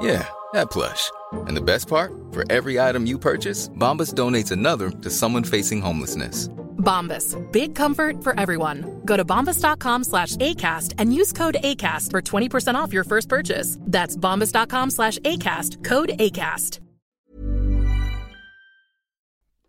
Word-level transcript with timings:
Yeah, 0.00 0.28
that 0.52 0.70
plush. 0.70 1.10
And 1.32 1.56
the 1.56 1.62
best 1.62 1.88
part? 1.88 2.12
For 2.32 2.44
every 2.50 2.78
item 2.80 3.06
you 3.06 3.18
purchase, 3.18 3.68
Bombas 3.68 4.14
donates 4.14 4.52
another 4.52 4.90
to 4.90 5.10
someone 5.10 5.44
facing 5.44 5.80
homelessness. 5.80 6.48
Bombas. 6.78 7.34
Big 7.52 7.74
comfort 7.74 8.22
for 8.22 8.38
everyone. 8.38 9.00
Go 9.04 9.16
to 9.16 9.24
bombas.com 9.24 10.04
slash 10.04 10.36
ACAST 10.36 10.94
and 10.98 11.12
use 11.12 11.32
code 11.32 11.56
ACAST 11.62 12.10
for 12.10 12.22
20% 12.22 12.74
off 12.74 12.92
your 12.92 13.04
first 13.04 13.28
purchase. 13.28 13.78
That's 13.80 14.16
bombas.com 14.16 14.90
slash 14.90 15.18
ACAST. 15.18 15.84
Code 15.84 16.10
ACAST. 16.18 16.80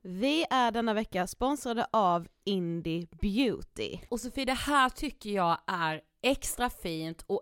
Vi 0.04 0.46
är 0.50 0.72
denna 0.72 0.94
vecka 0.94 1.28
sponsrade 1.28 1.88
av 1.92 2.28
Indie 2.46 3.08
Beauty. 3.22 3.98
Och 4.10 4.20
Sofie, 4.20 4.46
det 4.46 4.54
här 4.54 4.90
tycker 4.90 5.30
jag 5.30 5.58
är 5.68 6.02
extra 6.24 6.70
fint 6.70 7.24
och 7.28 7.42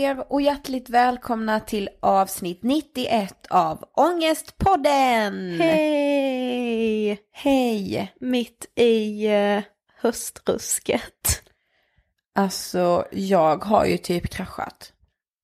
er 0.00 0.32
och 0.32 0.42
hjärtligt 0.42 0.90
välkomna 0.90 1.60
till 1.60 1.88
avsnitt 2.00 2.62
91 2.62 3.46
av 3.50 3.84
Ångestpodden! 3.96 5.60
Hej! 5.60 7.20
Hej! 7.32 8.14
Mitt 8.20 8.78
i 8.78 9.28
uh, 9.28 9.62
höstrusket. 9.96 11.42
Alltså, 12.34 13.06
jag 13.10 13.64
har 13.64 13.84
ju 13.84 13.98
typ 13.98 14.30
kraschat. 14.30 14.92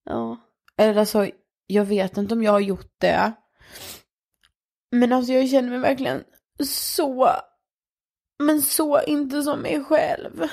Ja. 0.05 0.37
Eller 0.77 0.97
alltså, 0.97 1.31
jag 1.67 1.85
vet 1.85 2.17
inte 2.17 2.35
om 2.35 2.43
jag 2.43 2.53
har 2.53 2.61
gjort 2.61 2.95
det. 2.99 3.33
Men 4.91 5.13
alltså 5.13 5.33
jag 5.33 5.49
känner 5.49 5.71
mig 5.71 5.79
verkligen 5.79 6.25
så, 6.65 7.31
men 8.39 8.63
så 8.63 9.03
inte 9.03 9.43
som 9.43 9.61
mig 9.61 9.85
själv. 9.85 10.49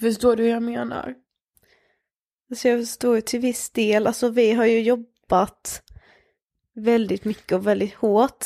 Förstår 0.00 0.36
du 0.36 0.42
hur 0.42 0.50
jag 0.50 0.62
menar? 0.62 1.25
Alltså 2.50 2.68
jag 2.68 2.80
förstår 2.80 3.14
ju 3.14 3.20
till 3.20 3.40
viss 3.40 3.70
del, 3.70 4.06
alltså 4.06 4.28
vi 4.28 4.52
har 4.52 4.64
ju 4.64 4.80
jobbat 4.80 5.82
väldigt 6.74 7.24
mycket 7.24 7.52
och 7.52 7.66
väldigt 7.66 7.94
hårt 7.94 8.44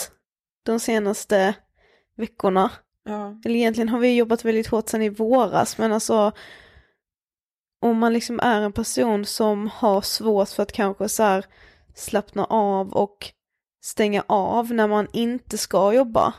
de 0.62 0.81
senaste 0.81 1.55
veckorna. 2.17 2.70
Ja. 3.05 3.41
Eller 3.44 3.56
egentligen 3.56 3.88
har 3.88 3.99
vi 3.99 4.17
jobbat 4.17 4.44
väldigt 4.44 4.67
hårt 4.67 4.88
sedan 4.88 5.02
i 5.02 5.08
våras, 5.08 5.79
men 5.79 5.93
alltså 5.93 6.32
om 7.81 7.99
man 7.99 8.12
liksom 8.12 8.41
är 8.41 8.61
en 8.61 8.73
person 8.73 9.25
som 9.26 9.69
har 9.69 10.00
svårt 10.00 10.49
för 10.49 10.62
att 10.62 10.73
kanske 10.73 11.08
så 11.08 11.23
här 11.23 11.44
slappna 11.94 12.44
av 12.44 12.93
och 12.93 13.32
stänga 13.82 14.25
av 14.26 14.73
när 14.73 14.88
man 14.88 15.08
inte 15.12 15.58
ska 15.58 15.93
jobba, 15.93 16.35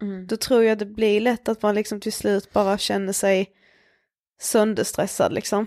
Mm. 0.00 0.26
då 0.26 0.36
tror 0.36 0.64
jag 0.64 0.78
det 0.78 0.86
blir 0.86 1.20
lätt 1.20 1.48
att 1.48 1.62
man 1.62 1.74
liksom 1.74 2.00
till 2.00 2.12
slut 2.12 2.52
bara 2.52 2.78
känner 2.78 3.12
sig 3.12 3.50
sönderstressad 4.40 5.32
liksom. 5.32 5.66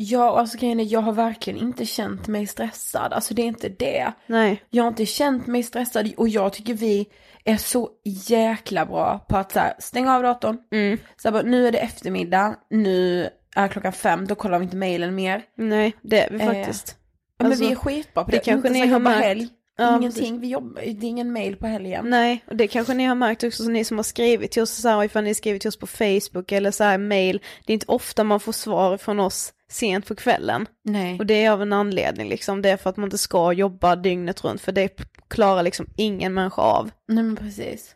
Ja, 0.00 0.38
alltså 0.40 0.58
grejen 0.58 0.80
är, 0.80 0.84
jag 0.92 1.00
har 1.00 1.12
verkligen 1.12 1.58
inte 1.58 1.86
känt 1.86 2.28
mig 2.28 2.46
stressad. 2.46 3.12
Alltså 3.12 3.34
det 3.34 3.42
är 3.42 3.46
inte 3.46 3.68
det. 3.68 4.12
Nej. 4.26 4.62
Jag 4.70 4.82
har 4.84 4.88
inte 4.88 5.06
känt 5.06 5.46
mig 5.46 5.62
stressad 5.62 6.12
och 6.16 6.28
jag 6.28 6.52
tycker 6.52 6.74
vi 6.74 7.06
är 7.44 7.56
så 7.56 7.90
jäkla 8.04 8.86
bra 8.86 9.26
på 9.28 9.36
att 9.36 9.52
så 9.52 9.58
här, 9.58 9.74
stänga 9.78 10.14
av 10.16 10.22
datorn. 10.22 10.58
Mm. 10.72 10.98
Så 11.16 11.28
här, 11.28 11.32
bara, 11.32 11.42
nu 11.42 11.66
är 11.66 11.72
det 11.72 11.78
eftermiddag, 11.78 12.56
nu 12.70 13.28
är 13.56 13.68
klockan 13.68 13.92
fem, 13.92 14.26
då 14.26 14.34
kollar 14.34 14.58
vi 14.58 14.64
inte 14.64 14.76
mejlen 14.76 15.14
mer. 15.14 15.42
Nej, 15.56 15.96
det 16.02 16.20
är 16.20 16.30
vi 16.30 16.40
Eh, 16.40 16.46
faktiskt. 16.46 16.96
Alltså, 17.38 17.60
men 17.60 17.68
vi 17.68 17.72
är 17.72 17.76
skitbra 17.76 18.24
på 18.24 18.30
det 18.30 18.36
det. 18.36 18.44
kanske 18.44 18.68
inte 18.68 18.80
ni 18.80 18.86
har 18.86 18.98
märkt. 19.00 19.24
helg. 19.24 19.48
Ja, 19.76 19.96
Ingenting, 19.96 20.40
vi 20.40 20.48
jobbar, 20.48 20.82
det 20.82 20.88
är 20.88 21.04
ingen 21.04 21.32
mail 21.32 21.56
på 21.56 21.66
helgen. 21.66 22.10
Nej, 22.10 22.44
och 22.46 22.56
det 22.56 22.68
kanske 22.68 22.94
ni 22.94 23.04
har 23.04 23.14
märkt 23.14 23.44
också, 23.44 23.62
så 23.64 23.70
ni 23.70 23.84
som 23.84 23.96
har 23.96 24.04
skrivit 24.04 24.50
till 24.50 24.62
oss, 24.62 24.70
så 24.70 24.88
här, 24.88 25.04
ifall 25.04 25.24
ni 25.24 25.30
har 25.30 25.34
skrivit 25.34 25.62
till 25.62 25.68
oss 25.68 25.78
på 25.78 25.86
Facebook 25.86 26.52
eller 26.52 26.70
så 26.70 26.84
här 26.84 26.98
mail, 26.98 27.40
det 27.66 27.72
är 27.72 27.74
inte 27.74 27.86
ofta 27.88 28.24
man 28.24 28.40
får 28.40 28.52
svar 28.52 28.96
från 28.96 29.20
oss 29.20 29.52
sent 29.70 30.06
på 30.06 30.14
kvällen. 30.14 30.66
Nej. 30.84 31.18
Och 31.18 31.26
det 31.26 31.44
är 31.44 31.50
av 31.50 31.62
en 31.62 31.72
anledning 31.72 32.28
liksom, 32.28 32.62
det 32.62 32.70
är 32.70 32.76
för 32.76 32.90
att 32.90 32.96
man 32.96 33.04
inte 33.06 33.18
ska 33.18 33.52
jobba 33.52 33.96
dygnet 33.96 34.44
runt, 34.44 34.60
för 34.60 34.72
det 34.72 35.00
klarar 35.28 35.62
liksom 35.62 35.86
ingen 35.96 36.34
människa 36.34 36.62
av. 36.62 36.90
Nej 37.08 37.24
men 37.24 37.36
precis. 37.36 37.94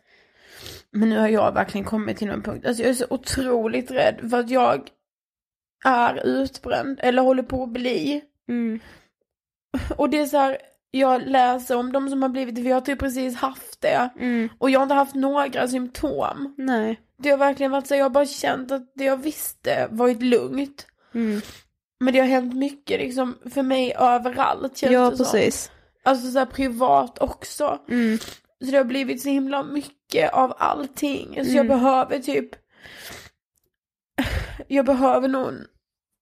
Men 0.91 1.09
nu 1.09 1.17
har 1.17 1.27
jag 1.27 1.53
verkligen 1.53 1.85
kommit 1.85 2.17
till 2.17 2.29
en 2.29 2.41
punkt, 2.41 2.65
alltså 2.65 2.83
jag 2.83 2.89
är 2.89 2.93
så 2.93 3.05
otroligt 3.09 3.91
rädd 3.91 4.29
för 4.29 4.39
att 4.39 4.49
jag 4.49 4.89
är 5.85 6.25
utbränd 6.25 6.99
eller 7.03 7.21
håller 7.21 7.43
på 7.43 7.63
att 7.63 7.69
bli. 7.69 8.21
Mm. 8.49 8.79
Och 9.97 10.09
det 10.09 10.19
är 10.19 10.25
så 10.25 10.37
här, 10.37 10.57
jag 10.91 11.27
läser 11.27 11.77
om 11.77 11.91
de 11.91 12.09
som 12.09 12.21
har 12.21 12.29
blivit 12.29 12.55
det, 12.55 12.61
vi 12.61 12.71
har 12.71 12.81
typ 12.81 12.99
precis 12.99 13.35
haft 13.35 13.81
det. 13.81 14.09
Mm. 14.19 14.49
Och 14.57 14.69
jag 14.69 14.79
har 14.79 14.83
inte 14.83 14.95
haft 14.95 15.15
några 15.15 15.67
symptom. 15.67 16.55
Nej. 16.57 16.99
Det 17.17 17.29
har 17.29 17.37
verkligen 17.37 17.71
varit 17.71 17.87
så, 17.87 17.95
jag 17.95 18.05
har 18.05 18.09
bara 18.09 18.25
känt 18.25 18.71
att 18.71 18.91
det 18.95 19.03
jag 19.03 19.17
visste 19.17 19.87
varit 19.91 20.21
lugnt. 20.21 20.87
Mm. 21.13 21.41
Men 22.03 22.13
det 22.13 22.19
har 22.19 22.27
hänt 22.27 22.53
mycket 22.55 22.99
liksom 22.99 23.37
för 23.53 23.61
mig 23.63 23.93
överallt 23.99 24.77
känns 24.77 24.93
Ja, 24.93 25.09
det 25.09 25.17
som. 25.17 25.25
precis. 25.25 25.71
Alltså 26.03 26.31
så 26.31 26.39
här 26.39 26.45
privat 26.45 27.19
också. 27.19 27.79
Mm. 27.89 28.17
Så 28.65 28.71
det 28.71 28.77
har 28.77 28.83
blivit 28.83 29.21
så 29.21 29.29
himla 29.29 29.63
mycket 29.63 30.33
av 30.33 30.53
allting. 30.57 31.33
Så 31.35 31.39
Mm. 31.41 31.55
jag 31.55 31.67
behöver 31.67 32.19
typ, 32.19 32.49
jag 34.67 34.85
behöver 34.85 35.27
nog 35.27 35.51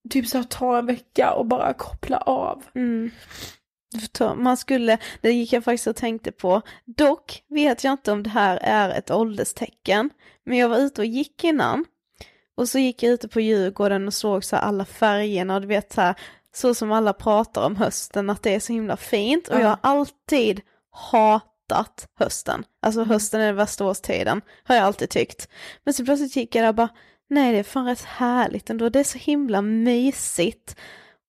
typ 0.10 0.28
så 0.28 0.38
här 0.38 0.44
ta 0.46 0.78
en 0.78 0.86
vecka 0.86 1.34
och 1.34 1.46
bara 1.46 1.74
koppla 1.74 2.18
av. 2.18 2.64
Mm. 2.76 3.12
Man 4.36 4.58
skulle, 4.58 4.98
det 5.22 5.32
gick 5.32 5.54
jag 5.54 5.64
faktiskt 5.64 5.88
och 5.88 5.96
tänkte 5.96 6.32
på. 6.32 6.62
Dock 6.86 7.44
vet 7.50 7.84
jag 7.84 7.94
inte 7.94 8.12
om 8.12 8.24
det 8.24 8.30
här 8.30 8.58
är 8.62 8.90
ett 8.90 9.12
ålderstecken. 9.12 10.10
Men 10.46 10.58
jag 10.58 10.70
var 10.70 10.78
ute 10.78 11.02
och 11.02 11.06
gick 11.06 11.44
innan. 11.44 11.86
Och 12.62 12.70
så 12.70 12.80
gick 12.80 13.04
jag 13.04 13.12
ute 13.12 13.28
på 13.28 13.42
Djurgården 13.42 14.08
och 14.08 14.14
såg 14.14 14.44
så 14.44 14.56
alla 14.56 14.86
färgerna 14.86 15.56
och 15.56 15.62
du 15.62 15.68
vet 15.68 15.94
så 15.94 16.02
här, 16.02 16.16
så 16.54 16.74
som 16.76 16.92
alla 16.92 17.14
pratar 17.14 17.66
om 17.66 17.76
hösten, 17.76 18.30
att 18.30 18.44
det 18.44 18.56
är 18.56 18.60
så 18.60 18.74
himla 18.74 18.98
fint. 18.98 19.48
Och 19.48 19.56
Ja. 19.56 19.60
jag 19.62 19.68
har 19.68 19.80
alltid 19.82 20.62
hatat 20.92 22.08
hösten. 22.20 22.64
Alltså 22.82 23.04
hösten 23.04 23.42
är 23.42 23.46
den 23.46 23.56
värsta 23.56 23.86
årstiden, 23.86 24.42
har 24.64 24.76
jag 24.76 24.86
alltid 24.86 25.10
tyckt. 25.10 25.50
Men 25.84 25.94
så 25.94 26.06
plötsligt 26.06 26.36
gick 26.36 26.56
jag 26.56 26.64
där 26.64 26.70
och 26.70 26.76
bara, 26.76 26.90
nej 27.30 27.52
det 27.54 27.60
är 27.60 27.64
fan 27.64 27.86
rätt 27.86 28.02
härligt 28.02 28.70
ändå, 28.70 28.90
det 28.90 29.00
är 29.00 29.04
så 29.04 29.18
himla 29.18 29.62
mysigt. 29.62 30.76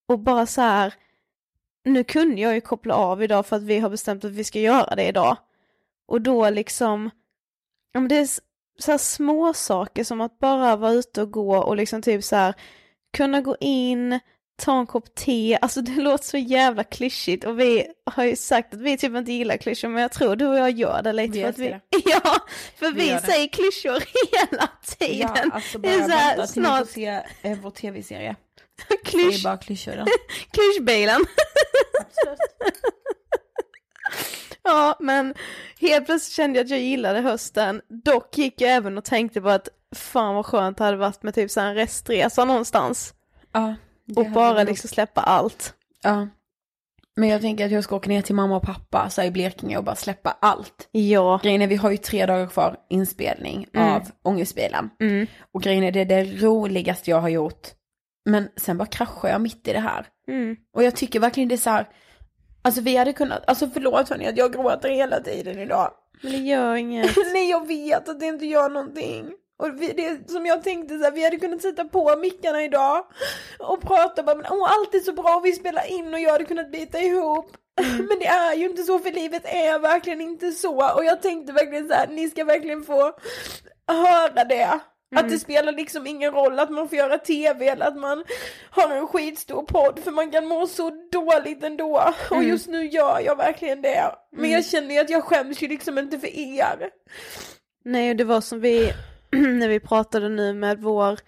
Och 0.08 0.18
bara 0.18 0.46
så 0.46 0.60
här, 0.60 0.94
nu 1.84 2.04
kunde 2.04 2.40
jag 2.40 2.54
ju 2.54 2.60
koppla 2.60 2.94
av 2.94 3.22
idag 3.22 3.46
för 3.46 3.56
att 3.56 3.62
vi 3.62 3.78
har 3.78 3.90
bestämt 3.90 4.24
att 4.24 4.32
vi 4.32 4.44
ska 4.44 4.60
göra 4.60 4.94
det 4.94 5.08
idag. 5.08 5.36
Och 6.08 6.20
då 6.20 6.50
liksom, 6.50 7.10
men 7.94 8.08
det 8.08 8.16
är 8.16 8.28
så 8.78 8.98
små 8.98 9.54
saker 9.54 10.04
som 10.04 10.20
att 10.20 10.38
bara 10.38 10.76
vara 10.76 10.92
ute 10.92 11.22
och 11.22 11.30
gå 11.30 11.56
och 11.56 11.76
liksom 11.76 12.02
typ 12.02 12.24
så 12.24 12.36
här 12.36 12.54
kunna 13.16 13.40
gå 13.40 13.56
in, 13.60 14.20
ta 14.62 14.78
en 14.78 14.86
kopp 14.86 15.14
te, 15.14 15.58
alltså 15.62 15.80
det 15.82 16.00
låter 16.02 16.24
så 16.24 16.36
jävla 16.38 16.84
klyschigt 16.84 17.44
och 17.44 17.60
vi 17.60 17.86
har 18.06 18.24
ju 18.24 18.36
sagt 18.36 18.74
att 18.74 18.80
vi 18.80 18.96
typ 18.98 19.16
inte 19.16 19.32
gillar 19.32 19.56
klyschor 19.56 19.88
men 19.88 20.02
jag 20.02 20.12
tror 20.12 20.36
du 20.36 20.46
och 20.46 20.58
jag 20.58 20.70
gör 20.70 21.02
det 21.02 21.12
lite 21.12 21.32
Vi 21.32 21.42
för 21.42 21.48
att 21.48 21.58
vi, 21.58 21.66
älskar 21.66 21.82
ja, 22.24 22.38
för 22.76 22.92
Vi 22.92 23.00
vi, 23.00 23.08
gör 23.08 23.20
det. 23.20 23.26
säger 23.26 23.48
klyschor 23.48 24.02
hela 24.50 24.68
tiden. 24.98 25.52
alltså 25.52 25.78
det 25.78 25.88
är 25.88 26.02
så 26.04 26.10
här, 26.10 26.46
snart 26.46 26.88
se 26.88 27.06
eh, 27.42 27.58
vår 27.62 27.70
tv-serie. 27.70 28.36
Det 28.88 28.94
är 28.94 29.04
klysch, 29.04 29.44
bara 29.44 29.56
klyschor 29.56 30.04
klyschbilen. 30.50 31.24
Ja, 34.64 34.96
men 35.00 35.34
helt 35.80 36.06
plötsligt 36.06 36.34
kände 36.36 36.58
jag 36.58 36.64
att 36.64 36.70
jag 36.70 36.80
gillade 36.80 37.20
hösten. 37.20 37.80
Dock 38.04 38.38
gick 38.38 38.60
jag 38.60 38.70
även 38.70 38.98
och 38.98 39.04
tänkte 39.04 39.40
på 39.40 39.48
att 39.48 39.68
fan 39.94 40.34
vad 40.34 40.46
skönt 40.46 40.78
det 40.78 40.84
hade 40.84 40.96
varit 40.96 41.22
med 41.22 41.34
typ 41.34 41.50
så 41.50 41.60
en 41.60 41.74
restresa 41.74 42.44
någonstans. 42.44 43.14
Ja. 43.52 43.74
Och 44.16 44.30
bara 44.30 44.62
liksom 44.62 44.88
släppa 44.88 45.20
allt. 45.20 45.74
Ja. 46.02 46.28
Men 47.16 47.28
jag 47.28 47.40
tänker 47.40 47.64
att 47.66 47.70
jag 47.72 47.84
ska 47.84 47.96
åka 47.96 48.08
ner 48.08 48.22
till 48.22 48.34
mamma 48.34 48.56
och 48.56 48.62
pappa 48.62 49.10
så 49.10 49.20
här 49.20 49.28
i 49.28 49.30
Blekinge 49.30 49.76
och 49.78 49.84
bara 49.84 49.96
släppa 49.96 50.36
allt. 50.40 50.88
Ja. 50.92 51.40
Grejen 51.42 51.62
är 51.62 51.66
vi 51.66 51.76
har 51.76 51.90
ju 51.90 51.96
tre 51.96 52.26
dagar 52.26 52.46
kvar 52.46 52.76
inspelning 52.90 53.66
Mm. 53.74 53.92
av 53.92 54.02
Ångestbilen. 54.22 54.90
Mm. 55.00 55.26
Och 55.54 55.62
grejen 55.62 55.84
är 55.84 55.92
det 55.92 56.00
är 56.00 56.04
det 56.04 56.24
roligaste 56.24 57.10
jag 57.10 57.20
har 57.20 57.28
gjort. 57.28 57.68
Men 58.24 58.48
sen 58.56 58.78
bara 58.78 58.86
kraschar 58.86 59.28
jag 59.28 59.40
mitt 59.40 59.68
i 59.68 59.72
det 59.72 59.80
här. 59.80 60.06
Mm. 60.28 60.56
Och 60.74 60.82
jag 60.84 60.96
tycker 60.96 61.20
verkligen 61.20 61.48
det 61.48 61.54
är 61.54 61.56
så 61.56 61.70
här. 61.70 61.88
Alltså 62.62 62.80
vi 62.80 62.96
hade 62.96 63.12
kunnat, 63.12 63.42
alltså 63.46 63.68
förlåt 63.74 64.08
hörni 64.08 64.26
att 64.26 64.36
jag 64.36 64.52
gråter 64.52 64.88
hela 64.88 65.20
tiden 65.20 65.58
idag. 65.58 65.90
Men 66.22 66.32
det 66.32 66.38
gör 66.38 66.74
inget. 66.74 67.16
Nej 67.32 67.50
jag 67.50 67.66
vet 67.66 68.08
att 68.08 68.20
det 68.20 68.26
inte 68.26 68.46
gör 68.46 68.68
någonting. 68.68 69.32
Och 69.58 69.82
vi, 69.82 69.92
det 69.92 70.30
som 70.30 70.46
jag 70.46 70.62
tänkte 70.62 70.98
så 70.98 71.04
här, 71.04 71.10
vi 71.10 71.24
hade 71.24 71.36
kunnat 71.36 71.62
sätta 71.62 71.84
på 71.84 72.16
mickarna 72.16 72.62
idag 72.64 73.06
och 73.58 73.82
prata 73.82 74.22
bara, 74.22 74.36
men 74.36 74.46
åh 74.50 74.72
allt 74.72 74.94
är 74.94 75.00
så 75.00 75.12
bra 75.12 75.36
och 75.36 75.44
vi 75.44 75.52
spelar 75.52 75.90
in 75.90 76.14
och 76.14 76.20
jag 76.20 76.32
hade 76.32 76.44
kunnat 76.44 76.72
bita 76.72 77.00
ihop. 77.00 77.56
Men 78.08 78.18
det 78.18 78.26
är 78.26 78.54
ju 78.54 78.64
inte 78.64 78.82
så 78.82 78.98
för 78.98 79.10
livet 79.10 79.42
är 79.44 79.78
verkligen 79.78 80.20
inte 80.20 80.52
så. 80.52 80.94
Och 80.94 81.04
jag 81.04 81.22
tänkte 81.22 81.52
verkligen 81.52 81.88
så 81.88 81.94
här, 81.94 82.06
ni 82.06 82.30
ska 82.30 82.44
verkligen 82.44 82.82
få 82.82 83.12
höra 83.86 84.44
det. 84.44 84.80
Att 85.14 85.28
det 85.28 85.38
spelar 85.38 85.72
liksom 85.72 86.06
ingen 86.06 86.32
roll 86.32 86.58
att 86.58 86.70
man 86.70 86.88
får 86.88 86.98
göra 86.98 87.18
tv 87.18 87.68
eller 87.68 87.86
att 87.86 87.96
man 87.96 88.24
har 88.70 88.96
en 88.96 89.06
skitstor 89.06 89.62
podd 89.62 89.98
för 90.04 90.10
man 90.10 90.30
kan 90.30 90.46
må 90.46 90.66
så 90.66 90.90
dåligt 91.12 91.62
ändå. 91.62 92.14
Och 92.30 92.44
just 92.44 92.68
nu 92.68 92.86
gör 92.86 93.20
jag 93.20 93.36
verkligen 93.36 93.82
det. 93.82 94.14
Men 94.30 94.50
jag 94.50 94.64
känner 94.64 94.94
ju 94.94 95.00
att 95.00 95.10
jag 95.10 95.24
skäms 95.24 95.62
ju 95.62 95.68
liksom 95.68 95.98
inte 95.98 96.18
för 96.18 96.36
er. 96.36 96.90
Nej, 97.84 98.10
och 98.10 98.16
det 98.16 98.24
var 98.24 98.40
som 98.40 98.60
vi, 98.60 98.92
när 99.30 99.68
vi 99.68 99.80
pratade 99.80 100.28
nu 100.28 100.54
med 100.54 100.78
vår 100.80 101.18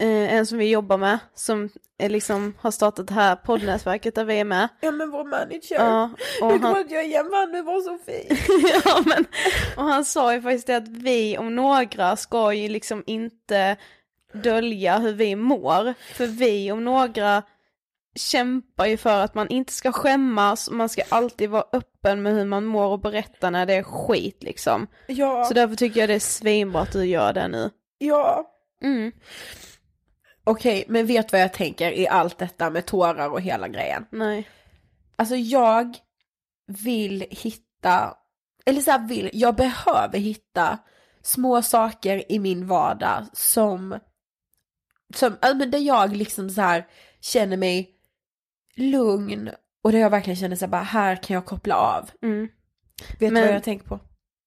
eh, 0.00 0.34
en 0.34 0.46
som 0.46 0.58
vi 0.58 0.70
jobbar 0.70 0.98
med, 0.98 1.18
som 1.34 1.68
är 1.98 2.08
liksom 2.08 2.54
har 2.60 2.70
startat 2.70 3.08
det 3.08 3.14
här 3.14 3.36
poddnätverket 3.36 4.14
där 4.14 4.24
vi 4.24 4.40
är 4.40 4.44
med. 4.44 4.68
Ja 4.80 4.90
men 4.90 5.10
vår 5.10 5.24
manager. 5.24 5.74
Ja, 5.74 6.10
och 6.42 6.52
jag 6.52 6.62
kommer 6.62 6.80
att 6.80 6.90
jag 6.90 7.04
igen 7.04 7.30
vann 7.30 7.50
med 7.50 7.64
vår 7.64 7.80
Sofie. 7.80 8.38
ja, 8.84 9.02
men, 9.06 9.24
och 9.76 9.84
han 9.92 10.04
sa 10.04 10.34
ju 10.34 10.42
faktiskt 10.42 10.66
det 10.66 10.76
att 10.76 10.88
vi 10.88 11.38
om 11.38 11.56
några 11.56 12.16
ska 12.16 12.52
ju 12.52 12.68
liksom 12.68 13.02
inte 13.06 13.76
dölja 14.32 14.98
hur 14.98 15.12
vi 15.12 15.36
mår. 15.36 15.94
För 16.14 16.26
vi 16.26 16.72
om 16.72 16.84
några 16.84 17.42
kämpar 18.16 18.86
ju 18.86 18.96
för 18.96 19.24
att 19.24 19.34
man 19.34 19.48
inte 19.48 19.72
ska 19.72 19.92
skämmas, 19.92 20.70
man 20.70 20.88
ska 20.88 21.02
alltid 21.08 21.50
vara 21.50 21.64
öppen 21.72 22.22
med 22.22 22.34
hur 22.34 22.44
man 22.44 22.64
mår 22.64 22.86
och 22.86 23.00
berätta 23.00 23.50
när 23.50 23.66
det 23.66 23.74
är 23.74 23.82
skit 23.82 24.42
liksom. 24.42 24.86
Ja, 25.06 25.44
Så 25.44 25.54
därför 25.54 25.76
tycker 25.76 26.00
jag 26.00 26.08
det 26.08 26.14
är 26.14 26.18
svinbra 26.18 26.80
att 26.82 26.92
du 26.92 27.04
gör 27.06 27.32
det 27.32 27.48
nu. 27.48 27.70
ja. 27.98 28.52
Mm. 28.82 29.12
Okej, 30.48 30.84
men 30.88 31.06
vet 31.06 31.32
vad 31.32 31.40
jag 31.40 31.52
tänker 31.52 31.92
i 31.92 32.08
allt 32.08 32.38
detta 32.38 32.70
med 32.70 32.86
tårar 32.86 33.28
och 33.30 33.40
hela 33.40 33.68
grejen? 33.68 34.06
Nej. 34.10 34.48
Alltså 35.16 35.36
jag 35.36 35.96
vill 36.66 37.26
hitta, 37.30 38.14
eller 38.66 38.80
så 38.80 38.90
här 38.90 39.08
vill, 39.08 39.30
jag 39.32 39.54
behöver 39.56 40.18
hitta 40.18 40.78
små 41.22 41.62
saker 41.62 42.32
i 42.32 42.38
min 42.38 42.66
vardag 42.66 43.26
som, 43.32 43.98
som, 45.14 45.36
ja, 45.42 45.54
men 45.54 45.70
där 45.70 45.78
jag 45.78 46.16
liksom 46.16 46.50
så 46.50 46.60
här 46.60 46.86
känner 47.20 47.56
mig 47.56 47.90
lugn 48.74 49.50
och 49.82 49.92
där 49.92 49.98
jag 49.98 50.10
verkligen 50.10 50.36
känner 50.36 50.56
så 50.56 50.64
här 50.64 50.70
bara, 50.70 50.82
här 50.82 51.16
kan 51.16 51.34
jag 51.34 51.46
koppla 51.46 51.74
av. 51.76 52.10
Mm. 52.22 52.48
Vet 53.08 53.18
du 53.18 53.30
Men- 53.30 53.44
vad 53.46 53.54
jag 53.54 53.62
tänker 53.64 53.86
på? 53.86 54.00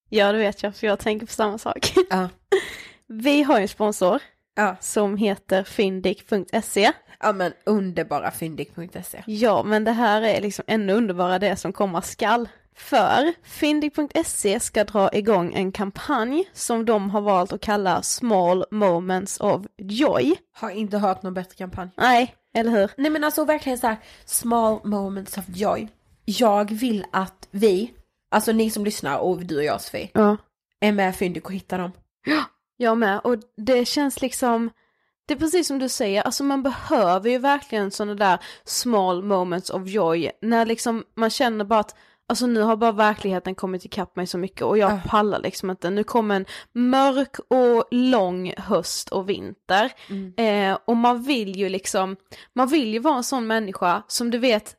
Ja 0.08 0.32
det 0.32 0.38
vet 0.38 0.62
jag, 0.62 0.76
för 0.76 0.86
jag 0.86 0.98
tänker 0.98 1.26
på 1.26 1.32
samma 1.32 1.58
sak. 1.58 1.92
Ja. 2.10 2.28
Vi 3.06 3.42
har 3.42 3.56
ju 3.58 3.62
en 3.62 3.68
sponsor 3.68 4.22
Ja, 4.60 4.76
som 4.80 5.16
heter 5.16 5.64
fyndik.se. 5.64 6.92
ja 7.20 7.32
men 7.32 7.52
underbara 7.66 8.30
fyndik.se. 8.30 9.22
Ja, 9.26 9.62
men 9.62 9.84
det 9.84 9.92
här 9.92 10.22
är 10.22 10.40
liksom 10.40 10.64
ännu 10.68 10.92
underbara 10.92 11.38
det 11.38 11.56
som 11.56 11.72
komma 11.72 12.02
skall. 12.02 12.48
För 12.76 13.32
fyndik.se 13.42 14.60
ska 14.60 14.84
dra 14.84 15.10
igång 15.12 15.54
en 15.54 15.72
kampanj 15.72 16.44
som 16.52 16.84
de 16.84 17.10
har 17.10 17.20
valt 17.20 17.52
att 17.52 17.60
kalla 17.60 18.02
Small 18.02 18.64
Moments 18.70 19.40
of 19.40 19.66
Joy. 19.78 20.34
Har 20.52 20.70
inte 20.70 20.98
hört 20.98 21.22
någon 21.22 21.34
bättre 21.34 21.56
kampanj. 21.56 21.88
Nej, 21.96 22.34
eller 22.54 22.70
hur? 22.70 22.90
Nej 22.96 23.10
men 23.10 23.24
alltså 23.24 23.44
verkligen 23.44 23.78
så 23.78 23.86
här 23.86 23.96
small 24.24 24.80
moments 24.84 25.38
of 25.38 25.44
joy. 25.48 25.88
Jag 26.24 26.70
vill 26.72 27.04
att 27.12 27.48
vi, 27.50 27.94
alltså 28.30 28.52
ni 28.52 28.70
som 28.70 28.84
lyssnar 28.84 29.18
och 29.18 29.38
du 29.44 29.56
och 29.56 29.64
jag 29.64 29.80
Sofie, 29.80 30.10
Ja. 30.14 30.36
är 30.80 30.92
med 30.92 31.16
Fyndik 31.16 31.44
och 31.46 31.52
hittar 31.52 31.78
dem. 31.78 31.92
Jag 32.82 32.98
med, 32.98 33.20
och 33.24 33.36
det 33.56 33.84
känns 33.84 34.22
liksom, 34.22 34.70
det 35.26 35.34
är 35.34 35.38
precis 35.38 35.66
som 35.66 35.78
du 35.78 35.88
säger, 35.88 36.22
alltså 36.22 36.44
man 36.44 36.62
behöver 36.62 37.30
ju 37.30 37.38
verkligen 37.38 37.90
sådana 37.90 38.14
där 38.14 38.38
small 38.64 39.22
moments 39.22 39.70
of 39.70 39.88
joy, 39.88 40.30
när 40.42 40.66
liksom 40.66 41.04
man 41.16 41.30
känner 41.30 41.64
bara 41.64 41.80
att 41.80 41.96
Alltså 42.26 42.46
nu 42.46 42.60
har 42.60 42.76
bara 42.76 42.92
verkligheten 42.92 43.54
kommit 43.54 43.84
ikapp 43.84 44.16
mig 44.16 44.26
så 44.26 44.38
mycket 44.38 44.62
och 44.62 44.78
jag 44.78 44.92
Ah. 44.92 45.00
pallar 45.08 45.40
liksom 45.40 45.70
inte. 45.70 45.90
Nu 45.90 46.04
kommer 46.04 46.36
en 46.36 46.46
mörk 46.72 47.36
och 47.48 47.84
lång 47.90 48.52
höst 48.56 49.08
och 49.08 49.28
vinter. 49.28 49.92
Eh, 50.36 50.78
och 50.84 50.96
man 50.96 51.22
vill 51.22 51.56
ju 51.56 51.68
liksom, 51.68 52.16
man 52.52 52.68
vill 52.68 52.92
ju 52.92 52.98
vara 52.98 53.16
en 53.16 53.24
sån 53.24 53.46
människa 53.46 54.02
som 54.08 54.30
du 54.30 54.38
vet 54.38 54.76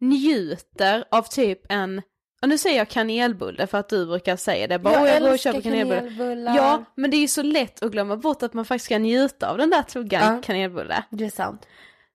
njuter 0.00 1.04
av 1.10 1.22
typ 1.22 1.60
en, 1.68 2.02
och 2.42 2.48
nu 2.48 2.58
säger 2.58 2.78
jag 2.78 2.88
kanelbulle 2.88 3.66
för 3.66 3.78
att 3.78 3.88
du 3.88 4.06
brukar 4.06 4.36
säga 4.36 4.66
det. 4.66 4.78
Bara, 4.78 5.00
"Åh, 5.02 5.08
jag 5.08 5.22
går 5.22 5.32
och 5.32 5.38
köper 5.38 5.60
kanelbulle. 5.60 6.54
Ja, 6.56 6.84
men 6.94 7.10
det 7.10 7.16
är 7.16 7.20
ju 7.20 7.28
så 7.28 7.42
lätt 7.42 7.82
att 7.82 7.92
glömma 7.92 8.16
bort 8.16 8.42
att 8.42 8.54
man 8.54 8.64
faktiskt 8.64 8.84
ska 8.84 8.98
njuta 8.98 9.50
av 9.50 9.58
den 9.58 9.70
där 9.70 9.82
tuggan 9.82 10.34
Ja. 10.36 10.42
kanelbulle. 10.44 11.02
Det 11.10 11.24
är 11.24 11.30
sant. 11.30 11.66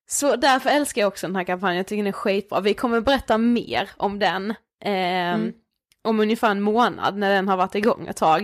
Så 0.10 0.36
därför 0.36 0.69
älskar 0.69 1.01
jag 1.01 1.07
också 1.07 1.27
den 1.27 1.36
här 1.36 1.43
kampanjen, 1.43 1.77
jag 1.77 1.88
tycker 1.88 2.03
den 2.03 2.07
är 2.07 2.12
skitbra. 2.12 2.60
Vi 2.60 2.74
kommer 2.74 3.01
berätta 3.01 3.38
mer 3.38 3.89
om 3.98 4.19
den 4.19 4.53
ehm, 4.86 5.51
om 6.03 6.19
ungefär 6.19 6.51
en 6.51 6.62
månad 6.62 7.17
när 7.17 7.29
den 7.34 7.48
har 7.48 7.57
varit 7.57 7.75
igång 7.75 8.07
ett 8.07 8.17
tag. 8.17 8.43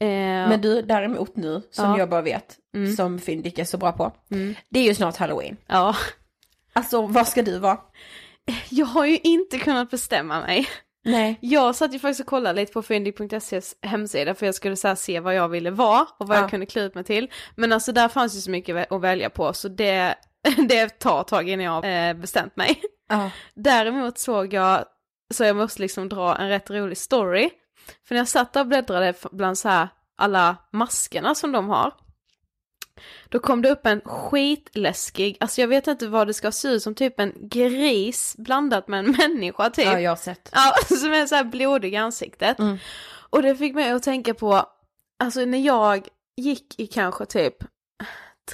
Eh, 0.00 0.08
Men 0.08 0.60
du 0.60 0.82
däremot 0.82 1.36
nu, 1.36 1.62
som 1.70 1.84
Ja. 1.90 1.98
jag 1.98 2.08
bara 2.08 2.22
vet, 2.22 2.56
Mm. 2.74 2.92
som 2.96 3.18
Fyndik 3.18 3.58
är 3.58 3.64
så 3.64 3.78
bra 3.78 3.92
på. 3.92 4.12
Mm. 4.30 4.54
Det 4.70 4.80
är 4.80 4.84
ju 4.84 4.94
snart 4.94 5.16
halloween. 5.16 5.56
ja, 5.66 5.96
Alltså 6.72 7.06
vad 7.06 7.28
ska 7.28 7.42
du 7.42 7.58
vara? 7.58 7.78
jag 8.70 8.86
har 8.86 9.06
ju 9.06 9.18
inte 9.18 9.58
kunnat 9.58 9.90
bestämma 9.90 10.40
mig. 10.40 10.68
Nej. 11.04 11.38
Jag 11.40 11.74
satt 11.74 11.94
ju 11.94 11.98
faktiskt 11.98 12.20
och 12.20 12.26
kollade 12.26 12.60
lite 12.60 12.72
på 12.72 12.82
fyndig.ses 12.82 13.76
hemsida 13.82 14.34
för 14.34 14.46
jag 14.46 14.54
skulle 14.54 14.76
så 14.76 14.96
se 14.96 15.20
vad 15.20 15.34
jag 15.34 15.48
ville 15.48 15.70
vara 15.70 16.06
och 16.18 16.28
vad 16.28 16.36
Ja. 16.36 16.40
jag 16.40 16.50
kunde 16.50 16.66
klä 16.66 16.82
ut 16.82 16.94
mig 16.94 17.04
till. 17.04 17.30
Men 17.56 17.72
alltså 17.72 17.92
där 17.92 18.08
fanns 18.08 18.36
ju 18.36 18.40
så 18.40 18.50
mycket 18.50 18.92
att 18.92 19.00
välja 19.00 19.30
på 19.30 19.52
så 19.52 19.68
det, 19.68 20.14
det 20.68 20.88
tar 20.88 21.22
tag 21.22 21.48
innan 21.48 21.64
jag 21.64 22.08
eh, 22.08 22.14
bestämt 22.14 22.56
mig. 22.56 22.80
Ja. 23.08 23.30
Däremot 23.54 24.18
såg 24.18 24.52
jag, 24.54 24.84
så 25.34 25.44
jag 25.44 25.56
måste 25.56 25.82
liksom 25.82 26.08
dra 26.08 26.36
en 26.36 26.48
rätt 26.48 26.70
rolig 26.70 26.98
story. 26.98 27.50
För 28.08 28.14
när 28.14 28.20
jag 28.20 28.28
satt 28.28 28.52
där 28.52 28.60
och 28.60 28.66
bläddrade 28.66 29.14
bland 29.32 29.58
så 29.58 29.68
här 29.68 29.88
alla 30.18 30.56
maskerna 30.72 31.34
som 31.34 31.52
de 31.52 31.68
har. 31.68 31.92
Då 33.28 33.38
kom 33.38 33.62
det 33.62 33.70
upp 33.70 33.86
en 33.86 34.00
skitläskig, 34.00 35.36
alltså 35.40 35.60
jag 35.60 35.68
vet 35.68 35.86
inte 35.86 36.06
vad 36.08 36.26
det 36.26 36.34
ska 36.34 36.52
se 36.52 36.68
ut 36.68 36.82
som, 36.82 36.94
typ 36.94 37.20
en 37.20 37.32
gris 37.40 38.34
blandat 38.38 38.88
med 38.88 38.98
en 38.98 39.10
människa 39.18 39.70
typ. 39.70 39.84
ja, 39.84 40.00
jag 40.00 40.10
har 40.10 40.16
sett. 40.16 40.50
Ja, 40.52 40.74
som 40.96 41.12
är 41.12 41.26
så 41.26 41.34
här 41.34 41.44
blodig 41.44 41.92
i 41.94 41.96
ansiktet. 41.96 42.58
Mm. 42.58 42.78
Och 43.30 43.42
det 43.42 43.56
fick 43.56 43.74
mig 43.74 43.90
att 43.90 44.02
tänka 44.02 44.34
på, 44.34 44.62
alltså 45.18 45.40
när 45.40 45.58
jag 45.58 46.08
gick 46.36 46.80
i 46.80 46.86
kanske 46.86 47.26
typ 47.26 47.56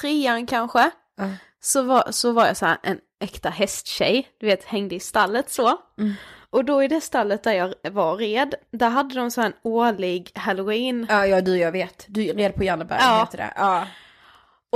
trean 0.01 0.47
kanske, 0.47 0.91
Ja. 1.17 1.29
så, 1.61 1.83
var, 1.83 2.09
så 2.11 2.33
var 2.33 2.47
jag 2.47 2.57
så 2.57 2.67
här 2.67 2.79
en 2.83 2.99
äkta 3.21 3.51
hästtjej, 3.51 4.29
du 4.41 4.47
vet 4.47 4.65
hängde 4.65 4.95
i 4.95 5.01
stallet 5.01 5.51
så. 5.51 5.79
Mm. 5.99 6.13
Och 6.51 6.65
då 6.65 6.83
i 6.83 6.89
det 6.89 7.01
stallet 7.01 7.43
där 7.43 7.53
jag 7.53 7.75
var 7.93 8.17
red, 8.17 8.55
där 8.73 8.89
hade 8.89 9.15
de 9.15 9.31
så 9.31 9.41
här 9.41 9.49
en 9.49 9.55
årlig 9.63 10.31
halloween. 10.35 11.07
Ja, 11.11 11.27
ja 11.27 11.41
du 11.41 11.57
jag 11.59 11.73
vet. 11.73 12.05
Du 12.09 12.23
red 12.33 12.55
på 12.55 12.65
Janneberg 12.65 12.99
Ja. 13.03 13.19
heter 13.21 13.39
det. 13.39 13.53
Ja. 13.57 13.87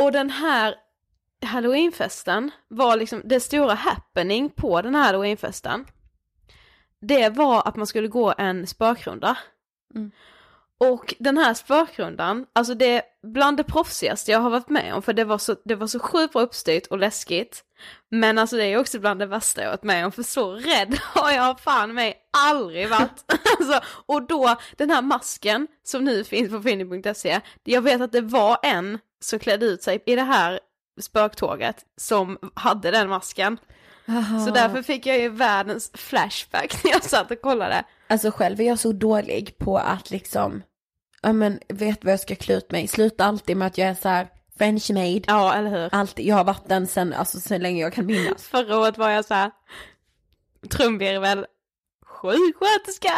Och 0.05 0.13
den 0.13 0.31
här 0.31 0.75
halloweenfesten 1.43 2.51
var 2.69 2.97
liksom, 2.97 3.23
det 3.25 3.41
stora 3.41 3.75
happening 3.75 4.51
på 4.51 4.83
den 4.83 4.95
här 4.95 5.05
halloweenfesten. 5.05 5.87
Det 7.01 7.29
var 7.29 7.69
att 7.69 7.77
man 7.77 7.87
skulle 7.87 8.09
gå 8.09 8.35
en 8.39 8.67
spökrunda. 8.67 9.39
Mm. 9.95 10.11
Och 10.81 11.15
den 11.19 11.39
här 11.39 11.55
spökrundan, 11.55 12.47
alltså 12.53 12.75
det 12.75 12.97
är 12.97 13.03
bland 13.23 13.57
det 13.57 13.65
proffsigaste 13.65 14.31
jag 14.31 14.39
har 14.39 14.51
varit 14.51 14.69
med 14.69 14.95
om 14.95 15.03
för 15.03 15.13
det 15.13 15.25
var 15.25 15.39
så, 15.39 15.57
det 15.65 15.75
var 15.75 15.87
så 15.87 15.99
sjukt 15.99 16.33
bra 16.33 16.43
uppstyrt 16.43 16.87
och 16.87 16.99
läskigt. 16.99 17.65
Men 18.11 18.39
alltså 18.39 18.57
det 18.57 18.65
är 18.65 18.79
också 18.79 18.99
bland 19.01 19.21
det 19.21 19.27
värsta 19.27 19.63
jag 19.63 19.71
varit 19.71 19.83
med 19.83 20.05
om 20.07 20.13
för 20.13 20.23
så 20.23 20.53
rädd 20.53 20.99
har 21.03 21.31
jag 21.31 21.61
fan 21.61 21.95
mig 21.95 22.17
aldrig 22.49 22.89
varit. 22.89 23.25
alltså, 23.59 23.81
och 24.07 24.27
då 24.27 24.57
den 24.77 24.91
här 24.91 25.03
masken 25.03 25.67
som 25.85 26.05
nu 26.05 26.25
finns 26.25 26.51
på 26.51 26.63
finny.se, 26.63 27.41
jag 27.65 27.83
vet 27.83 28.01
att 28.01 28.13
det 28.13 28.21
var 28.21 28.59
en 28.63 28.99
som 29.21 29.39
klädde 29.39 29.67
ut 29.67 29.83
sig 29.83 30.03
i 30.07 30.17
det 30.17 30.23
här 30.23 30.61
spöktåget 31.01 31.85
som 31.97 32.39
hade 32.55 32.91
den 32.91 33.09
masken. 33.09 33.59
Så 34.47 34.51
därför 34.55 34.83
fick 34.83 35.07
jag 35.07 35.19
ju 35.19 35.29
världens 35.29 35.91
flashback 35.95 36.85
när 36.85 36.91
jag 36.91 37.05
satt 37.05 37.31
och 37.31 37.41
kollade. 37.41 37.85
Alltså 38.09 38.31
själv 38.31 38.61
är 38.61 38.65
jag 38.65 38.79
så 38.79 38.93
dålig 38.93 39.59
på 39.59 39.79
att 39.79 40.11
liksom, 40.11 40.63
ja 41.23 41.33
men 41.33 41.61
vet 41.69 42.05
vad 42.05 42.13
jag 42.13 42.21
ska 42.21 42.35
klä 42.35 42.55
ut 42.55 42.71
mig. 42.71 42.89
Sluta 42.89 43.25
alltid 43.25 43.57
med 43.57 43.67
att 43.67 43.79
jag 43.79 43.89
är 43.89 43.95
så 43.95 44.09
här 44.09 44.29
French 44.59 44.91
maid. 44.91 45.25
Ja, 45.29 45.55
eller 45.55 45.71
hur? 45.71 45.95
Alltid, 45.95 46.27
jag 46.27 46.37
har 46.37 46.45
varit 46.45 46.69
den 46.69 46.87
sen, 46.87 47.13
alltså 47.15 47.41
så 47.41 47.59
länge 47.59 47.83
jag 47.83 47.93
kan 47.93 48.07
minnas. 48.07 48.43
Förra 48.49 48.79
året 48.79 48.99
var 48.99 49.11
jag 49.11 49.25
så 49.25 49.35
här 49.35 49.51
trumvirvel, 50.71 51.47
sjuksköterska! 52.07 53.13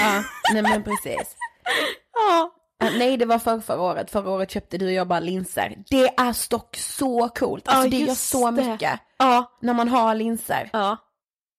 Ja, 0.00 0.22
nej 0.52 0.62
men 0.62 0.84
precis. 0.84 1.36
Ja. 2.12 2.54
Nej 2.80 3.16
det 3.16 3.26
var 3.26 3.38
för 3.38 3.60
förra 3.60 3.80
året, 3.80 4.10
förra 4.10 4.30
året 4.30 4.50
köpte 4.50 4.78
du 4.78 4.86
och 4.86 4.92
jag 4.92 5.08
bara 5.08 5.20
linser. 5.20 5.76
Det 5.90 6.08
är 6.08 6.50
dock 6.50 6.76
så 6.76 7.28
coolt, 7.28 7.68
alltså 7.68 7.84
Ja, 7.86 7.90
det 7.90 7.96
gör 8.04 8.14
så 8.14 8.50
det. 8.50 8.64
mycket. 8.64 9.00
Ja, 9.18 9.52
När 9.60 9.74
man 9.74 9.88
har 9.88 10.14
linser. 10.14 10.70
ja. 10.72 10.96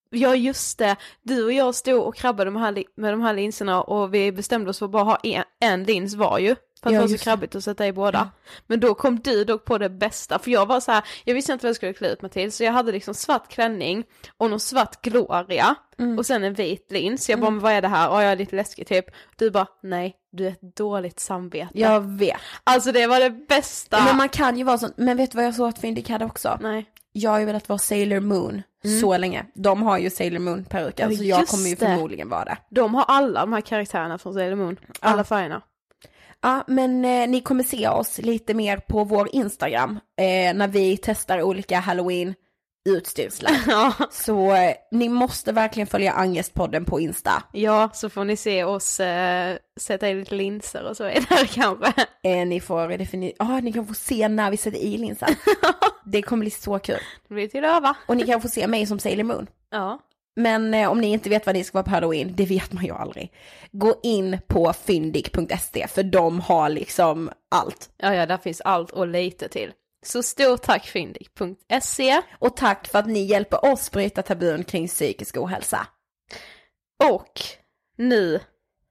Ja 0.09 0.35
just 0.35 0.77
det, 0.77 0.95
du 1.21 1.45
och 1.45 1.53
jag 1.53 1.75
stod 1.75 2.01
och 2.03 2.15
krabbade 2.15 2.51
med, 2.51 2.61
de 2.61 2.65
här, 2.65 2.83
med 2.95 3.13
de 3.13 3.21
här 3.21 3.33
linserna 3.33 3.81
och 3.81 4.13
vi 4.13 4.31
bestämde 4.31 4.69
oss 4.69 4.79
för 4.79 4.85
att 4.85 4.91
bara 4.91 5.03
ha 5.03 5.15
en, 5.23 5.43
en 5.59 5.83
lins 5.83 6.15
var 6.15 6.39
ju. 6.39 6.55
För 6.83 6.89
att 6.89 6.93
Ja, 6.93 7.01
det 7.01 7.07
var 7.07 7.17
så 7.17 7.23
krabbigt 7.23 7.55
att 7.55 7.63
sätta 7.63 7.87
i 7.87 7.93
båda. 7.93 8.29
Men 8.67 8.79
då 8.79 8.93
kom 8.93 9.19
du 9.19 9.43
dock 9.43 9.65
på 9.65 9.77
det 9.77 9.89
bästa, 9.89 10.39
för 10.39 10.51
jag 10.51 10.65
var 10.65 10.79
så 10.79 10.91
här, 10.91 11.03
jag 11.23 11.33
visste 11.33 11.53
inte 11.53 11.65
vad 11.65 11.69
jag 11.69 11.75
skulle 11.75 11.93
klä 11.93 12.09
ut 12.09 12.21
mig 12.21 12.31
till, 12.31 12.51
så 12.51 12.63
jag 12.63 12.71
hade 12.71 12.91
liksom 12.91 13.13
svart 13.13 13.47
klänning 13.49 14.03
och 14.37 14.49
någon 14.49 14.59
svart 14.59 15.01
gloria 15.01 15.75
Mm. 15.99 16.17
och 16.17 16.25
sen 16.25 16.43
en 16.43 16.53
vit 16.53 16.91
lins. 16.91 17.29
Jag 17.29 17.39
bara, 17.39 17.51
men 17.51 17.59
vad 17.59 17.71
är 17.71 17.81
det 17.81 17.87
här? 17.87 18.09
Och 18.09 18.23
jag 18.23 18.31
är 18.31 18.35
lite 18.35 18.55
läskig 18.55 18.87
typ. 18.87 19.05
Du 19.37 19.51
bara, 19.51 19.67
nej, 19.83 20.15
du 20.31 20.47
är 20.47 20.51
ett 20.51 20.75
dåligt 20.75 21.19
samvete. 21.19 21.71
Jag 21.73 22.01
vet. 22.01 22.37
Alltså 22.63 22.91
det 22.91 23.07
var 23.07 23.19
det 23.19 23.29
bästa. 23.29 24.03
Men 24.03 24.17
man 24.17 24.29
kan 24.29 24.57
ju 24.57 24.63
vara 24.63 24.77
sån, 24.77 24.91
men 24.97 25.17
vet 25.17 25.31
du 25.31 25.35
vad 25.35 25.45
jag 25.45 25.55
såg 25.55 25.69
att 25.69 25.79
Fyndik 25.79 26.09
hade 26.09 26.25
också? 26.25 26.57
Nej. 26.61 26.85
Jag 27.11 27.31
har 27.31 27.39
ju 27.39 27.45
velat 27.45 27.69
vara 27.69 27.79
Sailor 27.79 28.19
Moon 28.19 28.61
så 29.01 29.17
länge. 29.17 29.45
De 29.53 29.83
har 29.83 29.97
ju 29.97 30.09
Sailor 30.09 30.39
Moon 30.39 30.65
peruker, 30.65 31.03
Mm. 31.05 31.13
Ja, 31.15 31.17
så 31.17 31.23
jag 31.41 31.47
kommer 31.47 31.69
ju 31.69 31.75
förmodligen 31.75 32.29
vara 32.29 32.43
det. 32.45 32.57
De 32.69 32.95
har 32.95 33.03
alla 33.07 33.39
de 33.39 33.53
här 33.53 33.61
karaktärerna 33.61 34.17
från 34.17 34.33
Sailor 34.33 34.55
Moon, 34.55 34.77
alla 34.99 35.17
Ja. 35.17 35.23
färgerna. 35.23 35.61
Ja, 36.41 36.63
men 36.67 37.05
eh, 37.05 37.27
ni 37.29 37.41
kommer 37.41 37.63
se 37.63 37.87
oss 37.87 38.17
lite 38.17 38.53
mer 38.53 38.77
på 38.77 39.03
vår 39.03 39.29
Instagram 39.35 39.91
eh, 40.17 40.53
när 40.55 40.67
vi 40.67 40.97
testar 40.97 41.41
olika 41.41 41.79
halloween 41.79 42.33
utstyrslar. 42.89 43.51
Ja. 43.67 43.93
Så 44.11 44.51
eh, 44.55 44.73
ni 44.91 45.09
måste 45.09 45.51
verkligen 45.51 45.87
följa 45.87 46.11
Angestpodden 46.13 46.85
på 46.85 46.99
Insta. 46.99 47.43
ja, 47.53 47.89
så 47.93 48.09
får 48.09 48.23
ni 48.25 48.35
se 48.37 48.63
oss 48.63 48.99
eh, 48.99 49.57
sätta 49.79 50.09
i 50.09 50.13
lite 50.15 50.35
linser 50.35 50.83
och 50.89 50.97
så 50.97 51.03
vidare 51.03 51.47
kanske. 51.53 51.93
Eh, 52.23 52.47
ni 52.47 52.59
får 52.59 52.87
definitivt, 52.87 53.35
ja 53.39 53.59
ni 53.59 53.73
kan 53.73 53.87
få 53.87 53.93
se 53.93 54.27
när 54.27 54.51
vi 54.51 54.57
sätter 54.57 54.77
i 54.79 54.97
linsen. 54.97 55.29
Det 56.05 56.21
kommer 56.21 56.41
bli 56.41 56.51
så 56.51 56.79
kul. 56.79 56.99
Det 57.27 57.33
blir 57.33 57.47
till 57.47 57.65
öva. 57.65 57.95
Och 58.07 58.17
ni 58.17 58.25
kan 58.25 58.41
få 58.41 58.47
se 58.47 58.67
mig 58.67 58.85
som 58.85 58.99
Sailor 58.99 59.23
Moon. 59.23 59.47
Ja. 59.71 59.99
Men 60.35 60.73
eh, 60.73 60.89
om 60.91 61.01
ni 61.01 61.07
inte 61.07 61.29
vet 61.29 61.45
vad 61.45 61.55
ni 61.55 61.63
ska 61.63 61.77
vara 61.77 61.83
på 61.83 61.91
halloween, 61.91 62.33
det 62.35 62.45
vet 62.45 62.73
man 62.73 62.85
ju 62.85 62.93
aldrig. 62.93 63.31
Gå 63.71 63.99
in 64.03 64.39
på 64.47 64.73
fyndig.se 64.73 65.87
för 65.87 66.03
de 66.03 66.39
har 66.39 66.69
liksom 66.69 67.29
allt. 67.51 67.89
Ja, 67.97 68.15
ja, 68.15 68.25
där 68.25 68.37
finns 68.37 68.61
allt 68.61 68.91
och 68.91 69.07
lite 69.07 69.47
till. 69.47 69.71
Så 70.05 70.23
stort 70.23 70.61
tack 70.61 70.85
fyndig.se. 70.87 72.21
Och 72.39 72.57
tack 72.57 72.87
för 72.87 72.99
att 72.99 73.07
ni 73.07 73.19
hjälper 73.25 73.65
oss 73.73 73.91
bryta 73.91 74.21
tabun 74.21 74.63
kring 74.63 74.87
psykisk 74.87 75.37
ohälsa. 75.37 75.87
Och 77.03 77.41
nu 77.97 78.39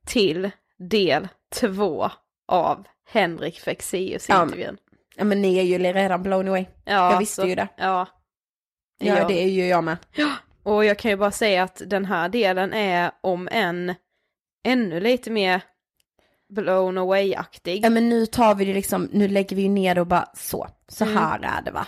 till 0.06 0.50
del 0.78 1.28
två 1.54 2.10
av 2.48 2.86
Henrik 3.10 3.60
Fexeus 3.60 4.28
Ja, 4.28 4.42
intervjun. 4.42 4.76
Ja 5.16 5.24
men 5.24 5.42
ni 5.42 5.58
är 5.58 5.62
ju 5.62 5.78
redan 5.78 6.22
blown 6.22 6.48
away. 6.48 6.64
Ja, 6.84 7.12
jag 7.12 7.18
visste 7.18 7.42
så- 7.42 7.48
ju 7.48 7.54
det. 7.54 7.68
Ja. 7.76 8.06
Ja, 9.00 9.18
Ja. 9.18 9.28
det 9.28 9.42
är 9.42 9.48
ju 9.48 9.66
jag 9.66 9.84
med. 9.84 9.96
Och 10.62 10.84
jag 10.84 10.98
kan 10.98 11.10
ju 11.10 11.16
bara 11.16 11.30
säga 11.30 11.62
att 11.62 11.82
den 11.86 12.04
här 12.04 12.28
delen 12.28 12.72
är 12.72 13.10
om 13.20 13.48
en 13.52 13.94
ännu 14.64 15.00
lite 15.00 15.30
mer 15.30 15.62
blown 16.48 16.98
away-aktig. 16.98 17.80
Ja 17.84 17.90
men 17.90 18.08
nu 18.08 18.26
tar 18.26 18.54
vi 18.54 18.64
det 18.64 18.74
liksom, 18.74 19.08
nu 19.12 19.28
lägger 19.28 19.56
vi 19.56 19.68
ner 19.68 19.94
det 19.94 20.00
och 20.00 20.06
bara 20.06 20.28
så, 20.34 20.68
så 20.88 21.04
här 21.04 21.38
är 21.42 21.62
det 21.62 21.70
va. 21.70 21.86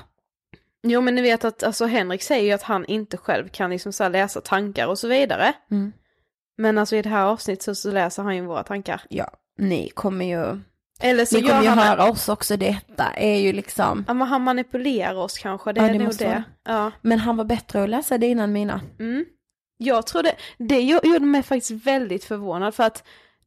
Jo 0.83 1.01
men 1.01 1.15
ni 1.15 1.23
vet 1.23 1.45
att 1.45 1.63
alltså 1.63 1.87
Henrik 1.87 2.23
säger 2.23 2.45
ju 2.45 2.53
att 2.53 2.63
han 2.63 2.85
inte 2.87 3.17
själv 3.17 3.49
kan 3.49 3.71
liksom 3.71 3.93
så 3.93 4.09
läsa 4.09 4.41
tankar 4.41 4.87
och 4.87 4.99
så 4.99 5.09
vidare. 5.09 5.53
Mm. 5.71 5.93
Men 6.59 6.79
alltså 6.79 6.97
i 6.97 7.03
det 7.03 7.09
här 7.09 7.25
avsnittet 7.25 7.63
så, 7.63 7.75
så 7.75 7.91
läser 7.91 8.23
han 8.23 8.37
ju 8.37 8.43
våra 8.43 8.63
tankar. 8.63 9.01
Ja, 9.09 9.31
ni 9.59 9.89
kommer 9.89 10.25
ju, 10.25 10.61
Eller 11.01 11.25
så 11.25 11.37
ni 11.37 11.43
kommer 11.43 11.63
ju 11.63 11.69
han... 11.69 11.79
höra 11.79 12.11
oss 12.11 12.29
också, 12.29 12.57
detta 12.57 13.05
är 13.05 13.37
ju 13.39 13.53
liksom, 13.53 14.05
Ja 14.09 14.15
men 14.15 14.29
han 14.29 14.43
manipulerar 14.43 15.15
oss 15.15 15.39
kanske, 15.39 15.73
det 15.73 15.81
Ja, 15.81 15.87
är 15.89 15.93
det 15.93 15.99
nog 15.99 16.17
det. 16.17 16.25
vara. 16.27 16.45
Ja. 16.65 16.91
men 17.01 17.19
han 17.19 17.37
var 17.37 17.45
bättre 17.45 17.83
att 17.83 17.89
läsa 17.91 18.19
det 18.19 18.27
innan 18.27 18.53
mina. 18.53 18.81
Mm. 18.99 19.25
Jag 19.77 20.07
tror 20.07 20.23
det, 20.23 20.35
det 20.59 20.81
gjo- 20.81 21.07
gjorde 21.07 21.25
mig 21.27 21.43
faktiskt 21.43 21.87
väldigt 21.87 22.25
förvånad 22.25 22.75
för 22.75 22.85
att 22.85 23.05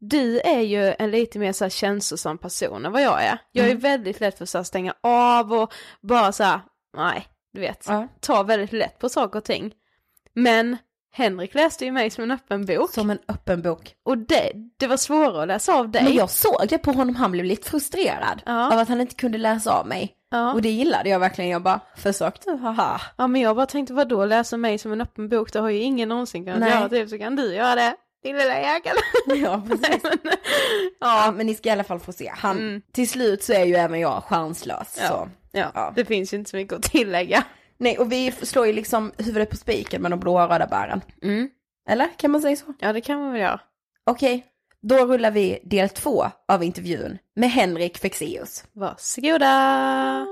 du 0.10 0.39
är 0.39 0.60
ju 0.62 0.95
en 1.00 1.12
lite 1.12 1.39
mer 1.39 1.51
så 1.51 1.65
här 1.65 1.69
känslosam 1.69 2.38
person 2.38 2.86
än 2.86 2.91
vad 2.91 3.01
jag 3.01 3.24
är. 3.24 3.38
Jag 3.51 3.65
är 3.65 3.69
Mm. 3.69 3.81
väldigt 3.81 4.19
lätt 4.19 4.38
för 4.38 4.60
att 4.60 4.67
stänga 4.67 4.93
av 5.03 5.53
och 5.53 5.74
bara 6.01 6.31
så 6.31 6.43
här, 6.43 6.60
nej, 6.98 7.27
du 7.53 7.62
vet, 7.62 7.86
Ja. 7.88 8.07
ta 8.19 8.43
väldigt 8.43 8.72
lätt 8.74 9.00
på 9.00 9.10
saker 9.10 9.39
och 9.39 9.45
ting. 9.45 9.74
Men 10.36 10.77
Henrik 11.15 11.53
läste 11.55 11.86
ju 11.86 11.91
mig 11.91 12.10
som 12.10 12.24
en 12.24 12.31
öppen 12.31 12.65
bok 12.65 12.91
Som 12.91 13.10
en 13.10 13.19
öppen 13.27 13.62
bok. 13.62 13.93
och 14.05 14.17
det, 14.17 14.51
det 14.79 14.88
var 14.88 14.98
svårare 14.98 15.41
att 15.41 15.48
läsa 15.48 15.74
av 15.74 15.89
dig. 15.89 16.03
Men 16.03 16.13
jag 16.13 16.29
såg 16.29 16.65
det 16.69 16.77
på 16.77 16.91
honom, 16.91 17.15
han 17.15 17.31
blev 17.31 17.45
lite 17.45 17.69
frustrerad 17.69 18.41
Ja. 18.45 18.74
av 18.74 18.79
att 18.79 18.89
han 18.89 19.01
inte 19.01 19.15
kunde 19.15 19.38
läsa 19.38 19.72
av 19.72 19.88
mig. 19.88 20.13
ja. 20.31 20.53
Och 20.53 20.62
det 20.62 20.69
gillade 20.69 21.10
jag 21.10 21.19
verkligen, 21.19 21.50
jag 21.51 21.62
bara, 21.63 21.79
försök 21.98 22.45
du, 22.45 22.51
haha. 22.55 23.01
ja 23.17 23.27
men 23.27 23.41
jag 23.41 23.55
bara 23.55 23.65
tänkte 23.65 23.93
vadå 23.93 24.25
läsa 24.25 24.57
mig 24.57 24.77
som 24.77 24.91
en 24.91 25.01
öppen 25.01 25.29
bok, 25.29 25.53
det 25.53 25.60
har 25.60 25.69
ju 25.69 25.79
ingen 25.79 26.10
någonsin 26.10 26.45
kunnat 26.45 26.60
Nej. 26.60 26.69
göra 26.72 26.89
typ 26.89 27.10
så 27.10 27.17
kan 27.17 27.36
du 27.36 27.53
göra 27.55 27.75
det. 27.75 27.95
Din 28.24 28.38
lilla 28.38 28.60
jäkel. 28.62 28.96
Ja, 29.44 29.62
precis. 29.70 30.03
Men, 30.24 30.38
Ja, 31.00 31.34
men 31.36 31.46
ni 31.46 31.56
ska 31.56 31.70
i 31.70 31.72
alla 31.72 31.84
fall 31.84 32.00
få 32.00 32.12
se. 32.13 32.32
Han, 32.38 32.58
Mm. 32.58 32.82
Till 32.92 33.10
slut 33.10 33.44
så 33.44 33.53
är 33.53 33.63
ju 33.65 33.75
även 33.75 34.00
jag 34.00 34.24
chanslös. 34.24 34.98
Ja. 35.01 35.08
Så. 35.08 35.30
ja, 35.51 35.72
Ja. 35.75 35.94
det 35.96 36.06
finns 36.06 36.34
ju 36.34 36.38
inte 36.38 36.50
så 36.50 36.56
mycket 36.58 36.74
att 36.74 36.84
tillägga. 36.84 37.44
Nej, 37.77 37.98
och 37.98 38.12
vi 38.12 38.32
slår 38.32 38.68
ju 38.68 38.74
liksom 38.74 39.12
huvudet 39.18 39.50
på 39.50 39.56
spiken 39.56 40.01
med 40.01 40.12
de 40.12 40.20
blåa 40.20 40.44
och 40.44 40.50
röda 40.50 40.68
bären. 40.68 41.01
Mm. 41.24 41.50
Eller, 41.89 42.10
kan 42.18 42.32
man 42.32 42.42
säga 42.42 42.56
så? 42.56 42.74
Ja 42.80 42.94
det 42.94 43.01
kan 43.01 43.20
man 43.20 43.32
väl 43.32 43.42
göra. 43.42 43.60
Okej, 44.06 44.46
då 44.82 45.06
rullar 45.06 45.32
vi 45.32 45.60
del 45.63 45.89
två 45.89 46.25
av 46.48 46.64
intervjun 46.64 47.18
med 47.36 47.51
Henrik 47.51 47.98
Fexeus. 47.98 48.64
Varsågoda! 48.74 50.25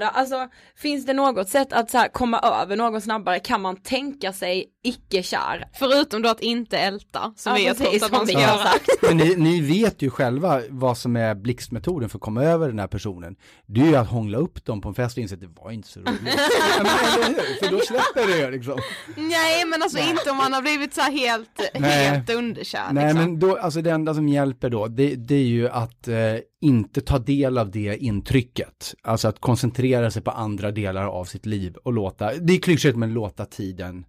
Då, 0.00 0.06
alltså 0.06 0.48
finns 0.76 1.06
det 1.06 1.12
något 1.12 1.48
sätt 1.48 1.72
att 1.72 1.90
så 1.90 1.98
här, 1.98 2.08
komma 2.08 2.38
över 2.38 2.76
någon 2.76 3.00
snabbare? 3.00 3.38
Kan 3.38 3.62
man 3.62 3.76
tänka 3.76 4.32
sig 4.32 4.66
icke-kär? 4.84 5.68
Förutom 5.74 6.22
då 6.22 6.28
att 6.28 6.40
inte 6.40 6.78
älta, 6.78 7.32
som 7.36 7.52
Ja, 7.52 7.58
vi 7.58 7.66
har 7.66 7.74
precis, 7.74 8.00
trott 8.00 8.02
att 8.02 8.18
man 8.18 8.26
ska 8.26 8.40
göra. 8.40 8.68
Men 9.02 9.16
ni, 9.16 9.36
ni 9.36 9.60
vet 9.60 10.02
ju 10.02 10.10
själva 10.10 10.62
vad 10.68 10.98
som 10.98 11.16
är 11.16 11.34
blixtmetoden 11.34 12.08
för 12.08 12.18
att 12.18 12.22
komma 12.22 12.42
över 12.44 12.68
den 12.68 12.78
här 12.78 12.86
personen. 12.86 13.36
Det 13.66 13.80
är 13.80 13.86
ju 13.86 13.96
att 13.96 14.08
hångla 14.08 14.38
upp 14.38 14.64
dem 14.64 14.80
på 14.80 14.88
en 14.88 14.94
fest 14.94 15.16
och 15.16 15.22
inse 15.22 15.34
att 15.34 15.40
det 15.40 15.50
var 15.62 15.70
inte 15.70 15.88
så 15.88 16.00
roligt. 16.00 16.20
men, 16.22 16.86
eller? 17.24 17.66
För 17.66 17.70
då 17.70 17.80
släpper 17.80 18.26
det 18.26 18.50
liksom. 18.50 18.78
Nej 19.16 19.64
men 19.66 19.82
alltså 19.82 19.98
inte 19.98 20.30
om 20.30 20.36
man 20.36 20.52
har 20.52 20.62
blivit 20.62 20.94
så 20.94 21.00
här 21.00 21.12
helt, 21.12 21.70
Nej. 21.74 21.90
helt 21.90 22.30
underkär 22.30 22.92
Nej 22.92 23.04
liksom. 23.04 23.20
men 23.20 23.38
då, 23.38 23.56
alltså 23.56 23.82
det 23.82 23.90
enda 23.90 24.14
som 24.14 24.28
hjälper 24.28 24.70
då, 24.70 24.86
det, 24.86 25.14
det 25.14 25.34
är 25.34 25.38
ju 25.38 25.68
att 25.68 26.08
eh, 26.08 26.14
inte 26.60 27.00
ta 27.00 27.18
del 27.18 27.58
av 27.58 27.70
det 27.70 27.96
intrycket. 27.96 28.94
Alltså 29.02 29.28
att 29.28 29.40
koncentrera 29.40 30.10
sig 30.10 30.22
på 30.22 30.30
andra 30.30 30.70
delar 30.70 31.04
av 31.06 31.24
sitt 31.24 31.46
liv 31.46 31.76
och 31.84 31.92
låta, 31.92 32.34
det 32.34 32.52
är 32.52 32.58
klyschigt 32.60 32.96
men 32.96 33.12
låta 33.12 33.44
tiden 33.44 34.04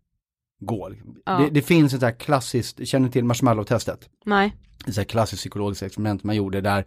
gå. 0.62 0.92
Ja. 1.26 1.38
Det, 1.38 1.50
det 1.50 1.62
finns 1.62 1.94
ett 1.94 2.00
så 2.00 2.06
här 2.06 2.14
klassiskt, 2.20 2.88
känner 2.88 3.06
ni 3.06 3.12
till 3.12 3.24
marshmallow-testet? 3.24 4.10
Nej. 4.26 4.56
ett 4.88 4.94
så 4.94 5.00
här 5.02 5.06
klassiskt 5.06 5.42
psykologiskt 5.42 5.84
experiment 5.84 6.24
man 6.24 6.36
gjorde 6.36 6.62
där 6.62 6.86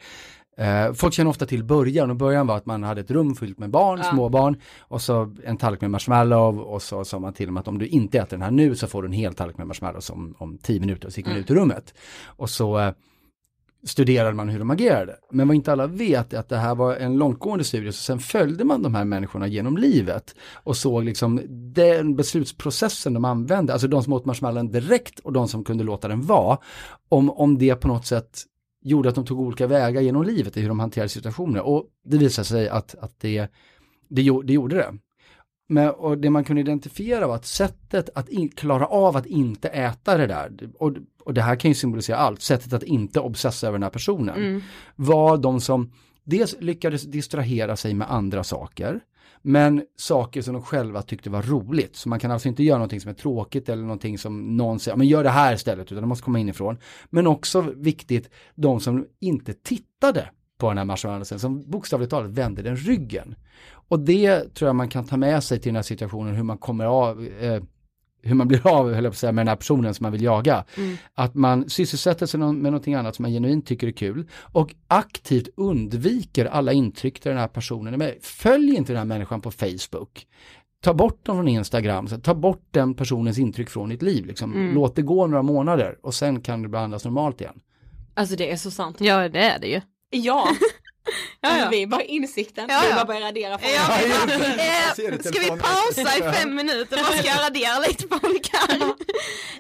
eh, 0.59 0.93
folk 0.93 1.15
känner 1.15 1.31
ofta 1.31 1.47
till 1.47 1.65
början 1.65 2.11
och 2.11 2.17
början 2.17 2.47
var 2.47 2.57
att 2.57 2.67
man 2.67 2.83
hade 2.83 3.01
ett 3.01 3.11
rum 3.11 3.35
fyllt 3.35 3.59
med 3.59 3.71
barn, 3.71 3.99
Ja. 4.03 4.11
småbarn 4.11 4.61
och 4.79 5.03
så 5.03 5.35
en 5.45 5.57
tallrik 5.57 5.81
med 5.81 5.91
marshmallow 5.91 6.59
och 6.61 6.83
så 6.83 7.05
sa 7.05 7.19
man 7.19 7.33
till 7.33 7.47
dem 7.47 7.57
att 7.57 7.69
om 7.69 7.79
du 7.79 7.87
inte 7.87 8.19
äter 8.19 8.31
den 8.37 8.43
här 8.43 8.51
nu 8.51 8.75
så 8.77 8.87
får 8.87 9.03
du 9.03 9.07
en 9.07 9.13
hel 9.13 9.35
tallrik 9.35 9.59
med 9.59 9.67
marshmallows 9.67 10.11
om, 10.11 10.35
om 10.39 10.59
tio 10.59 10.81
minuter 10.81 11.07
och 11.07 11.13
så 11.13 11.21
gick 11.21 11.27
man 11.27 11.37
ut 11.37 11.51
ur 11.51 11.55
rummet. 11.55 11.95
Och 12.25 12.51
så 12.51 12.79
eh, 12.79 12.93
studerade 13.87 14.35
man 14.35 14.49
hur 14.49 14.59
de 14.59 14.71
agerade. 14.71 15.17
Men 15.31 15.49
vad 15.49 15.55
inte 15.55 15.73
alla 15.73 15.87
vet 15.87 16.33
är 16.33 16.39
att 16.39 16.49
det 16.49 16.57
här 16.57 16.75
var 16.75 16.97
en 16.97 17.17
långtgående 17.17 17.65
studie, 17.65 17.93
så 17.93 18.03
sen 18.03 18.19
följde 18.19 18.65
man 18.65 18.83
de 18.83 18.95
här 18.95 19.05
människorna 19.05 19.47
genom 19.47 19.77
livet 19.77 20.35
och 20.55 20.77
såg 20.77 21.05
liksom 21.05 21.41
den 21.75 22.17
beslutsprocessen 22.17 23.15
de 23.15 23.25
använde, 23.25 23.73
alltså 23.73 23.89
de 23.89 24.03
som 24.03 24.13
åt 24.13 24.25
marshmallowen 24.25 24.71
direkt 24.71 25.19
och 25.19 25.33
de 25.33 25.49
som 25.49 25.65
kunde 25.65 25.85
låta 25.85 26.09
den 26.09 26.23
vara, 26.23 26.59
om, 27.09 27.31
om 27.31 27.59
det 27.59 27.75
på 27.75 27.89
något 27.89 28.07
sätt 28.07 28.43
gjorde 28.83 29.09
att 29.09 29.15
de 29.15 29.25
tog 29.25 29.41
olika 29.41 29.67
vägar 29.67 30.01
genom 30.01 30.23
livet 30.23 30.57
i 30.57 30.61
hur 30.61 30.69
de 30.69 30.81
hanterade 30.81 31.09
situationer. 31.09 31.61
Och 31.61 31.87
det 32.05 32.19
visade 32.19 32.47
sig 32.47 32.69
att, 32.69 32.95
att 32.95 33.21
det, 33.21 33.49
det, 34.09 34.31
det 34.45 34.53
gjorde 34.53 34.77
det. 34.77 34.95
Men, 35.69 35.91
och 35.91 36.19
det 36.19 36.31
man 36.31 36.45
kunde 36.45 36.61
identifiera 36.61 37.27
var 37.27 37.35
att 37.35 37.47
sättet 37.47 38.11
att 38.15 38.29
in, 38.29 38.49
klara 38.49 38.87
av 38.87 39.17
att 39.17 39.27
inte 39.27 39.69
äta 39.69 40.17
det 40.17 40.27
där, 40.27 40.53
och, 40.79 40.93
och 41.25 41.35
det 41.35 41.43
här 41.43 41.57
kan 41.57 41.71
ju 41.71 41.75
symbolisera 41.75 42.17
allt, 42.17 42.43
sättet 42.43 42.73
att 42.73 42.83
inte 42.83 43.21
obsessa 43.21 43.67
över 43.67 43.79
den 43.79 43.83
här 43.83 43.91
personen, 43.91 44.63
var 44.97 45.37
de 45.37 45.61
som 45.61 45.93
dels 46.25 46.57
lyckades 46.61 47.03
distrahera 47.03 47.77
sig 47.77 47.95
med 47.95 48.11
andra 48.11 48.45
saker, 48.45 49.01
men 49.43 49.85
saker 49.97 50.43
som 50.43 50.55
de 50.55 50.63
själva 50.63 51.03
tyckte 51.03 51.31
var 51.31 51.43
roligt. 51.43 51.97
Så 51.97 52.09
man 52.09 52.19
kan 52.21 52.31
alltså 52.31 52.49
inte 52.49 52.63
göra 52.63 52.79
någonting 52.79 53.01
som 53.01 53.11
är 53.11 53.15
tråkigt 53.15 53.69
eller 53.69 53.83
någonting 53.83 54.19
som 54.19 54.57
någon 54.57 54.81
säger, 54.81 54.97
men 54.97 55.07
gör 55.07 55.25
det 55.25 55.31
här 55.31 55.55
istället, 55.55 55.93
utan 55.93 56.03
det 56.03 56.09
måste 56.09 56.25
komma 56.25 56.39
inifrån. 56.39 56.79
Men 57.11 57.27
också 57.27 57.61
viktigt, 57.77 58.31
de 58.55 58.81
som 58.81 59.07
inte 59.21 59.53
tittade 59.53 60.29
på 60.59 60.69
den 60.69 60.79
här 60.79 60.85
marshmallowsen, 60.85 61.39
som 61.39 61.71
bokstavligt 61.71 62.11
talat 62.11 62.31
vände 62.31 62.63
den 62.63 62.77
ryggen. 62.77 63.35
Och 63.93 64.01
det 64.01 64.55
tror 64.55 64.69
jag 64.69 64.77
man 64.77 64.89
kan 64.89 65.05
ta 65.05 65.17
med 65.17 65.45
sig 65.45 65.61
till 65.61 65.69
den 65.69 65.77
här 65.77 65.83
situationen, 65.83 66.35
hur 66.35 66.43
man 66.43 66.59
kommer 66.59 66.85
av, 66.85 67.25
eh, 67.25 67.63
hur 68.23 68.35
man 68.35 68.49
blir 68.49 68.67
av, 68.69 68.93
höll 68.95 69.05
jag 69.05 69.13
på 69.13 69.15
att 69.15 69.19
säga, 69.19 69.33
med 69.33 69.47
den 69.47 69.49
här 69.49 69.57
personen 69.57 69.95
som 69.95 70.05
man 70.05 70.13
vill 70.13 70.23
jaga. 70.23 70.65
Att 71.15 71.35
man 71.35 71.71
sysselsätter 71.71 72.27
sig 72.27 72.41
med 72.41 72.55
någonting 72.55 72.95
annat 72.95 73.17
som 73.17 73.23
man 73.23 73.33
genuint 73.33 73.67
tycker 73.67 73.87
är 73.87 73.93
kul 73.93 74.29
och 74.35 74.75
aktivt 74.89 75.49
undviker 75.57 76.45
alla 76.47 76.73
intryck 76.73 77.23
där 77.23 77.31
den 77.31 77.41
här 77.41 77.49
personen 77.49 77.95
är 77.95 77.99
med. 77.99 78.15
Följ 78.23 78.75
inte 78.75 78.93
den 78.93 78.99
här 78.99 79.05
människan 79.05 79.41
på 79.41 79.51
Facebook. 79.51 80.27
Ta 80.81 80.95
bort 80.95 81.27
dem 81.27 81.37
från 81.37 81.49
Instagram, 81.49 82.09
så 82.09 82.19
ta 82.19 82.35
bort 82.35 82.67
den 82.71 82.95
personens 82.95 83.39
intryck 83.39 83.71
från 83.71 83.89
ditt 83.89 84.03
liv. 84.03 84.27
Liksom. 84.27 84.73
Låt 84.75 84.97
det 84.97 85.03
gå 85.03 85.27
några 85.27 85.43
månader 85.43 85.99
och 86.03 86.15
sen 86.15 86.41
kan 86.41 86.63
det 86.63 86.69
behandlas 86.69 87.05
normalt 87.05 87.41
igen. 87.41 87.61
Alltså 88.15 88.37
det 88.37 88.51
är 88.51 88.57
så 88.57 88.71
sant. 88.71 89.01
Ja 89.01 89.29
det 89.29 89.45
är 89.45 89.59
det 89.59 89.67
ju. 89.67 89.81
Ja. 90.11 90.49
Ja, 91.41 91.59
ja. 91.59 91.69
Vi 91.71 91.87
bara 91.87 92.03
insikten, 92.03 92.67
Ja, 92.69 92.81
vi 92.83 92.89
ja. 92.89 92.95
bara 92.95 93.05
börjar 93.05 93.21
radera 93.21 93.59
på 93.59 93.65
Ja, 93.65 93.97
det, 94.27 95.07
eh, 95.09 95.19
ska 95.19 95.41
vi 95.41 95.49
pausa 95.49 96.17
i 96.19 96.33
fem 96.33 96.55
minuter? 96.55 96.97
Bara 96.97 97.19
ska 97.19 97.29
jag 97.29 97.39
radera 97.45 97.79
lite 97.89 98.05
folk 98.09 98.51
här. 98.53 98.83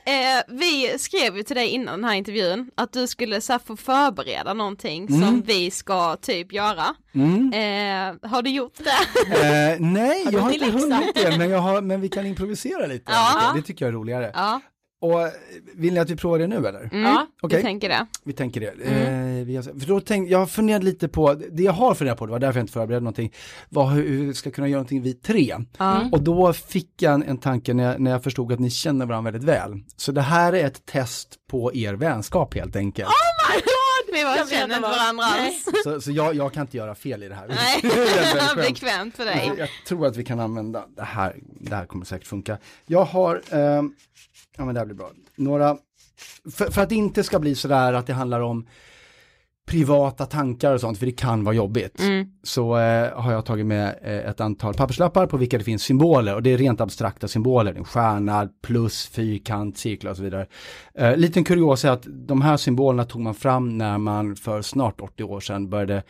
Eh, 0.05 0.43
vi 0.49 0.99
skrev 0.99 1.37
ju 1.37 1.43
till 1.43 1.57
dig 1.57 1.69
innan 1.69 2.01
den 2.01 2.11
här 2.11 2.17
intervjun 2.17 2.71
att 2.75 2.93
du 2.93 3.07
skulle 3.07 3.41
så 3.41 3.53
här, 3.53 3.61
få 3.67 3.77
förbereda 3.77 4.55
någonting 4.55 5.09
som 5.09 5.43
vi 5.47 5.71
ska 5.71 6.17
typ 6.17 6.53
göra. 6.53 6.95
Mm. 7.15 7.53
Eh, 7.53 8.31
har 8.31 8.43
du 8.43 8.51
gjort 8.51 8.75
det? 8.79 9.35
Eh, 9.37 9.81
nej, 9.81 10.25
Har 10.25 10.33
jag 10.33 10.41
har 10.41 10.51
inte 10.53 10.67
läxa? 10.67 10.79
hunnit 10.97 11.15
det, 11.15 11.39
men, 11.39 11.51
jag 11.51 11.59
har, 11.59 11.81
men 11.81 12.01
vi 12.01 12.09
kan 12.09 12.27
improvisera 12.27 12.87
lite. 12.87 13.13
Ja. 13.13 13.53
Det 13.57 13.63
tycker 13.63 13.85
jag 13.85 13.89
är 13.89 13.97
roligare. 13.99 14.31
Och 15.03 15.23
eh, 15.23 15.29
vill 15.75 15.95
ni 15.95 16.01
att 16.01 16.11
vi 16.11 16.17
provar 16.17 16.39
det 16.39 16.47
nu 16.47 16.57
eller? 16.57 16.81
Mm, 16.93 17.03
Ja, 17.03 17.27
Okej. 17.43 17.57
vi 17.57 17.63
tänker 17.63 17.89
det. 17.89 18.07
Vi 18.25 18.33
tänker 18.33 18.61
det. 18.61 18.67
Eh, 18.67 19.45
vi 19.47 19.57
har, 19.57 19.63
för 19.63 19.87
då 19.87 20.01
tänk, 20.01 20.31
jag 20.31 20.39
har 20.39 20.47
funderat 20.47 20.83
lite 20.85 21.09
på, 21.09 21.35
det 21.35 21.63
jag 21.63 21.73
har 21.73 21.95
funderat 21.95 22.19
på, 22.19 22.27
det 22.27 22.33
var 22.33 22.39
därför 22.39 22.59
jag 22.61 22.63
inte 22.63 22.73
förberedde 22.73 23.05
någonting, 23.05 23.33
var 23.69 23.91
hur, 23.91 24.09
hur 24.09 24.27
vi 24.27 24.35
ska 24.35 24.51
kunna 24.51 24.69
göra 24.69 24.79
någonting 24.79 25.03
vi 25.03 25.15
tre. 25.15 25.55
Och 26.13 26.23
då 26.23 26.53
fick 26.53 27.03
jag 27.03 27.15
en, 27.15 27.23
en 27.23 27.39
tanke 27.39 27.75
när 27.75 27.85
jag, 27.85 28.01
när 28.01 28.11
jag 28.11 28.23
förstod 28.23 28.53
att 28.53 28.59
ni 28.61 28.71
känner 28.71 29.07
varandra 29.07 29.31
väldigt 29.31 29.49
väl. 29.49 29.81
Så 29.97 30.13
det 30.13 30.21
här 30.21 30.53
är 30.53 30.65
ett 30.67 30.87
test 30.87 31.35
på 31.51 31.75
er 31.75 31.95
vänskap 31.95 32.55
helt 32.55 32.77
enkelt. 32.77 33.09
Vi 34.13 34.25
var 34.25 34.47
känner 34.51 34.77
inte 34.77 34.89
varandra 34.89 35.25
alls. 35.25 35.65
Så, 35.85 36.01
så 36.01 36.11
jag, 36.11 36.35
jag 36.35 36.53
kan 36.53 36.61
inte 36.61 36.77
göra 36.77 36.95
fel 36.95 37.23
i 37.23 37.29
det 37.29 37.35
här. 37.35 37.49
Nej, 37.49 37.81
Det 37.83 37.89
är 37.89 38.57
bekvämt 38.71 39.17
för 39.17 39.25
dig. 39.25 39.53
Jag 39.59 39.69
tror 39.87 40.07
att 40.07 40.17
vi 40.17 40.25
kan 40.25 40.41
använda 40.41 40.85
det 40.97 41.03
här. 41.03 41.37
Det 41.61 41.75
här 41.77 41.87
kommer 41.87 42.05
säkert 42.05 42.27
funka. 42.27 42.59
Jag 42.87 43.05
har, 43.05 43.43
ehm, 43.51 43.95
ja 44.57 44.65
men 44.65 44.75
det 44.75 44.81
här 44.81 44.87
blir 44.87 44.97
bra, 44.97 45.11
några, 45.37 45.77
för, 46.55 46.71
för 46.71 46.83
att 46.83 46.89
det 46.89 46.95
inte 46.95 47.25
ska 47.25 47.39
bli 47.39 47.55
sådär 47.55 47.93
att 47.93 48.07
det 48.07 48.13
handlar 48.13 48.41
om 48.41 48.67
privata 49.67 50.27
tankar 50.27 50.75
och 50.75 50.81
sånt, 50.81 50.99
för 50.99 51.07
det 51.07 51.13
kan 51.13 51.45
vara 51.45 51.55
jobbigt. 51.55 52.01
Så 52.43 52.79
eh, 52.79 53.13
har 53.15 53.33
jag 53.33 53.45
tagit 53.45 53.67
med 53.67 53.95
eh, 54.03 54.31
ett 54.31 54.41
antal 54.41 54.75
papperslappar 54.75 55.27
på 55.27 55.37
vilka 55.37 55.59
det 55.59 55.65
finns 55.65 55.83
symboler 55.83 56.35
och 56.35 56.43
det 56.43 56.51
är 56.53 56.59
rent 56.59 56.81
abstrakta 56.81 57.29
symboler. 57.29 57.75
En 57.75 57.85
stjärna, 57.85 58.49
plus, 58.63 59.07
fyrkant, 59.07 59.79
cirklar 59.79 60.11
och 60.11 60.17
så 60.17 60.23
vidare. 60.23 60.47
Eh, 60.95 61.17
liten 61.17 61.45
kuriosa 61.45 61.89
är 61.89 61.93
att 61.93 62.07
de 62.09 62.43
här 62.43 62.57
symbolerna 62.57 63.05
tog 63.05 63.21
man 63.21 63.35
fram 63.35 63.79
när 63.79 63.99
man 63.99 64.37
för 64.37 64.63
snart 64.63 65.01
80 65.01 65.25
år 65.25 65.41
sedan 65.41 65.71
började 65.71 66.03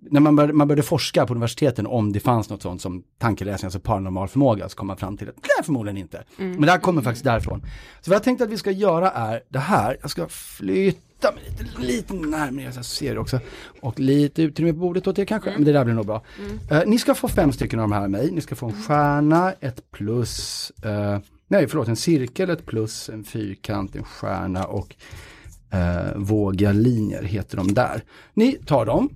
när 0.00 0.20
man 0.20 0.36
började, 0.36 0.52
man 0.52 0.68
började 0.68 0.82
forska 0.82 1.26
på 1.26 1.32
universiteten 1.32 1.86
om 1.86 2.12
det 2.12 2.20
fanns 2.20 2.50
något 2.50 2.62
sånt 2.62 2.82
som 2.82 3.02
tankeläsning, 3.18 3.66
alltså 3.66 3.80
paranormal 3.80 4.28
förmåga, 4.28 4.68
så 4.68 4.76
kom 4.76 4.86
man 4.86 4.96
fram 4.96 5.16
till 5.16 5.28
att 5.28 5.36
det 5.36 5.48
är 5.58 5.62
förmodligen 5.62 5.96
inte. 5.96 6.24
Men 6.36 6.60
det 6.60 6.70
här 6.70 6.78
kommer 6.78 7.02
faktiskt 7.02 7.24
därifrån. 7.24 7.62
Så 8.00 8.10
vad 8.10 8.14
jag 8.14 8.22
tänkte 8.22 8.44
att 8.44 8.50
vi 8.50 8.56
ska 8.56 8.70
göra 8.70 9.10
är 9.10 9.42
det 9.48 9.58
här, 9.58 9.96
jag 10.00 10.10
ska 10.10 10.28
flytta 10.28 11.32
mig 11.32 11.44
lite, 11.48 11.80
lite 11.80 12.14
närmare, 12.14 12.72
så 12.72 12.78
jag 12.78 12.84
ser 12.84 13.14
det 13.14 13.20
också. 13.20 13.40
Och 13.80 14.00
lite 14.00 14.42
utrymme 14.42 14.72
på 14.72 14.78
bordet 14.78 15.06
åt 15.06 15.18
er 15.18 15.24
kanske, 15.24 15.50
men 15.50 15.64
det 15.64 15.72
där 15.72 15.84
blir 15.84 15.94
nog 15.94 16.06
bra. 16.06 16.22
Eh, 16.70 16.82
ni 16.86 16.98
ska 16.98 17.14
få 17.14 17.28
fem 17.28 17.52
stycken 17.52 17.80
av 17.80 17.88
de 17.88 17.92
här 17.92 18.02
av 18.02 18.10
mig, 18.10 18.30
ni 18.30 18.40
ska 18.40 18.54
få 18.54 18.66
en 18.66 18.82
stjärna, 18.82 19.52
ett 19.60 19.90
plus, 19.90 20.70
eh, 20.84 21.18
nej 21.48 21.68
förlåt, 21.68 21.88
en 21.88 21.96
cirkel, 21.96 22.50
ett 22.50 22.66
plus, 22.66 23.08
en 23.08 23.24
fyrkant, 23.24 23.96
en 23.96 24.04
stjärna 24.04 24.64
och 24.64 24.96
eh, 25.70 26.16
våga 26.16 26.72
linjer 26.72 27.22
heter 27.22 27.56
de 27.56 27.74
där. 27.74 28.02
Ni 28.34 28.52
tar 28.52 28.86
dem, 28.86 29.08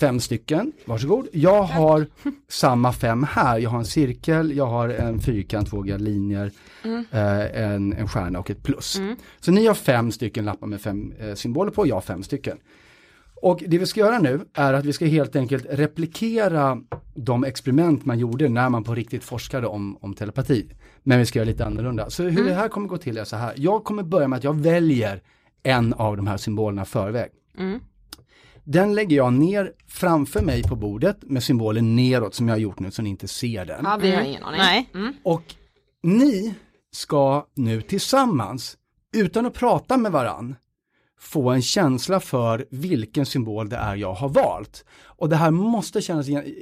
fem 0.00 0.20
stycken, 0.20 0.72
varsågod. 0.84 1.28
Jag 1.32 1.62
har 1.62 2.06
samma 2.48 2.92
fem 2.92 3.26
här, 3.30 3.58
jag 3.58 3.70
har 3.70 3.78
en 3.78 3.84
cirkel, 3.84 4.56
jag 4.56 4.66
har 4.66 4.88
en 4.88 5.20
fyrkant, 5.20 5.72
våga 5.72 5.96
linjer, 5.96 6.50
eh, 7.10 7.62
en, 7.62 7.92
en 7.92 8.08
stjärna 8.08 8.38
och 8.38 8.50
ett 8.50 8.62
plus. 8.62 9.00
Så 9.40 9.50
ni 9.50 9.66
har 9.66 9.74
fem 9.74 10.12
stycken 10.12 10.44
lappar 10.44 10.66
med 10.66 10.80
fem 10.80 11.12
eh, 11.18 11.34
symboler 11.34 11.70
på, 11.70 11.86
jag 11.86 11.96
har 11.96 12.00
fem 12.00 12.22
stycken. 12.22 12.58
Och 13.42 13.62
det 13.66 13.78
vi 13.78 13.86
ska 13.86 14.00
göra 14.00 14.18
nu 14.18 14.40
är 14.54 14.72
att 14.72 14.84
vi 14.84 14.92
ska 14.92 15.06
helt 15.06 15.36
enkelt 15.36 15.66
replikera 15.70 16.80
de 17.14 17.44
experiment 17.44 18.04
man 18.04 18.18
gjorde 18.18 18.48
när 18.48 18.68
man 18.68 18.84
på 18.84 18.94
riktigt 18.94 19.24
forskade 19.24 19.66
om, 19.66 19.98
om 20.00 20.14
telepati. 20.14 20.66
Men 21.02 21.18
vi 21.18 21.26
ska 21.26 21.38
göra 21.38 21.46
lite 21.46 21.66
annorlunda. 21.66 22.10
Så 22.10 22.22
hur 22.22 22.44
det 22.44 22.54
här 22.54 22.68
kommer 22.68 22.88
gå 22.88 22.98
till 22.98 23.18
är 23.18 23.24
så 23.24 23.36
här. 23.36 23.52
Jag 23.56 23.84
kommer 23.84 24.02
börja 24.02 24.28
med 24.28 24.36
att 24.36 24.44
jag 24.44 24.60
väljer 24.60 25.22
en 25.62 25.92
av 25.94 26.16
de 26.16 26.26
här 26.26 26.36
symbolerna 26.36 26.84
förväg. 26.84 27.30
Den 28.70 28.94
lägger 28.94 29.16
jag 29.16 29.32
ner 29.32 29.72
framför 29.86 30.42
mig 30.42 30.62
på 30.62 30.76
bordet 30.76 31.16
med 31.22 31.42
symbolen 31.42 31.96
neråt 31.96 32.34
som 32.34 32.48
jag 32.48 32.54
har 32.54 32.60
gjort 32.60 32.80
nu 32.80 32.90
så 32.90 33.02
ni 33.02 33.10
inte 33.10 33.28
ser 33.28 33.64
den. 33.64 33.84
Ja, 33.84 33.98
vi 34.02 34.10
har 34.14 34.22
ingen 34.22 34.42
aning. 34.42 34.60
Nej. 34.60 34.88
Och 35.22 35.42
ni 36.02 36.54
ska 36.92 37.46
nu 37.54 37.82
tillsammans, 37.82 38.76
utan 39.16 39.46
att 39.46 39.54
prata 39.54 39.96
med 39.96 40.12
varann, 40.12 40.56
få 41.20 41.50
en 41.50 41.62
känsla 41.62 42.20
för 42.20 42.66
vilken 42.70 43.26
symbol 43.26 43.68
det 43.68 43.76
är 43.76 43.96
jag 43.96 44.12
har 44.14 44.28
valt. 44.28 44.84
Och 45.04 45.28
det 45.28 45.36
här 45.36 45.50
måste 45.50 46.02
kännas 46.02 46.26
gen- 46.26 46.54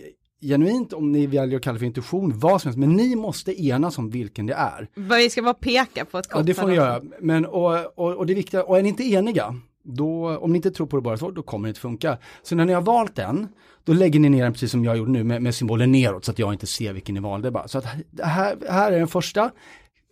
genuint 0.42 0.92
om 0.92 1.12
ni 1.12 1.27
väljer 1.27 1.57
att 1.57 1.62
kalla 1.62 1.73
det 1.75 1.79
för 1.79 1.87
intuition, 1.87 2.38
vad 2.38 2.62
som 2.62 2.69
helst, 2.69 2.79
men 2.79 2.92
ni 2.92 3.16
måste 3.16 3.62
enas 3.62 3.99
om 3.99 4.11
vilken 4.11 4.47
det 4.47 4.55
är. 4.55 4.88
Vad 4.95 5.19
Vi 5.19 5.31
ska 5.31 5.42
bara 5.42 5.55
peka 5.55 6.05
på 6.05 6.19
ett 6.19 6.29
kort. 6.29 6.38
Ja, 6.38 6.42
det 6.42 6.55
får 6.55 6.69
ni 6.69 6.75
göra. 6.75 7.03
Men, 7.21 7.47
och, 7.47 7.99
och, 7.99 8.14
och 8.14 8.27
det 8.27 8.35
viktiga, 8.35 8.62
och 8.64 8.79
är 8.79 8.83
ni 8.83 8.88
inte 8.88 9.05
eniga, 9.05 9.55
då, 9.87 10.38
om 10.38 10.53
ni 10.53 10.57
inte 10.57 10.70
tror 10.70 10.87
på 10.87 10.96
det 10.96 11.03
bara 11.03 11.16
så, 11.16 11.31
då 11.31 11.42
kommer 11.42 11.68
det 11.68 11.70
inte 11.70 11.81
funka. 11.81 12.18
Så 12.42 12.55
när 12.55 12.64
ni 12.64 12.72
har 12.72 12.83
valt 12.83 13.16
den, 13.16 13.49
då 13.85 13.92
lägger 13.92 14.20
ni 14.20 14.29
ner 14.29 14.42
den 14.42 14.53
precis 14.53 14.70
som 14.70 14.85
jag 14.85 14.96
gjorde 14.96 15.11
nu 15.11 15.25
med, 15.25 15.42
med 15.42 15.55
symbolen 15.55 15.92
neråt 15.92 16.25
så 16.25 16.31
att 16.31 16.38
jag 16.38 16.53
inte 16.53 16.66
ser 16.66 16.92
vilken 16.92 17.14
ni 17.14 17.20
valde 17.20 17.51
bara. 17.51 17.68
Så 17.68 17.79
att 17.79 17.85
här, 18.22 18.57
här 18.68 18.92
är 18.92 18.99
den 18.99 19.09
första, 19.09 19.51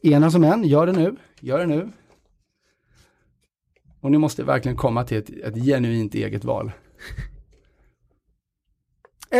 ena 0.03 0.31
som 0.31 0.45
en, 0.45 0.65
gör 0.65 0.87
det 0.87 0.93
nu, 0.93 1.17
gör 1.41 1.59
det 1.59 1.67
nu. 1.67 1.89
Och 4.01 4.11
ni 4.11 4.19
måste 4.19 4.45
verkligen 4.45 4.77
komma 4.77 5.05
till 5.05 5.19
ett, 5.19 5.31
ett 5.31 5.65
genuint 5.65 6.15
eget 6.15 6.45
val. 6.45 6.73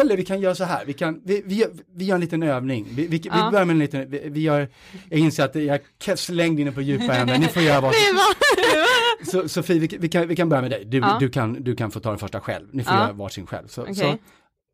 Eller 0.01 0.17
vi 0.17 0.25
kan 0.25 0.41
göra 0.41 0.55
så 0.55 0.65
här, 0.65 0.85
vi, 0.85 0.93
kan, 0.93 1.21
vi, 1.25 1.43
vi, 1.47 1.67
vi 1.97 2.05
gör 2.05 2.15
en 2.15 2.21
liten 2.21 2.43
övning. 2.43 2.87
Vi, 2.91 3.07
vi, 3.07 3.19
vi 3.19 3.29
Ja. 3.29 3.49
börjar 3.51 3.65
med 3.65 3.75
en 3.75 3.79
liten, 3.79 4.11
vi, 4.11 4.23
vi 4.29 4.41
gör, 4.41 4.69
jag 5.11 5.21
inser 5.21 5.45
att 5.45 5.55
jag 5.55 5.81
är 6.07 6.17
slängd 6.17 6.61
inne 6.61 6.73
på 6.73 6.81
djupa 6.81 7.15
änden, 7.15 7.41
ni 7.41 7.47
får 7.49 7.63
göra 7.63 7.81
vad 7.81 7.95
Så 9.31 9.49
Sofie, 9.49 9.79
vi, 9.79 9.97
vi, 10.01 10.09
kan, 10.09 10.29
vi 10.29 10.37
kan 10.37 10.49
börja 10.49 10.63
med 10.63 10.71
dig. 10.71 10.85
Du, 10.85 10.99
Ja. 10.99 11.17
du, 11.21 11.29
kan, 11.29 11.53
du 11.65 11.77
kan 11.77 11.91
få 11.91 12.01
ta 12.01 12.09
den 12.11 12.19
första 12.19 12.41
själv. 12.41 12.69
Ni 12.73 12.85
får 12.85 12.95
Ja. 12.95 13.01
göra 13.03 13.13
varsin 13.13 13.47
själv. 13.47 13.67
Så, 13.69 13.83
Okej. 13.83 13.95
så, 13.95 14.17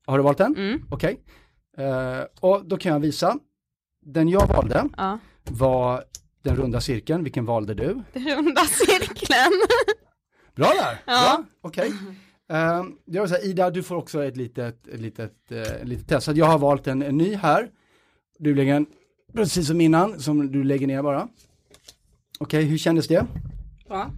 har 0.06 0.18
du 0.18 0.24
valt 0.24 0.38
den? 0.38 0.56
Mm. 0.56 0.82
Okej. 0.90 1.20
Eh, 1.78 2.20
och 2.40 2.64
då 2.64 2.76
kan 2.76 2.92
jag 2.92 3.00
visa. 3.00 3.36
Den 4.06 4.28
jag 4.28 4.46
valde 4.46 4.88
Ja. 4.96 5.18
var 5.50 6.04
den 6.44 6.56
runda 6.56 6.80
cirkeln. 6.80 7.24
Vilken 7.24 7.44
valde 7.46 7.74
du? 7.74 8.02
Runda 8.12 8.60
cirkeln. 8.64 9.52
Bra 10.56 10.66
där! 10.66 11.02
Ja. 11.06 11.44
Okej. 11.62 11.92
Um, 12.50 12.98
jag 13.04 13.22
vill 13.22 13.30
säga, 13.30 13.42
Ida, 13.42 13.70
du 13.70 13.82
får 13.82 13.96
också 13.96 14.24
ett 14.24 14.36
litet, 14.36 14.88
ett 14.88 15.00
litet, 15.00 15.52
eh, 15.52 15.60
ett 15.60 15.88
litet 15.88 16.08
test. 16.08 16.24
Så 16.24 16.32
jag 16.32 16.46
har 16.46 16.58
valt 16.58 16.86
en, 16.86 17.02
en 17.02 17.16
ny 17.16 17.34
här. 17.34 17.70
Du 18.38 18.54
lägger 18.54 18.74
en, 18.74 18.86
precis 19.32 19.66
som 19.66 19.80
innan, 19.80 20.20
som 20.20 20.52
du 20.52 20.64
lägger 20.64 20.86
ner 20.86 21.02
bara. 21.02 21.28
Okej, 22.38 22.64
hur 22.64 22.78
kändes 22.78 23.08
det? 23.08 23.26
Ja. 23.88 24.10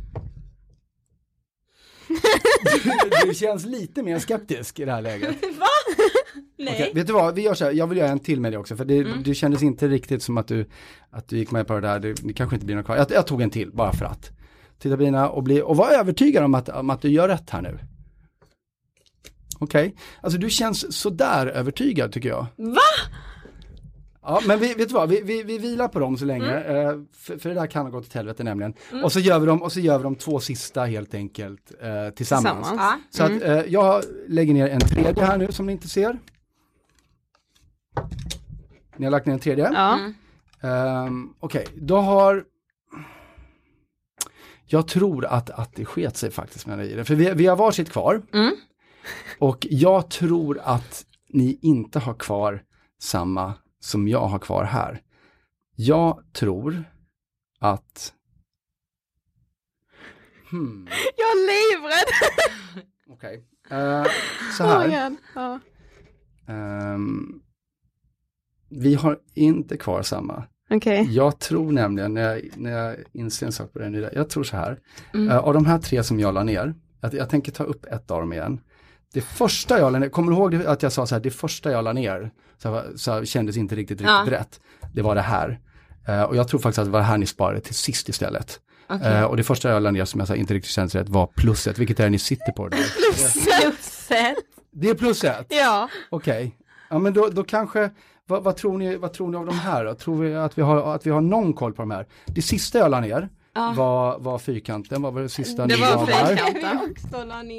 Du, 2.08 3.26
du 3.26 3.34
känns 3.34 3.64
lite 3.64 4.02
mer 4.02 4.18
skeptisk 4.18 4.80
i 4.80 4.84
det 4.84 4.92
här 4.92 5.02
läget. 5.02 5.36
Va? 5.58 5.66
Nej. 6.58 6.74
Okej, 6.74 6.92
vet 6.94 7.06
du 7.06 7.12
vad, 7.12 7.34
vi 7.34 7.42
gör 7.42 7.54
så 7.54 7.64
här, 7.64 7.72
jag 7.72 7.86
vill 7.86 7.98
göra 7.98 8.10
en 8.10 8.20
till 8.20 8.40
med 8.40 8.52
dig 8.52 8.58
också, 8.58 8.76
för 8.76 8.84
det, 8.84 9.02
det 9.24 9.34
kändes 9.34 9.62
inte 9.62 9.88
riktigt 9.88 10.22
som 10.22 10.38
att 10.38 10.46
du, 10.46 10.66
att 11.10 11.28
du 11.28 11.38
gick 11.38 11.50
med 11.50 11.66
på 11.66 11.74
det 11.74 11.80
där, 11.80 12.00
det, 12.00 12.12
det 12.12 12.32
kanske 12.32 12.56
inte 12.56 12.66
blir 12.66 12.76
något 12.76 12.84
kvar. 12.84 12.96
Jag, 12.96 13.10
jag 13.10 13.26
tog 13.26 13.42
en 13.42 13.50
till, 13.50 13.72
bara 13.72 13.92
för 13.92 14.04
att. 14.04 14.30
Titta 14.78 14.96
på 14.96 15.02
dina 15.02 15.28
och, 15.28 15.42
bli, 15.42 15.62
och 15.62 15.76
var 15.76 15.90
övertygad 15.90 16.44
om 16.44 16.54
att, 16.54 16.68
om 16.68 16.90
att 16.90 17.02
du 17.02 17.08
gör 17.08 17.28
rätt 17.28 17.50
här 17.50 17.62
nu. 17.62 17.78
Okej, 19.62 19.94
alltså 20.20 20.38
du 20.38 20.50
känns 20.50 20.96
sådär 20.96 21.46
övertygad 21.46 22.12
tycker 22.12 22.28
jag. 22.28 22.46
Va? 22.56 22.80
Ja, 24.22 24.40
men 24.46 24.58
vi, 24.58 24.74
vet 24.74 24.88
du 24.88 24.94
vad, 24.94 25.08
vi, 25.08 25.22
vi, 25.22 25.42
vi 25.42 25.58
vilar 25.58 25.88
på 25.88 25.98
dem 25.98 26.16
så 26.16 26.24
länge, 26.24 26.60
eh, 26.60 26.98
för, 27.12 27.38
för 27.38 27.48
det 27.48 27.54
där 27.54 27.66
kan 27.66 27.86
ha 27.86 27.90
gått 27.90 28.06
åt 28.06 28.14
helvete 28.14 28.44
nämligen. 28.44 28.74
Och, 29.04 29.12
så 29.12 29.20
gör 29.20 29.38
vi 29.38 29.46
dem, 29.46 29.62
och 29.62 29.72
så 29.72 29.80
gör 29.80 29.98
vi 29.98 30.04
de 30.04 30.14
två 30.14 30.40
sista 30.40 30.84
helt 30.84 31.14
enkelt 31.14 31.72
eh, 31.80 32.10
tillsammans. 32.14 32.68
Tillsammans. 32.68 32.70
Ja. 32.76 32.98
Så 33.10 33.22
att 33.22 33.42
eh, 33.42 33.72
jag 33.72 34.02
lägger 34.28 34.54
ner 34.54 34.68
en 34.68 34.80
tredje 34.80 35.24
här 35.24 35.38
nu 35.38 35.52
som 35.52 35.66
ni 35.66 35.72
inte 35.72 35.88
ser. 35.88 36.18
Ni 38.96 39.04
har 39.06 39.10
lagt 39.10 39.26
ner 39.26 39.32
en 39.34 39.40
tredje? 39.40 39.72
Ja. 39.72 39.98
Ehm, 40.68 41.34
Okej, 41.40 41.66
då 41.74 41.96
har... 41.96 42.44
Jag 44.66 44.88
tror 44.88 45.24
att, 45.24 45.50
att 45.50 45.74
det 45.74 45.84
sket 45.84 46.16
sig 46.16 46.30
faktiskt 46.30 46.66
med 46.66 46.78
det. 46.78 47.04
För 47.04 47.14
vi, 47.14 47.32
vi 47.34 47.46
har 47.46 47.56
varsitt 47.56 47.90
kvar. 47.90 48.22
Och 49.38 49.66
jag 49.70 50.10
tror 50.10 50.60
att 50.64 51.06
ni 51.28 51.58
inte 51.62 51.98
har 51.98 52.14
kvar 52.14 52.62
samma 53.02 53.54
som 53.80 54.08
jag 54.08 54.26
har 54.26 54.38
kvar 54.38 54.64
här. 54.64 55.02
Jag 55.76 56.22
tror 56.32 56.84
att... 57.58 58.12
Hmm, 60.50 60.88
Jag 61.16 61.26
är 61.30 61.46
livrädd. 61.48 62.06
okej. 63.08 63.44
Eh, 63.70 64.04
så 64.58 64.64
Oh 64.64 64.68
här. 64.68 65.08
God. 65.10 65.18
Ja. 65.34 65.60
Ehm, 66.52 67.42
vi 68.68 68.94
har 68.94 69.18
inte 69.34 69.76
kvar 69.76 70.02
samma. 70.02 70.44
Okej. 70.70 71.06
Jag 71.10 71.38
tror 71.38 71.72
nämligen, 71.72 72.14
när 72.14 72.22
jag, 72.34 72.42
när 72.56 72.70
jag 72.70 72.96
inser 73.12 73.46
en 73.46 73.52
sak 73.52 73.72
på 73.72 73.78
den, 73.78 73.94
jag 73.94 74.30
tror 74.30 74.44
så 74.44 74.56
här. 74.56 74.80
Eh, 75.14 75.36
av 75.38 75.54
de 75.54 75.66
här 75.66 75.78
tre 75.78 76.02
som 76.04 76.20
jag 76.20 76.34
la 76.34 76.44
ner, 76.44 76.74
att 77.00 77.12
jag 77.12 77.30
tänker 77.30 77.52
ta 77.52 77.64
upp 77.64 77.84
ett 77.84 78.10
av 78.10 78.20
dem 78.20 78.32
igen. 78.32 78.60
Det 79.12 79.20
första 79.20 79.78
jag 79.78 79.92
la 79.92 79.98
ner, 79.98 80.08
kommer 80.08 80.30
du 80.32 80.36
ihåg 80.38 80.54
att 80.66 80.82
jag 80.82 80.92
sa 80.92 81.06
så 81.06 81.14
här, 81.14 81.22
det 81.22 81.30
första 81.30 81.70
jag 81.70 81.84
la 81.84 81.92
ner, 81.92 82.30
så, 82.58 82.74
här, 82.74 82.92
så 82.96 83.24
kändes 83.24 83.56
inte 83.56 83.74
riktigt, 83.74 84.00
riktigt 84.00 84.08
Ja. 84.08 84.24
rätt. 84.30 84.60
Det 84.92 85.02
var 85.02 85.14
det 85.14 85.20
här. 85.20 85.60
Eh, 86.08 86.22
och 86.22 86.36
jag 86.36 86.48
tror 86.48 86.60
faktiskt 86.60 86.78
att 86.78 86.84
det 86.84 86.90
var 86.90 86.98
det 86.98 87.04
här 87.06 87.18
ni 87.18 87.26
sparade 87.26 87.60
till 87.60 87.74
sist 87.74 88.08
istället. 88.08 88.60
Eh, 89.04 89.22
och 89.24 89.36
det 89.36 89.44
första 89.44 89.70
jag 89.70 89.82
la 89.82 89.90
ner 89.90 90.04
som 90.04 90.20
jag 90.20 90.28
sa 90.28 90.34
inte 90.34 90.54
riktigt 90.54 90.72
kändes 90.72 90.94
rätt 90.94 91.08
var 91.08 91.26
plusset, 91.26 91.78
vilket 91.78 92.00
är 92.00 92.04
det 92.04 92.10
ni 92.10 92.18
sitter 92.18 92.52
på. 92.52 92.68
Plusset. 92.70 94.36
Det 94.70 94.88
är 94.88 94.94
plusset? 94.94 95.46
Ja. 95.48 95.88
Okej, 96.10 96.56
ja 96.90 96.98
men 96.98 97.12
då, 97.14 97.28
då 97.32 97.44
kanske, 97.44 97.90
vad, 98.26 98.44
vad, 98.44 98.56
tror 98.56 98.78
ni, 98.78 98.96
vad 98.96 99.12
tror 99.12 99.30
ni 99.30 99.36
av 99.36 99.46
de 99.46 99.58
här 99.58 99.84
då? 99.84 99.94
Tror 99.94 100.22
vi 100.22 100.34
att 100.34 100.58
vi, 100.58 100.62
har, 100.62 100.94
att 100.94 101.06
vi 101.06 101.10
har 101.10 101.20
någon 101.20 101.52
koll 101.52 101.72
på 101.72 101.82
de 101.82 101.90
här? 101.90 102.06
Det 102.26 102.42
sista 102.42 102.78
jag 102.78 102.90
la 102.90 103.00
ner, 103.00 103.28
Ja. 103.54 103.74
var, 103.76 104.18
var 104.18 104.38
fyrkanten, 104.38 105.02
vad 105.02 105.14
var 105.14 105.20
det 105.22 105.28
sista 105.28 105.66
Det 105.66 105.74
ni 105.74 105.80
var 105.80 105.94
gav 105.96 106.06
där? 106.06 106.38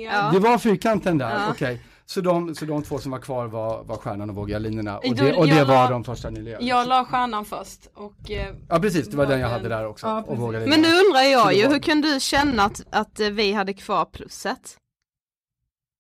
Ja. 0.04 0.30
Det 0.34 0.40
var 0.40 0.58
fyrkanten 0.58 1.18
där, 1.18 1.30
Ja. 1.30 1.48
okej. 1.52 1.82
Så, 2.06 2.22
de, 2.22 2.56
så 2.56 2.66
de 2.66 2.84
två 2.84 2.98
som 2.98 3.12
var 3.12 3.20
kvar 3.20 3.48
var, 3.48 3.84
var 3.84 3.96
stjärnan 3.98 4.30
och 4.30 4.36
våggarlinorna 4.36 4.98
och 4.98 5.16
det, 5.16 5.34
och 5.34 5.48
det 5.48 5.64
var 5.64 5.76
la- 5.76 5.90
de 5.90 6.04
första 6.04 6.30
ni. 6.30 6.56
Jag 6.60 6.88
la 6.88 7.06
stjärnan 7.06 7.46
först 7.46 7.90
och 7.94 8.32
eh, 8.32 8.56
Ja 8.70 8.80
precis, 8.80 9.08
det 9.08 9.18
var 9.18 9.26
den 9.26 9.40
jag 9.40 9.50
hade 9.50 9.70
där 9.70 9.88
också. 9.88 10.08
Ja, 10.08 10.24
och. 10.28 10.38
Men 10.52 10.82
nu 10.82 10.88
undrar 10.88 11.22
jag 11.32 11.54
ju, 11.54 11.64
var- 11.64 11.72
hur 11.74 11.80
kan 11.80 12.02
du 12.02 12.20
känna 12.20 12.64
att, 12.64 12.82
att 12.90 13.20
eh, 13.20 13.30
vi 13.30 13.54
hade 13.54 13.74
kvar 13.74 14.06
plusset? 14.06 14.78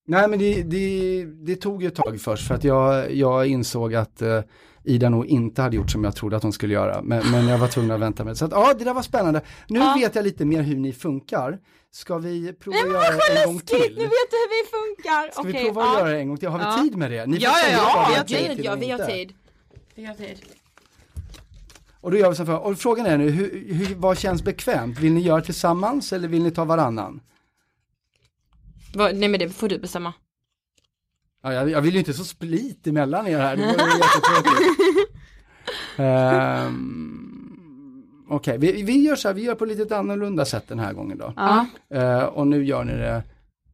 Nej 0.08 0.28
men 0.28 0.40
det, 0.40 0.64
det, 0.64 1.26
det 1.26 1.56
tog 1.56 1.82
ju 1.82 1.88
ett 1.88 1.96
tag 1.96 2.22
först 2.22 2.48
för 2.48 2.56
att 2.56 2.64
jag, 2.64 3.14
jag 3.16 3.48
insåg 3.48 3.96
att 3.96 4.22
eh, 4.22 4.40
Ida 4.84 5.10
nog 5.10 5.26
inte 5.26 5.62
hade 5.62 5.76
gjort 5.76 5.92
som 5.92 6.04
jag 6.04 6.16
trodde 6.16 6.36
att 6.38 6.44
hon 6.44 6.54
skulle 6.54 6.74
göra. 6.74 7.02
Men, 7.02 7.32
men 7.32 7.48
jag 7.48 7.58
var 7.58 7.68
tvungen 7.68 7.92
att 7.92 8.00
vänta 8.00 8.24
med 8.24 8.32
det. 8.34 8.38
Så 8.38 8.46
att, 8.46 8.52
ja, 8.52 8.74
det 8.74 8.84
där 8.84 8.94
var 8.94 9.02
spännande. 9.02 9.42
Nu 9.68 9.80
Ja. 9.80 9.94
vet 10.00 10.16
jag 10.16 10.24
lite 10.24 10.46
mer 10.46 10.62
hur 10.62 10.76
ni 10.76 10.94
funkar. 10.94 11.60
Ska 11.92 12.18
vi 12.18 12.54
prova 12.54 12.78
att 12.80 12.88
göra 12.88 13.02
det 13.02 13.42
en 13.42 13.46
gång 13.48 13.56
läskigt, 13.56 13.72
nu 13.80 13.88
till? 13.88 13.96
vet 13.96 14.10
du 14.32 14.38
hur 14.38 14.50
vi 14.64 14.70
funkar. 14.70 15.32
Ska 15.32 15.42
vi 15.42 15.52
Okej, 15.52 15.66
prova 15.66 15.82
att 15.84 15.94
ja. 15.94 16.00
göra 16.00 16.10
det 16.10 16.20
en 16.20 16.28
gång 16.28 16.38
till? 16.38 16.50
Har 16.50 16.58
vi 16.60 16.64
Ja. 16.66 16.78
tid 16.84 16.98
med 16.98 17.12
det? 17.12 17.26
Ni 17.26 17.38
Ja, 17.38 17.52
ja, 17.64 17.70
ja, 17.72 18.06
vi 18.10 18.16
har 18.16 18.24
tid 18.24 18.56
till 18.58 18.66
ja, 18.66 18.76
vi 18.76 18.90
har 18.90 19.00
tid. 19.08 19.34
Vi 19.96 20.06
har 20.06 20.14
tid. 20.16 20.38
Och 22.02 22.12
då 22.12 22.18
gör 22.18 22.30
vi 22.30 22.36
så 22.36 22.44
här, 22.44 22.60
och 22.60 22.78
frågan 22.80 23.06
är 23.06 23.18
nu, 23.18 23.30
hur, 23.30 23.74
hur, 23.74 23.96
vad 23.96 24.18
känns 24.20 24.44
bekvämt? 24.44 25.00
Vill 25.00 25.14
ni 25.14 25.22
göra 25.22 25.42
tillsammans 25.42 26.14
eller 26.14 26.28
vill 26.28 26.44
ni 26.44 26.52
ta 26.52 26.66
varannan? 26.66 27.22
Vad- 28.96 29.16
Nej 29.16 29.30
men 29.30 29.40
det 29.40 29.50
får 29.50 29.70
du 29.70 29.80
bestämma. 29.80 30.14
Ja, 31.44 31.54
jag, 31.54 31.70
jag 31.70 31.82
vill 31.82 31.94
ju 31.94 32.00
inte 32.00 32.14
så 32.14 32.24
split 32.24 32.88
emellan 32.88 33.28
er 33.28 33.40
här, 33.40 33.56
det 33.56 33.62
vore 33.64 33.72
ju 33.72 33.98
jättetråkigt. 33.98 34.73
Ehm, 35.98 37.30
Okej, 38.30 38.58
vi, 38.58 38.84
vi 38.84 39.02
gör 39.02 39.16
så 39.16 39.28
här, 39.28 39.36
vi 39.36 39.42
gör 39.44 39.56
på 39.56 39.66
lite 39.66 39.98
annorlunda 39.98 40.46
sätt 40.46 40.64
den 40.68 40.80
här 40.80 40.94
gången 40.94 41.18
då. 41.18 41.34
Ja. 41.38 41.66
Eh, 41.94 42.24
och 42.24 42.48
nu 42.48 42.64
gör 42.66 42.84
ni 42.84 42.94
det 42.94 43.24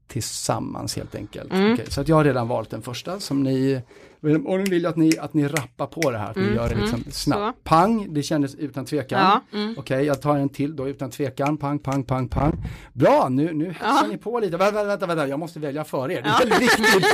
tillsammans 0.07 0.95
helt 0.95 1.15
enkelt. 1.15 1.53
Mm. 1.53 1.73
Okej, 1.73 1.85
så 1.89 2.01
att 2.01 2.07
jag 2.07 2.15
har 2.15 2.23
redan 2.23 2.47
valt 2.47 2.69
den 2.69 2.81
första 2.81 3.19
som 3.19 3.43
ni, 3.43 3.81
och 4.21 4.59
nu 4.59 4.63
vill 4.63 4.83
jag 4.83 4.89
att 4.89 4.95
ni, 4.97 5.17
att 5.17 5.33
ni 5.33 5.47
rappar 5.47 5.85
på 5.87 6.11
det 6.11 6.17
här, 6.17 6.29
att 6.29 6.35
ni 6.35 6.41
Mm, 6.43 6.55
gör 6.55 6.69
det 6.69 6.75
liksom 6.75 6.99
mm, 6.99 7.11
snabbt. 7.11 7.57
så. 7.57 7.63
Pang, 7.63 8.13
det 8.13 8.23
kändes 8.23 8.55
utan 8.55 8.85
tvekan. 8.85 9.19
Ja, 9.51 9.57
mm. 9.59 9.75
Okej, 9.77 10.03
jag 10.05 10.21
tar 10.21 10.37
en 10.37 10.49
till 10.49 10.75
då 10.75 10.87
utan 10.89 11.09
tvekan. 11.09 11.57
Pang, 11.57 11.79
pang, 11.79 12.03
pang, 12.03 12.27
pang. 12.27 12.65
Bra, 12.93 13.27
nu, 13.29 13.53
nu 13.53 13.65
hetsar 13.65 14.07
ni 14.07 14.17
på 14.17 14.39
lite. 14.39 14.57
Vänta, 14.57 14.83
vänta, 14.83 15.05
vänta, 15.05 15.27
jag 15.27 15.39
måste 15.39 15.59
välja 15.59 15.83
för 15.83 16.11
er. 16.11 16.21
Det 16.21 16.55
är 16.55 16.59
viktigt. 16.59 17.05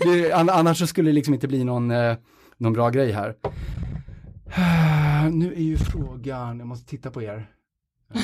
det, 0.02 0.32
an- 0.32 0.48
annars 0.50 0.78
så 0.78 0.86
skulle 0.86 1.10
det 1.10 1.14
liksom 1.14 1.34
inte 1.34 1.48
bli 1.48 1.64
någon, 1.64 1.90
eh, 1.90 2.14
någon 2.56 2.72
bra 2.72 2.90
grej 2.90 3.12
här. 3.12 3.34
Nu 5.32 5.52
är 5.52 5.62
ju 5.62 5.76
frågan, 5.76 6.58
jag 6.58 6.68
måste 6.68 6.90
titta 6.90 7.10
på 7.10 7.22
er. 7.22 7.50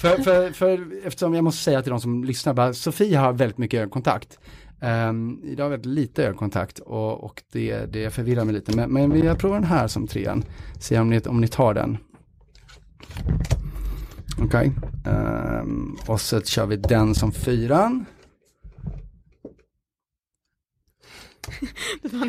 För, 0.00 0.22
för, 0.22 0.52
för 0.52 1.06
eftersom 1.06 1.34
jag 1.34 1.44
måste 1.44 1.62
säga 1.62 1.82
till 1.82 1.90
de 1.90 2.00
som 2.00 2.24
lyssnar, 2.24 2.54
bara, 2.54 2.74
Sofie 2.74 3.18
har 3.18 3.32
väldigt 3.32 3.58
mycket 3.58 3.78
ögonkontakt. 3.78 4.38
Um, 4.80 5.40
idag 5.44 5.64
har 5.64 5.70
väldigt 5.70 5.92
lite 5.92 6.24
ögonkontakt 6.24 6.78
och, 6.78 7.24
och 7.24 7.42
det, 7.52 7.92
det 7.92 8.10
förvirrar 8.10 8.44
mig 8.44 8.54
lite. 8.54 8.76
Men, 8.76 8.90
men 8.90 9.24
jag 9.24 9.38
provar 9.38 9.56
den 9.56 9.68
här 9.68 9.88
som 9.88 10.06
trean. 10.06 10.44
Se 10.78 10.98
om 10.98 11.10
ni, 11.10 11.20
om 11.20 11.40
ni 11.40 11.48
tar 11.48 11.74
den. 11.74 11.98
Okej. 14.42 14.72
Ehm, 15.06 15.96
och 16.06 16.20
så 16.20 16.40
kör 16.40 16.66
vi 16.66 16.76
den 16.76 17.14
som 17.14 17.32
fyran. 17.32 18.04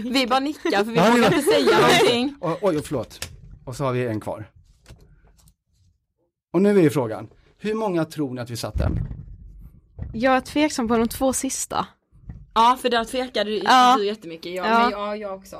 Vi 0.03 0.27
bara 0.27 0.39
nickar 0.39 0.83
för 0.83 0.91
vi 0.91 0.95
Ja, 0.97 1.11
vågar 1.11 1.17
ja. 1.23 1.25
inte 1.35 1.41
säga 1.41 1.77
någonting. 1.81 2.35
Oj, 2.61 2.81
förlåt. 2.83 3.29
Och 3.65 3.75
så 3.75 3.83
har 3.83 3.91
vi 3.91 4.07
en 4.07 4.19
kvar. 4.19 4.49
Och 6.53 6.61
nu 6.61 6.69
är 6.79 6.81
ju 6.83 6.89
frågan, 6.89 7.27
hur 7.57 7.73
många 7.73 8.05
tror 8.05 8.33
ni 8.33 8.41
att 8.41 8.49
vi 8.49 8.57
satte? 8.57 8.89
Jag 10.13 10.35
är 10.35 10.41
tveksam 10.41 10.87
på 10.87 10.97
de 10.97 11.07
två 11.07 11.33
sista. 11.33 11.87
Ja 12.53 12.77
för 12.81 12.89
där 12.89 13.03
tvekade 13.03 13.49
du, 13.49 13.57
Ja. 13.57 13.95
du 13.97 14.05
jättemycket. 14.05 14.51
Jag, 14.53 14.65
Ja. 14.67 14.79
Men, 14.79 14.91
ja, 14.91 15.15
jag 15.15 15.35
också. 15.35 15.55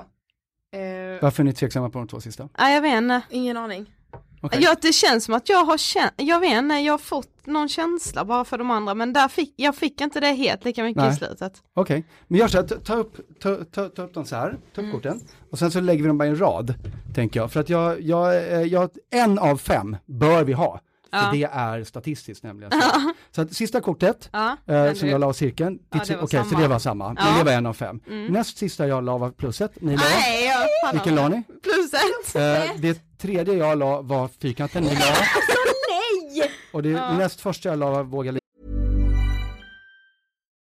Eh, 0.74 1.22
Varför 1.22 1.44
är 1.44 1.46
ni 1.46 1.54
tveksamma 1.54 1.90
på 1.90 1.98
de 1.98 2.08
två 2.08 2.22
sista? 2.22 2.50
Nej 2.60 2.74
jag 2.76 2.82
vet 2.82 2.98
inte. 2.98 3.22
ingen 3.30 3.58
aning. 3.58 3.94
Okej. 4.42 4.60
Ja, 4.64 4.76
det 4.82 4.94
känns 4.94 5.26
som 5.26 5.34
att 5.34 5.50
jag 5.50 5.66
har 5.66 5.78
känt, 5.78 6.14
jag 6.16 6.40
vet 6.40 6.58
inte, 6.58 6.76
jag 6.76 6.94
har 6.94 6.98
fått 6.98 7.46
någon 7.46 7.70
känsla 7.70 8.26
bara 8.26 8.46
för 8.46 8.58
de 8.58 8.72
andra 8.72 8.94
men 8.94 9.14
där 9.14 9.28
fick, 9.28 9.54
jag 9.56 9.76
fick 9.76 10.02
inte 10.02 10.20
det 10.20 10.28
helt 10.28 10.66
lika 10.66 10.84
mycket 10.84 11.04
Nej. 11.04 11.14
i 11.14 11.16
slutet. 11.16 11.54
Okej, 11.74 12.06
men 12.28 12.40
gör 12.40 12.48
så 12.48 12.58
här, 12.58 12.68
ta, 12.68 12.96
upp, 12.96 13.18
ta, 13.40 13.56
ta, 13.56 13.90
ta 13.90 14.02
upp 14.02 14.14
dem 14.14 14.26
så 14.26 14.36
här, 14.36 14.58
ta 14.76 14.82
upp 14.82 14.92
korten 14.92 15.22
och 15.52 15.60
sen 15.60 15.72
så 15.72 15.80
lägger 15.80 16.02
vi 16.02 16.08
dem 16.08 16.18
bara 16.18 16.26
i 16.26 16.30
en 16.30 16.40
rad, 16.40 16.74
tänker 17.16 17.40
jag. 17.40 17.52
För 17.52 17.60
att 17.60 17.70
jag, 17.70 18.02
jag, 18.02 18.36
eh, 18.36 18.62
jag 18.62 18.90
en 19.12 19.40
av 19.40 19.58
fem 19.58 19.98
bör 20.06 20.44
vi 20.44 20.54
ha. 20.54 20.80
För 21.12 21.18
Ja. 21.20 21.30
det 21.34 21.44
är 21.44 21.84
statistiskt 21.84 22.44
nämligen. 22.44 22.72
Så, 22.72 23.12
så 23.32 23.42
att 23.42 23.54
sista 23.54 23.82
kortet, 23.82 24.30
Ja, 24.32 24.50
eh, 24.52 24.56
men 24.66 24.96
som 24.96 25.06
du- 25.06 25.12
jag 25.12 25.22
la 25.22 25.28
av 25.28 25.34
cirkeln, 25.34 25.80
Ja, 25.94 26.00
okej 26.02 26.18
så 26.44 26.50
samma. 26.50 26.62
det 26.62 26.68
var 26.68 26.80
samma, 26.80 27.08
men 27.14 27.18
Ja. 27.26 27.38
det 27.38 27.44
var 27.44 27.52
en 27.52 27.66
av 27.66 27.74
fem. 27.74 28.00
Mm. 28.08 28.26
Näst 28.34 28.58
sista 28.58 28.88
jag 28.88 29.04
la 29.04 29.18
var 29.18 29.30
plusset, 29.32 29.72
ni 29.82 29.96
la, 29.98 30.04
Nej, 30.04 30.46
jag 30.84 30.92
vilken 30.94 31.16
la 31.16 31.28
ni? 31.30 31.44
Plus 31.64 31.94
ett. 31.94 32.36
Eh, 32.36 32.76
det 32.82 33.18
tredje 33.18 33.54
jag 33.54 33.78
la 33.78 34.02
var 34.02 34.30
fyrkanten, 34.42 34.84
ni 34.84 34.90
la. 34.96 35.00
Nej! 35.90 36.52
Och 36.72 36.84
det 36.84 36.90
näst 37.18 37.42
första 37.42 37.70
jag 37.70 37.80
la 37.80 38.04
våga 38.04 38.32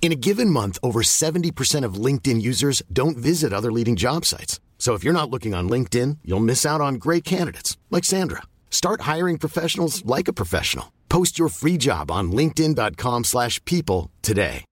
In 0.00 0.12
a 0.12 0.14
given 0.14 0.48
month, 0.50 0.78
over 0.82 1.02
70% 1.02 1.84
of 1.84 2.04
LinkedIn 2.06 2.40
users 2.40 2.82
don't 2.90 3.18
visit 3.18 3.52
other 3.52 3.70
leading 3.70 3.96
job 3.96 4.24
sites. 4.24 4.58
So 4.78 4.94
if 4.94 5.04
you're 5.04 5.12
not 5.12 5.28
looking 5.30 5.54
on 5.54 5.68
LinkedIn, 5.68 6.18
you'll 6.24 6.40
miss 6.40 6.64
out 6.64 6.80
on 6.80 6.94
great 6.94 7.24
candidates 7.24 7.76
like 7.90 8.04
Sandra. 8.04 8.42
Start 8.70 9.02
hiring 9.02 9.38
professionals 9.38 10.02
like 10.06 10.28
a 10.28 10.32
professional. 10.32 10.92
Post 11.08 11.38
your 11.38 11.50
free 11.50 11.76
job 11.76 12.10
on 12.10 12.32
linkedin.com/people 12.32 13.24
slash 13.24 13.60
people 13.64 14.10
today. 14.22 14.64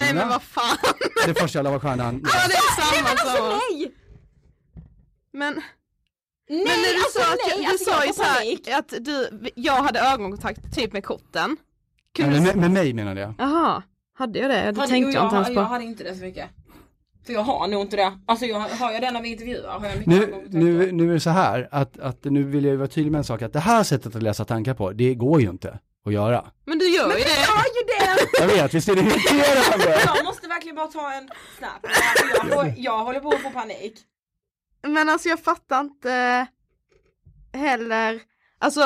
Nej 0.00 0.14
men 0.14 0.28
vad 0.28 0.42
fan. 0.42 0.76
Det 1.26 1.34
första 1.34 1.58
jag 1.58 1.64
la 1.64 1.70
var 1.70 1.78
stjärnan. 1.78 2.20
Ja 2.24 2.48
det 2.48 2.54
är 2.54 2.96
samma 2.96 3.16
samma. 3.16 3.48
Nej! 3.48 3.92
Men, 5.32 5.54
Nej, 6.48 6.64
men 6.64 6.64
när 6.64 6.92
du 6.94 6.98
alltså 6.98 7.20
sa 7.20 7.32
att, 7.32 7.38
nej, 7.48 7.58
du 7.58 7.70
alltså, 7.70 7.90
sa 7.90 7.96
jag 7.96 8.06
ju 8.06 8.12
får 8.12 8.70
så 8.70 8.78
att 8.78 9.04
du, 9.04 9.50
jag 9.54 9.82
hade 9.82 10.00
ögonkontakt 10.00 10.74
typ 10.74 10.92
med 10.92 11.04
korten. 11.04 11.56
Nej, 12.18 12.26
Kunde 12.26 12.40
men 12.40 12.42
du... 12.42 12.46
med, 12.46 12.56
med 12.56 12.70
mig 12.70 12.92
menade 12.94 13.20
jag. 13.20 13.34
Jaha, 13.38 13.82
hade 14.14 14.38
jag 14.38 14.50
det? 14.50 14.56
Det 14.56 14.64
Hade- 14.64 14.74
tänkte 14.88 14.96
jo, 14.96 15.10
jag 15.10 15.24
inte 15.24 15.36
ens 15.36 15.48
Jag 15.48 15.56
på. 15.56 15.62
hade 15.62 15.84
inte 15.84 16.04
det 16.04 16.14
så 16.14 16.24
mycket. 16.24 16.48
För 17.26 17.32
jag 17.32 17.42
har 17.42 17.68
nog 17.68 17.80
inte 17.80 17.96
det. 17.96 18.18
Alltså 18.26 18.46
jag, 18.46 18.60
har 18.60 18.92
jag 18.92 19.02
det 19.02 19.10
när 19.10 19.22
vi 19.22 19.28
intervjuar 19.32 19.78
har 19.78 19.86
jag 19.86 19.98
mycket 19.98 20.06
Nu, 20.06 20.46
nu, 20.48 20.92
nu 20.92 21.08
är 21.10 21.14
det 21.14 21.20
så 21.20 21.30
här 21.30 21.68
att, 21.70 21.98
att 21.98 22.24
nu 22.24 22.42
vill 22.42 22.64
jag 22.64 22.76
vara 22.76 22.88
tydlig 22.88 23.12
med 23.12 23.18
en 23.18 23.24
sak 23.24 23.42
att 23.42 23.52
det 23.52 23.60
här 23.60 23.82
sättet 23.82 24.16
att 24.16 24.22
läsa 24.22 24.44
tankar 24.44 24.74
på, 24.74 24.92
det 24.92 25.14
går 25.14 25.40
ju 25.40 25.50
inte 25.50 25.78
att 26.06 26.12
göra. 26.12 26.44
Men 26.64 26.78
du 26.78 26.88
gör 26.88 27.08
ju 27.08 27.12
det. 27.14 27.20
Jag 27.20 27.64
ju 27.76 27.82
det! 28.16 28.40
Jag 28.40 28.46
vet, 28.62 28.74
visst 28.74 28.88
är 28.88 28.94
det 28.94 29.00
irriterande? 29.00 30.00
Jag 30.16 30.24
måste 30.24 30.48
verkligen 30.48 30.76
bara 30.76 30.86
ta 30.86 31.12
en 31.12 31.28
snap. 31.58 31.86
Jag, 32.42 32.52
får, 32.52 32.74
jag 32.76 33.04
håller 33.04 33.20
på 33.20 33.28
att 33.28 33.40
få 33.42 33.50
panik. 33.50 33.94
Men 34.82 35.08
alltså 35.08 35.28
jag 35.28 35.40
fattar 35.40 35.80
inte. 35.80 36.46
heller, 37.52 38.20
alltså 38.58 38.80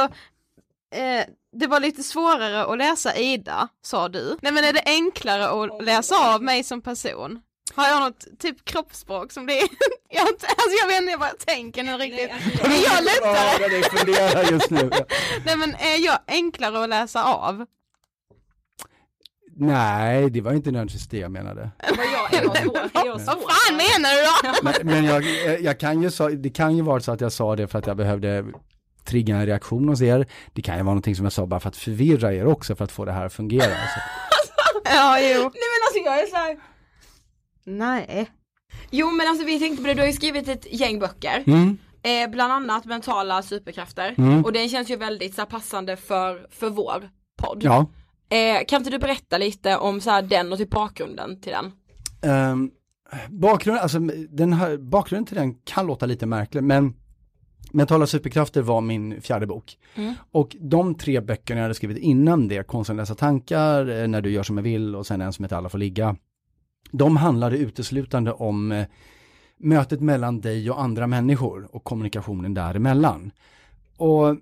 eh, 0.95 1.25
det 1.53 1.67
var 1.67 1.81
lite 1.81 2.03
svårare 2.03 2.65
att 2.65 2.79
läsa 2.79 3.17
Ida, 3.17 3.69
sa 3.83 4.09
du. 4.09 4.37
Nej 4.43 4.53
men 4.53 4.65
är 4.65 4.73
det 4.73 4.83
enklare 4.87 5.49
att 5.49 5.85
läsa 5.85 6.35
av 6.35 6.43
mig 6.43 6.65
som 6.65 6.83
person? 6.83 7.41
Har 7.75 7.89
jag 7.89 8.01
något 8.01 8.39
typ 8.39 8.65
kroppsspråk 8.65 9.33
som 9.33 9.47
det 9.47 9.61
är? 9.61 9.69
jag, 10.09 10.29
alltså 10.29 10.77
jag 10.81 10.89
vet 10.89 11.03
inte 11.03 11.17
vad 11.17 11.29
jag 11.29 11.39
tänker 11.39 11.83
nu 11.83 11.93
riktigt. 11.93 12.31
är 12.65 12.85
jag 12.85 13.05
lättare? 13.05 14.51
Just 14.51 14.71
nu. 14.71 14.91
Nej 15.47 15.57
men 15.57 15.75
är 15.75 16.05
jag 16.05 16.19
enklare 16.27 16.83
att 16.83 16.89
läsa 16.89 17.25
av? 17.25 17.67
Nej, 19.57 20.31
det 20.31 20.41
var 20.41 20.53
inte 20.53 20.71
nödvändigtvis 20.71 21.09
det 21.09 21.19
jag 21.19 21.31
menade. 21.31 21.71
Vad 21.97 22.07
jag 22.07 23.07
jag 23.07 23.21
svår? 23.21 23.33
Fan 23.33 23.77
menar 23.77 24.11
du 24.17 24.49
då? 24.49 24.59
Men, 24.63 24.75
men 24.87 25.05
jag, 25.05 25.25
jag 25.61 25.81
kan 25.81 26.03
ju 26.03 26.11
sa, 26.11 26.29
det 26.29 26.51
kan 26.51 26.77
ju 26.77 26.83
vara 26.83 27.01
så 27.01 27.13
att 27.13 27.21
jag 27.21 27.33
sa 27.33 27.57
det 27.57 27.69
för 27.69 27.79
att 27.79 27.87
jag 27.87 27.97
behövde 27.97 28.45
trigga 29.05 29.37
en 29.37 29.47
reaktion 29.47 29.89
hos 29.89 30.03
er. 30.03 30.27
Det 30.53 30.63
kan 30.63 30.77
ju 30.77 30.83
vara 30.83 30.95
någonting 30.95 31.17
som 31.17 31.25
jag 31.25 31.33
sa 31.33 31.47
bara 31.47 31.61
för 31.61 31.69
att 31.69 31.77
förvirra 31.77 32.35
er 32.35 32.47
också 32.47 32.75
för 32.75 32.85
att 32.85 32.93
få 32.93 33.05
det 33.05 33.13
här 33.13 33.27
att 33.27 33.33
fungera. 33.33 33.65
Alltså. 33.65 34.01
Ja, 34.85 35.21
jo. 35.21 35.27
Nej 35.27 35.39
men 35.43 35.83
alltså 35.87 35.99
jag 36.05 36.23
är 36.23 36.27
såhär, 36.27 36.59
Nej. 37.65 38.31
jo 38.91 39.11
men 39.11 39.29
alltså 39.29 39.45
vi 39.45 39.59
tänkte 39.59 39.83
på 39.83 39.89
det, 39.89 39.95
du 39.95 40.01
har 40.01 40.07
ju 40.07 40.13
skrivit 40.13 40.49
ett 40.49 40.67
gäng 40.73 40.99
böcker. 40.99 41.45
Mm. 41.47 41.79
Eh, 42.03 42.31
bland 42.31 42.53
annat 42.53 42.85
mentala 42.85 43.43
superkrafter. 43.43 44.15
Mm. 44.19 44.45
Och 44.45 44.53
den 44.53 44.69
känns 44.69 44.91
ju 44.91 44.97
väldigt 44.97 45.35
så 45.35 45.41
här, 45.41 45.47
passande 45.47 45.97
för, 45.97 46.47
för 46.51 46.71
vår 46.71 47.11
podd. 47.39 47.63
Ja. 47.63 47.87
Eh, 48.29 48.65
kan 48.69 48.81
inte 48.81 48.91
du 48.91 48.99
berätta 48.99 49.39
lite 49.39 49.77
om 49.77 50.01
så 50.01 50.11
här, 50.11 50.23
den 50.23 50.53
och 50.53 50.59
typ 50.59 50.71
bakgrunden 50.71 51.41
till 51.41 51.53
den? 51.53 51.73
Um, 52.51 52.71
bakgrunden, 53.29 53.83
alltså, 53.83 53.99
den 54.29 54.53
här, 54.53 54.77
bakgrunden 54.77 55.27
till 55.27 55.37
den 55.37 55.55
kan 55.55 55.87
låta 55.87 56.07
lite 56.07 56.27
märklig 56.27 56.63
men 56.63 56.95
Mentala 57.71 58.07
superkrafter 58.07 58.63
var 58.63 58.81
min 58.81 59.21
fjärde 59.21 59.47
bok. 59.47 59.79
Mm. 59.95 60.15
Och 60.31 60.57
de 60.61 60.95
tre 60.95 61.21
böckerna 61.21 61.59
jag 61.61 61.65
hade 61.65 61.75
skrivit 61.75 61.99
innan 61.99 62.49
det, 62.49 62.67
Konsten 62.67 62.97
läsa 62.97 63.15
tankar, 63.15 64.03
eh, 64.03 64.09
När 64.09 64.21
du 64.21 64.31
gör 64.31 64.43
som 64.43 64.57
jag 64.57 64.65
vill 64.65 64.97
och 64.97 65.07
sen 65.07 65.21
en 65.21 65.33
som 65.33 65.45
heter 65.45 65.57
Alla 65.57 65.69
får 65.69 65.79
ligga. 65.79 66.17
De 66.91 67.17
handlade 67.17 67.57
uteslutande 67.57 68.33
om 68.33 68.73
eh, 68.73 68.87
mötet 69.57 70.01
mellan 70.01 70.41
dig 70.41 70.71
och 70.71 70.83
andra 70.83 71.07
människor 71.07 71.69
och 71.77 71.85
kommunikationen 71.85 72.55
däremellan. 72.55 73.31
Och 73.97 74.37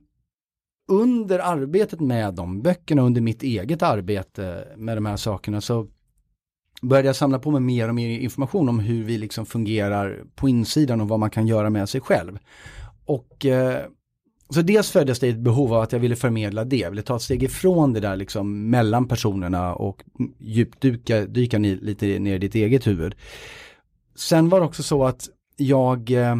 under 0.88 1.38
arbetet 1.38 2.00
med 2.00 2.34
de 2.34 2.62
böckerna, 2.62 3.02
under 3.02 3.20
mitt 3.20 3.42
eget 3.42 3.82
arbete 3.82 4.68
med 4.76 4.96
de 4.96 5.06
här 5.06 5.16
sakerna 5.16 5.60
så 5.60 5.86
började 6.82 7.08
jag 7.08 7.16
samla 7.16 7.38
på 7.38 7.50
mig 7.50 7.60
mer 7.60 7.88
och 7.88 7.94
mer 7.94 8.18
information 8.18 8.68
om 8.68 8.78
hur 8.78 9.04
vi 9.04 9.18
liksom 9.18 9.46
fungerar 9.46 10.24
på 10.34 10.48
insidan 10.48 11.00
och 11.00 11.08
vad 11.08 11.20
man 11.20 11.30
kan 11.30 11.46
göra 11.46 11.70
med 11.70 11.88
sig 11.88 12.00
själv. 12.00 12.38
Och 13.10 13.46
eh, 13.46 13.84
så 14.48 14.62
dels 14.62 14.90
föddes 14.90 15.18
det 15.18 15.28
ett 15.28 15.38
behov 15.38 15.74
av 15.74 15.82
att 15.82 15.92
jag 15.92 16.00
ville 16.00 16.16
förmedla 16.16 16.64
det, 16.64 16.76
jag 16.76 16.90
ville 16.90 17.02
ta 17.02 17.16
ett 17.16 17.22
steg 17.22 17.42
ifrån 17.42 17.92
det 17.92 18.00
där 18.00 18.16
liksom 18.16 18.70
mellan 18.70 19.08
personerna 19.08 19.74
och 19.74 20.04
djupdyka 20.38 21.26
dyka 21.26 21.58
ni, 21.58 21.76
lite 21.76 22.18
ner 22.18 22.34
i 22.34 22.38
ditt 22.38 22.54
eget 22.54 22.86
huvud. 22.86 23.14
Sen 24.14 24.48
var 24.48 24.60
det 24.60 24.66
också 24.66 24.82
så 24.82 25.04
att 25.04 25.28
jag, 25.56 26.10
eh, 26.10 26.36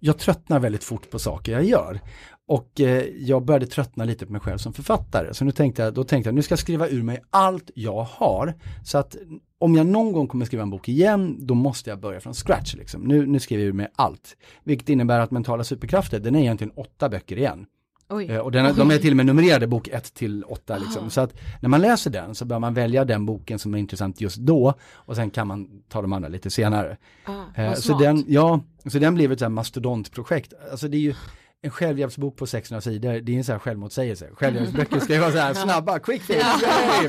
jag 0.00 0.18
tröttnar 0.18 0.60
väldigt 0.60 0.84
fort 0.84 1.10
på 1.10 1.18
saker 1.18 1.52
jag 1.52 1.64
gör. 1.64 2.00
Och 2.48 2.80
eh, 2.80 3.04
jag 3.18 3.44
började 3.44 3.66
tröttna 3.66 4.04
lite 4.04 4.26
på 4.26 4.32
mig 4.32 4.40
själv 4.40 4.58
som 4.58 4.72
författare. 4.72 5.34
Så 5.34 5.44
nu 5.44 5.52
tänkte 5.52 5.82
jag, 5.82 5.94
då 5.94 6.04
tänkte 6.04 6.28
jag, 6.28 6.34
nu 6.34 6.42
ska 6.42 6.52
jag 6.52 6.58
skriva 6.58 6.88
ur 6.88 7.02
mig 7.02 7.22
allt 7.30 7.70
jag 7.74 8.02
har. 8.02 8.54
Så 8.84 8.98
att 8.98 9.16
om 9.58 9.74
jag 9.74 9.86
någon 9.86 10.12
gång 10.12 10.26
kommer 10.28 10.44
skriva 10.44 10.62
en 10.62 10.70
bok 10.70 10.88
igen, 10.88 11.36
då 11.46 11.54
måste 11.54 11.90
jag 11.90 12.00
börja 12.00 12.20
från 12.20 12.34
scratch. 12.34 12.74
Liksom. 12.74 13.02
Nu, 13.02 13.26
nu 13.26 13.40
skriver 13.40 13.64
jag 13.64 13.74
mig 13.74 13.88
allt. 13.96 14.36
Vilket 14.64 14.88
innebär 14.88 15.20
att 15.20 15.30
mentala 15.30 15.64
superkrafter, 15.64 16.18
den 16.20 16.34
är 16.34 16.40
egentligen 16.40 16.72
åtta 16.76 17.08
böcker 17.08 17.36
igen. 17.38 17.66
Oj. 18.10 18.26
Eh, 18.30 18.38
Och 18.38 18.52
den, 18.52 18.76
de 18.76 18.90
är 18.90 18.98
till 18.98 19.10
och 19.12 19.16
med 19.16 19.26
numrerade 19.26 19.66
bok 19.66 19.88
1 19.88 20.14
till 20.14 20.44
8 20.44 20.78
liksom. 20.78 21.10
Så 21.10 21.20
att 21.20 21.34
när 21.62 21.68
man 21.68 21.80
läser 21.80 22.10
den 22.10 22.34
så 22.34 22.44
bör 22.44 22.58
man 22.58 22.74
välja 22.74 23.04
den 23.04 23.26
boken 23.26 23.58
som 23.58 23.74
är 23.74 23.78
intressant 23.78 24.20
just 24.20 24.36
då 24.36 24.74
och 24.92 25.16
sen 25.16 25.30
kan 25.30 25.46
man 25.46 25.68
ta 25.88 26.02
de 26.02 26.12
andra 26.12 26.28
lite 26.28 26.50
senare. 26.50 26.96
Ah, 27.24 27.62
Eh, 27.62 27.74
så 27.74 27.98
den, 27.98 28.24
ja, 28.28 28.60
så 28.86 28.98
den 28.98 29.14
blev 29.14 29.32
ett 29.32 29.52
mastodontprojekt. 29.52 30.52
Alltså 30.70 30.88
det 30.88 30.96
är 30.96 31.00
ju 31.00 31.14
en 31.62 31.70
självhjälpsbok 31.70 32.36
på 32.36 32.46
600 32.46 32.80
sidor, 32.80 33.12
det 33.20 33.32
är 33.32 33.36
en 33.36 33.44
sån 33.44 33.52
här 33.52 33.58
självmotsägelse. 33.58 34.28
Självhjälpsböcker 34.34 35.00
ska 35.00 35.14
ju 35.14 35.20
vara 35.20 35.32
så 35.32 35.38
här 35.38 35.54
snabba, 35.54 35.98
quick 35.98 36.22
fix! 36.22 36.44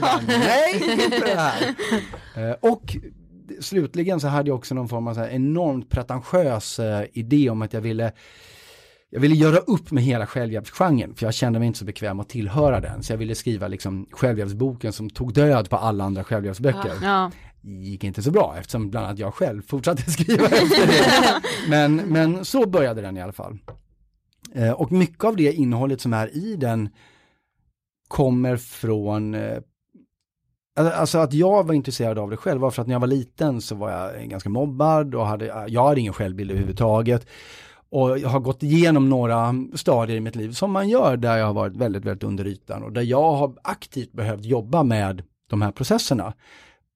Men 0.01 0.39
nej, 0.39 0.83
inte 1.03 1.19
det 1.25 1.39
här. 1.39 1.75
Eh, 2.49 2.55
Och 2.61 2.95
slutligen 3.61 4.19
så 4.19 4.27
hade 4.27 4.49
jag 4.49 4.57
också 4.57 4.75
någon 4.75 4.87
form 4.89 5.07
av 5.07 5.13
så 5.13 5.19
här 5.19 5.29
enormt 5.29 5.89
pretentiös 5.89 6.79
eh, 6.79 7.05
idé 7.13 7.49
om 7.49 7.61
att 7.61 7.73
jag 7.73 7.81
ville 7.81 8.11
jag 9.11 9.19
ville 9.19 9.35
göra 9.35 9.57
upp 9.57 9.91
med 9.91 10.03
hela 10.03 10.27
självhjälpsgenren 10.27 11.15
för 11.15 11.25
jag 11.25 11.33
kände 11.33 11.59
mig 11.59 11.67
inte 11.67 11.79
så 11.79 11.85
bekväm 11.85 12.19
att 12.19 12.29
tillhöra 12.29 12.79
den. 12.79 13.03
Så 13.03 13.13
jag 13.13 13.17
ville 13.17 13.35
skriva 13.35 13.67
liksom 13.67 14.07
självhjälpsboken 14.11 14.93
som 14.93 15.09
tog 15.09 15.33
död 15.33 15.69
på 15.69 15.75
alla 15.77 16.03
andra 16.03 16.23
självhjälpsböcker. 16.23 16.91
Ja. 17.03 17.31
gick 17.61 18.03
inte 18.03 18.21
så 18.23 18.31
bra 18.31 18.55
eftersom 18.59 18.89
bland 18.89 19.05
annat 19.05 19.19
jag 19.19 19.33
själv 19.33 19.61
fortsatte 19.67 20.01
skriva 20.11 20.45
efter 20.45 20.87
det. 20.87 21.41
Men, 21.69 21.95
men 21.95 22.45
så 22.45 22.69
började 22.69 23.01
den 23.01 23.17
i 23.17 23.21
alla 23.21 23.33
fall. 23.33 23.57
Eh, 24.55 24.71
och 24.71 24.91
mycket 24.91 25.23
av 25.23 25.35
det 25.35 25.53
innehållet 25.53 26.01
som 26.01 26.13
är 26.13 26.35
i 26.35 26.55
den 26.55 26.89
kommer 28.07 28.57
från 28.57 29.33
eh, 29.33 29.59
Alltså 30.79 31.17
att 31.17 31.33
jag 31.33 31.67
var 31.67 31.73
intresserad 31.73 32.19
av 32.19 32.29
det 32.29 32.37
själv 32.37 32.61
var 32.61 32.71
för 32.71 32.81
att 32.81 32.87
när 32.87 32.95
jag 32.95 32.99
var 32.99 33.07
liten 33.07 33.61
så 33.61 33.75
var 33.75 33.91
jag 33.91 34.21
eh, 34.21 34.25
ganska 34.25 34.49
mobbad 34.49 35.15
och 35.15 35.27
hade, 35.27 35.47
eh, 35.47 35.65
jag 35.67 35.87
hade 35.87 36.01
ingen 36.01 36.13
självbild 36.13 36.51
överhuvudtaget. 36.51 37.27
Och 37.91 38.19
jag 38.19 38.29
har 38.29 38.39
gått 38.39 38.63
igenom 38.63 39.09
några 39.09 39.55
stadier 39.75 40.17
i 40.17 40.19
mitt 40.19 40.35
liv 40.35 40.51
som 40.51 40.71
man 40.71 40.89
gör 40.89 41.17
där 41.17 41.37
jag 41.37 41.45
har 41.45 41.53
varit 41.53 41.75
väldigt, 41.75 42.05
väldigt 42.05 42.23
under 42.23 42.47
ytan 42.47 42.83
och 42.83 42.91
där 42.91 43.01
jag 43.01 43.31
har 43.31 43.53
aktivt 43.61 44.11
behövt 44.11 44.45
jobba 44.45 44.83
med 44.83 45.23
de 45.49 45.61
här 45.61 45.71
processerna. 45.71 46.33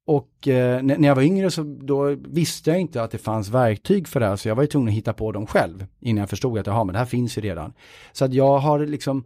Och 0.05 0.47
eh, 0.47 0.83
när 0.83 1.07
jag 1.07 1.15
var 1.15 1.21
yngre 1.21 1.51
så 1.51 1.63
då 1.63 2.15
visste 2.15 2.69
jag 2.69 2.79
inte 2.79 3.03
att 3.03 3.11
det 3.11 3.17
fanns 3.17 3.49
verktyg 3.49 4.07
för 4.07 4.19
det 4.19 4.25
här 4.25 4.35
så 4.35 4.47
jag 4.47 4.55
var 4.55 4.63
ju 4.63 4.67
tvungen 4.67 4.87
att 4.87 4.93
hitta 4.93 5.13
på 5.13 5.31
dem 5.31 5.47
själv 5.47 5.85
innan 5.99 6.19
jag 6.19 6.29
förstod 6.29 6.59
att 6.59 6.67
jaha 6.67 6.83
men 6.83 6.93
det 6.93 6.99
här 6.99 7.05
finns 7.05 7.37
ju 7.37 7.41
redan. 7.41 7.73
Så 8.11 8.25
att 8.25 8.33
jag 8.33 8.57
har 8.59 8.79
liksom 8.79 9.23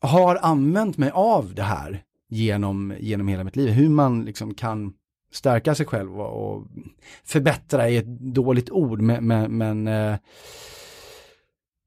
har 0.00 0.38
använt 0.42 0.98
mig 0.98 1.10
av 1.10 1.54
det 1.54 1.62
här 1.62 2.02
genom, 2.28 2.94
genom 3.00 3.28
hela 3.28 3.44
mitt 3.44 3.56
liv. 3.56 3.68
Hur 3.68 3.88
man 3.88 4.24
liksom 4.24 4.54
kan 4.54 4.92
stärka 5.32 5.74
sig 5.74 5.86
själv 5.86 6.20
och, 6.20 6.54
och 6.54 6.66
förbättra 7.24 7.88
är 7.88 7.98
ett 7.98 8.20
dåligt 8.20 8.70
ord 8.70 9.00
men, 9.00 9.26
men, 9.26 9.56
men 9.56 9.88
eh, 9.88 10.16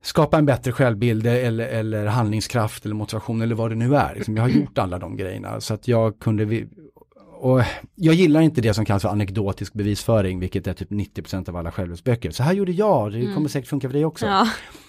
skapa 0.04 0.38
en 0.38 0.46
bättre 0.46 0.72
självbild 0.72 1.28
eller, 1.28 1.68
eller 1.68 2.06
handlingskraft 2.06 2.86
eller 2.86 2.96
motivation 2.96 3.42
eller 3.42 3.56
vad 3.56 3.72
det 3.72 3.76
nu 3.76 3.96
är. 3.96 4.16
Liksom, 4.16 4.36
jag 4.36 4.44
har 4.44 4.50
gjort 4.50 4.78
alla 4.78 5.00
de 5.00 5.18
grejerna 5.18 5.62
så 5.62 5.74
att 5.74 5.88
jag 5.88 6.20
kunde 6.20 6.46
och 7.46 7.62
jag 7.96 8.16
gillar 8.16 8.42
inte 8.42 8.62
det 8.62 8.74
som 8.74 8.86
kallas 8.86 9.02
för 9.02 9.10
anekdotisk 9.10 9.74
bevisföring, 9.74 10.40
vilket 10.40 10.68
är 10.68 10.74
typ 10.74 10.90
90% 10.92 11.50
av 11.50 11.56
alla 11.56 11.72
självhjälpsböcker. 11.72 12.32
Så 12.32 12.44
här 12.44 12.54
gjorde 12.54 12.72
jag, 12.72 13.12
det 13.12 13.34
kommer 13.34 13.50
säkert 13.50 13.70
funka 13.70 13.88
för 13.90 13.94
dig 13.94 14.06
också. 14.06 14.26
Ja. 14.26 14.48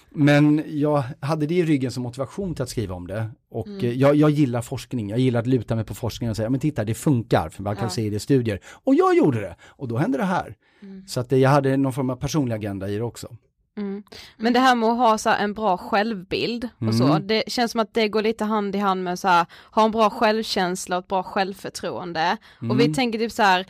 Men 0.09 0.63
jag 0.67 1.03
hade 1.19 1.45
det 1.45 1.55
i 1.55 1.65
ryggen 1.65 1.91
som 1.91 2.03
motivation 2.03 2.55
till 2.55 2.63
att 2.63 2.69
skriva 2.69 2.95
om 2.95 3.07
det. 3.07 3.29
Och 3.51 3.67
Mm. 3.67 3.85
eh, 3.85 3.91
jag, 3.93 4.15
jag 4.15 4.29
gillar 4.29 4.61
forskning, 4.61 5.09
jag 5.09 5.19
gillar 5.19 5.39
att 5.39 5.47
luta 5.47 5.75
mig 5.75 5.85
på 5.85 5.93
forskning 5.93 6.29
och 6.29 6.35
säga, 6.35 6.49
men 6.49 6.59
titta 6.59 6.83
det 6.83 6.93
funkar, 6.93 7.49
för 7.49 7.63
man 7.63 7.75
kan 7.75 7.83
Ja. 7.85 7.89
se 7.89 8.09
det 8.09 8.15
i 8.15 8.19
studier. 8.19 8.59
Och 8.83 8.95
jag 8.95 9.17
gjorde 9.17 9.39
det, 9.41 9.55
och 9.65 9.87
då 9.87 9.97
hände 9.97 10.17
det 10.17 10.23
här. 10.23 10.55
Mm. 10.81 11.07
Så 11.07 11.19
att 11.19 11.31
jag 11.31 11.49
hade 11.49 11.77
någon 11.77 11.93
form 11.93 12.09
av 12.09 12.15
personlig 12.15 12.55
agenda 12.55 12.89
i 12.89 12.95
det 12.97 13.03
också. 13.03 13.27
Mm. 13.77 14.03
Men 14.37 14.53
det 14.53 14.59
här 14.59 14.75
med 14.75 14.89
att 14.89 14.97
ha 14.97 15.17
så 15.17 15.29
en 15.29 15.53
bra 15.53 15.77
självbild 15.77 16.69
och 16.87 16.95
så, 16.95 17.03
Mm. 17.07 17.27
det 17.27 17.43
känns 17.47 17.71
som 17.71 17.81
att 17.81 17.93
det 17.93 18.07
går 18.07 18.21
lite 18.21 18.45
hand 18.45 18.75
i 18.75 18.79
hand 18.79 19.03
med 19.03 19.19
så 19.19 19.27
här, 19.27 19.45
ha 19.71 19.85
en 19.85 19.91
bra 19.91 20.09
självkänsla 20.09 20.97
och 20.97 21.03
ett 21.03 21.07
bra 21.07 21.23
självförtroende. 21.23 22.37
Och 22.69 22.79
vi 22.79 22.83
Mm. 22.83 22.93
tänker 22.93 23.19
typ 23.19 23.31
så 23.31 23.43
här, 23.43 23.65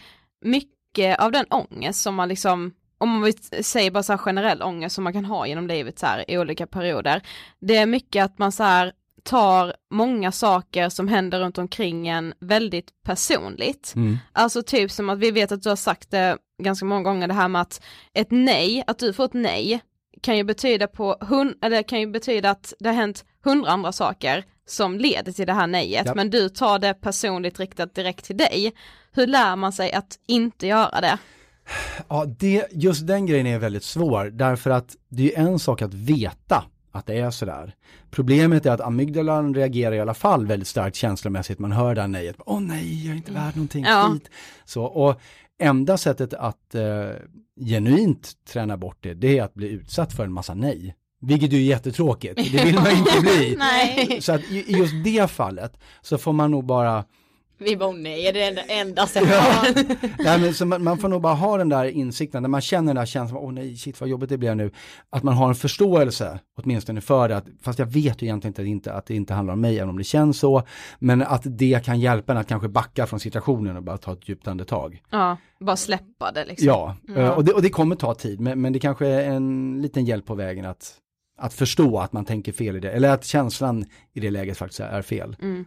mycket 0.46 1.20
av 1.20 1.32
den 1.32 1.46
ångest 1.50 2.02
som 2.02 2.16
man 2.16 2.30
liksom, 2.30 2.74
om 2.98 3.10
man 3.10 3.22
vill 3.22 3.64
säga 3.64 3.92
bara 3.92 4.04
så 4.04 4.14
här 4.14 4.18
generell 4.18 4.62
ångest 4.62 4.96
som 4.96 5.04
man 5.04 5.14
kan 5.14 5.26
ha 5.26 5.48
genom 5.48 5.68
livet 5.68 6.00
så 6.00 6.06
här 6.06 6.32
i 6.32 6.38
olika 6.38 6.68
perioder, 6.68 7.22
det 7.60 7.76
är 7.76 7.86
mycket 7.86 8.26
att 8.26 8.38
man 8.40 8.52
så 8.52 8.64
här 8.64 8.94
tar 9.24 9.74
många 9.92 10.32
saker 10.32 10.90
som 10.90 11.08
händer 11.08 11.40
runt 11.40 11.58
omkring 11.58 12.08
en 12.08 12.34
väldigt 12.40 12.90
personligt. 13.06 13.94
Mm. 13.96 14.18
Alltså 14.34 14.64
typ 14.64 14.92
som 14.92 15.10
att 15.10 15.20
vi 15.20 15.32
vet 15.32 15.52
att 15.52 15.64
du 15.64 15.70
har 15.70 15.76
sagt 15.76 16.12
det 16.12 16.38
ganska 16.64 16.86
många 16.86 17.04
gånger 17.04 17.28
det 17.28 17.34
här 17.34 17.48
med 17.48 17.62
att 17.62 17.82
ett 18.14 18.28
nej, 18.32 18.84
att 18.88 19.00
du 19.00 19.14
får 19.14 19.26
ett 19.26 19.34
nej 19.34 19.82
kan 20.22 20.38
ju 20.38 20.44
betyda 20.44 20.88
på 20.88 21.18
hun 21.22 21.56
eller 21.62 21.84
kan 21.84 22.00
ju 22.00 22.08
betyda 22.08 22.50
att 22.50 22.74
det 22.80 22.90
har 22.90 22.96
hänt 22.96 23.26
hundra 23.44 23.72
andra 23.72 23.92
saker 23.92 24.44
som 24.68 24.98
leder 24.98 25.32
till 25.32 25.48
det 25.48 25.54
här 25.54 25.68
nejet 25.68 26.04
Ja. 26.06 26.16
men 26.16 26.30
du 26.30 26.50
tar 26.50 26.80
det 26.80 26.94
personligt 26.94 27.60
riktat 27.60 27.96
direkt 27.96 28.26
till 28.26 28.38
dig. 28.38 28.74
Hur 29.12 29.28
lär 29.28 29.56
man 29.56 29.74
sig 29.74 29.94
att 29.94 30.20
inte 30.28 30.68
göra 30.68 31.02
det? 31.02 31.18
Ja, 32.08 32.26
det, 32.26 32.68
just 32.72 33.08
den 33.08 33.26
grejen 33.26 33.48
är 33.48 33.60
väldigt 33.60 33.84
svår, 33.84 34.26
därför 34.26 34.70
att 34.70 34.96
det 35.10 35.36
är 35.36 35.40
en 35.40 35.60
sak 35.60 35.82
att 35.82 35.94
veta 35.94 36.64
att 36.92 37.06
det 37.06 37.20
är 37.20 37.32
sådär. 37.32 37.76
Problemet 38.12 38.66
är 38.66 38.72
att 38.72 38.82
amygdalan 38.82 39.54
reagerar 39.56 39.96
i 39.96 40.00
alla 40.00 40.14
fall 40.14 40.46
väldigt 40.48 40.68
starkt 40.68 40.96
känslomässigt, 40.96 41.60
man 41.60 41.72
hör 41.72 41.96
det 41.96 42.02
här 42.02 42.08
nejet, 42.08 42.36
åh 42.46 42.60
nej, 42.62 43.06
jag 43.06 43.12
är 43.12 43.18
inte 43.18 43.32
värd 43.32 43.56
någonting, 43.56 43.84
Ja. 43.88 44.16
Så, 44.66 44.84
och 44.84 45.22
enda 45.60 45.98
sättet 45.98 46.34
att 46.34 46.76
eh, 46.76 47.10
genuint 47.60 48.32
träna 48.46 48.78
bort 48.78 48.98
det, 49.02 49.14
det 49.14 49.38
är 49.38 49.44
att 49.44 49.54
bli 49.54 49.70
utsatt 49.70 50.14
för 50.14 50.24
en 50.24 50.34
massa 50.34 50.54
nej. 50.54 50.96
Vilket 51.22 51.52
ju 51.52 51.58
är 51.58 51.62
jättetråkigt, 51.62 52.52
det 52.52 52.66
vill 52.66 52.76
man 52.76 52.92
ju 52.92 52.98
inte 52.98 53.22
bli. 53.22 53.58
Så 54.22 54.34
att 54.34 54.52
i 54.52 54.66
just 54.68 54.94
det 55.04 55.32
fallet 55.32 55.80
så 56.02 56.18
får 56.18 56.34
man 56.34 56.52
nog 56.52 56.66
bara 56.66 57.06
Vi 57.60 57.78
bara, 57.78 57.92
nej, 57.92 58.32
det 58.34 58.44
är 58.44 58.56
det 58.56 58.62
enda 58.62 59.02
Ja. 59.02 59.08
sättet. 59.08 59.98
Nej, 60.20 60.40
men 60.42 60.54
så 60.54 60.66
man, 60.66 60.84
man 60.84 60.98
får 60.98 61.10
nog 61.10 61.22
bara 61.22 61.34
ha 61.34 61.58
den 61.58 61.70
där 61.70 61.86
insikten, 61.86 62.42
när 62.42 62.50
man 62.50 62.62
känner 62.62 62.88
den 62.88 62.96
där 62.96 63.06
känslan, 63.06 63.42
åh 63.44 63.52
nej, 63.54 63.76
shit 63.78 64.00
vad 64.00 64.10
jobbigt 64.10 64.30
det 64.30 64.38
blir 64.38 64.56
nu, 64.56 64.72
att 65.10 65.24
man 65.24 65.34
har 65.34 65.50
en 65.50 65.56
förståelse 65.56 66.40
åtminstone 66.58 67.02
för 67.02 67.30
det, 67.30 67.38
att, 67.38 67.46
fast 67.62 67.80
jag 67.80 67.86
vet 67.86 68.22
ju 68.22 68.26
egentligen 68.26 68.48
inte 68.52 68.62
att, 68.62 68.66
det 68.66 68.70
inte 68.70 68.94
att 68.94 69.06
det 69.06 69.16
inte 69.16 69.34
handlar 69.34 69.54
om 69.54 69.62
mig, 69.62 69.78
även 69.78 69.90
om 69.90 69.98
det 69.98 70.04
känns 70.04 70.40
så, 70.40 70.64
men 71.00 71.22
att 71.22 71.42
det 71.46 71.86
kan 71.86 72.00
hjälpa 72.00 72.32
en 72.32 72.38
att 72.38 72.48
kanske 72.48 72.68
backa 72.68 73.08
från 73.08 73.20
situationen 73.20 73.78
och 73.78 73.84
bara 73.84 73.98
ta 73.98 74.14
ett 74.14 74.30
djupt 74.30 74.48
andetag. 74.48 75.02
Ja, 75.12 75.38
bara 75.60 75.76
släppa 75.76 76.32
det 76.32 76.46
liksom. 76.46 76.68
Ja, 76.68 76.96
eh, 77.16 77.30
Och, 77.30 77.44
det, 77.46 77.54
och 77.54 77.62
det 77.62 77.70
kommer 77.70 77.96
ta 77.96 78.14
tid, 78.14 78.40
men, 78.40 78.62
men 78.62 78.74
det 78.74 78.80
kanske 78.80 79.08
är 79.08 79.30
en 79.30 79.80
liten 79.82 80.06
hjälp 80.06 80.26
på 80.26 80.36
vägen 80.36 80.66
att, 80.66 80.94
att 81.40 81.54
förstå 81.54 82.00
att 82.00 82.14
man 82.14 82.26
tänker 82.26 82.52
fel 82.52 82.76
i 82.76 82.80
det, 82.80 82.92
eller 82.92 83.10
att 83.10 83.26
känslan 83.26 83.86
i 84.14 84.20
det 84.20 84.30
läget 84.32 84.58
faktiskt 84.58 84.80
är 84.80 85.02
fel. 85.02 85.36
Mm. 85.42 85.66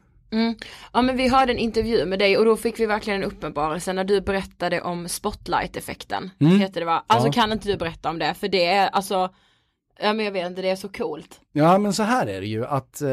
Ja 0.93 1.03
men 1.03 1.17
vi 1.17 1.29
hörde 1.29 1.53
en 1.53 1.59
intervju 1.59 2.07
med 2.07 2.19
dig 2.19 2.39
och 2.39 2.45
då 2.45 2.57
fick 2.57 2.81
vi 2.81 2.87
verkligen 2.87 3.23
en 3.23 3.29
uppenbarelse 3.29 3.93
när 3.93 4.05
du 4.05 4.21
berättade 4.21 4.81
om 4.81 5.09
spotlight-effekten. 5.09 6.31
Mm. 6.41 6.59
Heter 6.59 6.81
det 6.81 6.87
va? 6.87 7.05
Alltså 7.07 7.29
Ja. 7.29 7.33
kan 7.33 7.53
inte 7.53 7.69
du 7.69 7.77
berätta 7.77 8.11
om 8.11 8.19
det? 8.19 8.35
För 8.35 8.49
det 8.49 8.65
är 8.67 8.89
alltså, 8.89 9.29
ja 10.01 10.13
men 10.13 10.25
jag 10.25 10.33
vet 10.33 10.47
inte, 10.47 10.63
det 10.63 10.71
är 10.71 10.77
så 10.77 10.89
coolt. 10.89 11.41
Ja 11.53 11.79
men 11.79 11.93
så 11.93 12.03
här 12.03 12.27
är 12.27 12.41
det 12.41 12.47
ju 12.47 12.67
att 12.67 13.03
eh, 13.03 13.09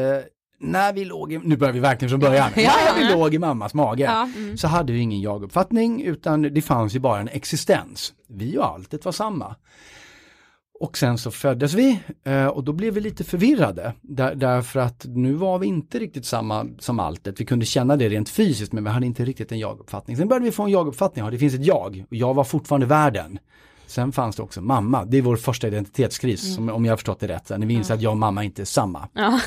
när 0.60 0.92
vi 0.92 1.04
låg, 1.04 1.32
i, 1.32 1.38
nu 1.38 1.56
börjar 1.56 1.72
vi 1.72 1.80
verkligen 1.80 2.10
från 2.10 2.20
början, 2.20 2.50
Ja, 2.56 2.62
ja, 2.62 2.92
när 2.92 2.98
vi 3.04 3.10
ja. 3.10 3.16
låg 3.16 3.34
i 3.34 3.38
mammas 3.38 3.74
mage 3.74 4.04
Ja, 4.04 4.22
mm. 4.36 4.58
så 4.58 4.68
hade 4.68 4.92
vi 4.92 4.98
ingen 4.98 5.20
jaguppfattning 5.20 6.02
utan 6.02 6.42
det 6.42 6.62
fanns 6.62 6.94
ju 6.94 6.98
bara 6.98 7.20
en 7.20 7.28
existens. 7.28 8.12
Vi 8.28 8.58
och 8.58 8.66
alltet 8.66 9.04
var 9.04 9.12
samma. 9.12 9.56
Och 10.80 10.98
sen 10.98 11.18
så 11.18 11.30
föddes 11.30 11.74
vi 11.74 12.00
eh, 12.24 12.46
och 12.46 12.64
då 12.64 12.72
blev 12.72 12.94
vi 12.94 13.00
lite 13.00 13.24
förvirrade 13.24 13.94
där, 14.02 14.34
därför 14.34 14.80
att 14.80 15.06
nu 15.08 15.32
var 15.32 15.58
vi 15.58 15.66
inte 15.66 15.98
riktigt 15.98 16.24
samma 16.24 16.66
som 16.78 17.00
alltet. 17.00 17.40
Vi 17.40 17.44
kunde 17.44 17.66
känna 17.66 17.96
det 17.96 18.08
rent 18.08 18.28
fysiskt 18.28 18.72
men 18.72 18.84
vi 18.84 18.90
hade 18.90 19.06
inte 19.06 19.24
riktigt 19.24 19.52
en 19.52 19.58
jaguppfattning. 19.58 20.16
Sen 20.16 20.28
började 20.28 20.44
vi 20.44 20.52
få 20.52 20.62
en 20.62 20.70
jaguppfattning, 20.70 21.24
ja 21.24 21.30
det 21.30 21.38
finns 21.38 21.54
ett 21.54 21.66
jag 21.66 22.04
och 22.10 22.16
jag 22.16 22.34
var 22.34 22.44
fortfarande 22.44 22.86
världen. 22.86 23.38
Sen 23.88 24.12
fanns 24.12 24.36
det 24.36 24.42
också 24.42 24.60
mamma, 24.60 25.04
det 25.04 25.18
är 25.18 25.22
vår 25.22 25.36
första 25.36 25.66
identitetskris 25.66 26.54
som, 26.54 26.68
om 26.68 26.84
jag 26.84 26.92
har 26.92 26.96
förstått 26.96 27.20
det 27.20 27.28
rätt, 27.28 27.50
när 27.50 27.66
vi 27.66 27.74
inser 27.74 27.94
att 27.94 28.02
jag 28.02 28.10
och 28.10 28.18
mamma 28.18 28.44
inte 28.44 28.62
är 28.62 28.66
samma. 28.66 29.08
Ja. 29.12 29.40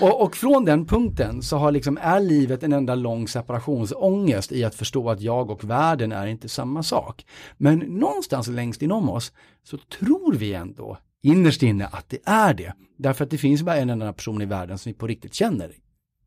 Och, 0.00 0.22
och 0.22 0.36
från 0.36 0.64
den 0.64 0.86
punkten 0.86 1.42
så 1.42 1.56
har 1.56 1.72
liksom, 1.72 1.98
är 2.02 2.20
livet 2.20 2.62
en 2.62 2.72
enda 2.72 2.94
lång 2.94 3.28
separationsångest 3.28 4.52
i 4.52 4.64
att 4.64 4.74
förstå 4.74 5.10
att 5.10 5.20
jag 5.20 5.50
och 5.50 5.64
världen 5.64 6.12
är 6.12 6.26
inte 6.26 6.48
samma 6.48 6.82
sak. 6.82 7.26
Men 7.56 7.78
någonstans 7.78 8.46
längst 8.46 8.82
inom 8.82 9.10
oss 9.10 9.32
så 9.64 9.78
tror 9.78 10.34
vi 10.34 10.54
ändå 10.54 10.98
innerst 11.22 11.62
inne 11.62 11.86
att 11.86 12.08
det 12.08 12.18
är 12.24 12.54
det. 12.54 12.72
Därför 12.98 13.24
att 13.24 13.30
det 13.30 13.38
finns 13.38 13.62
bara 13.62 13.76
en 13.76 13.90
enda 13.90 14.12
person 14.12 14.42
i 14.42 14.46
världen 14.46 14.78
som 14.78 14.92
vi 14.92 14.98
på 14.98 15.06
riktigt 15.06 15.34
känner. 15.34 15.72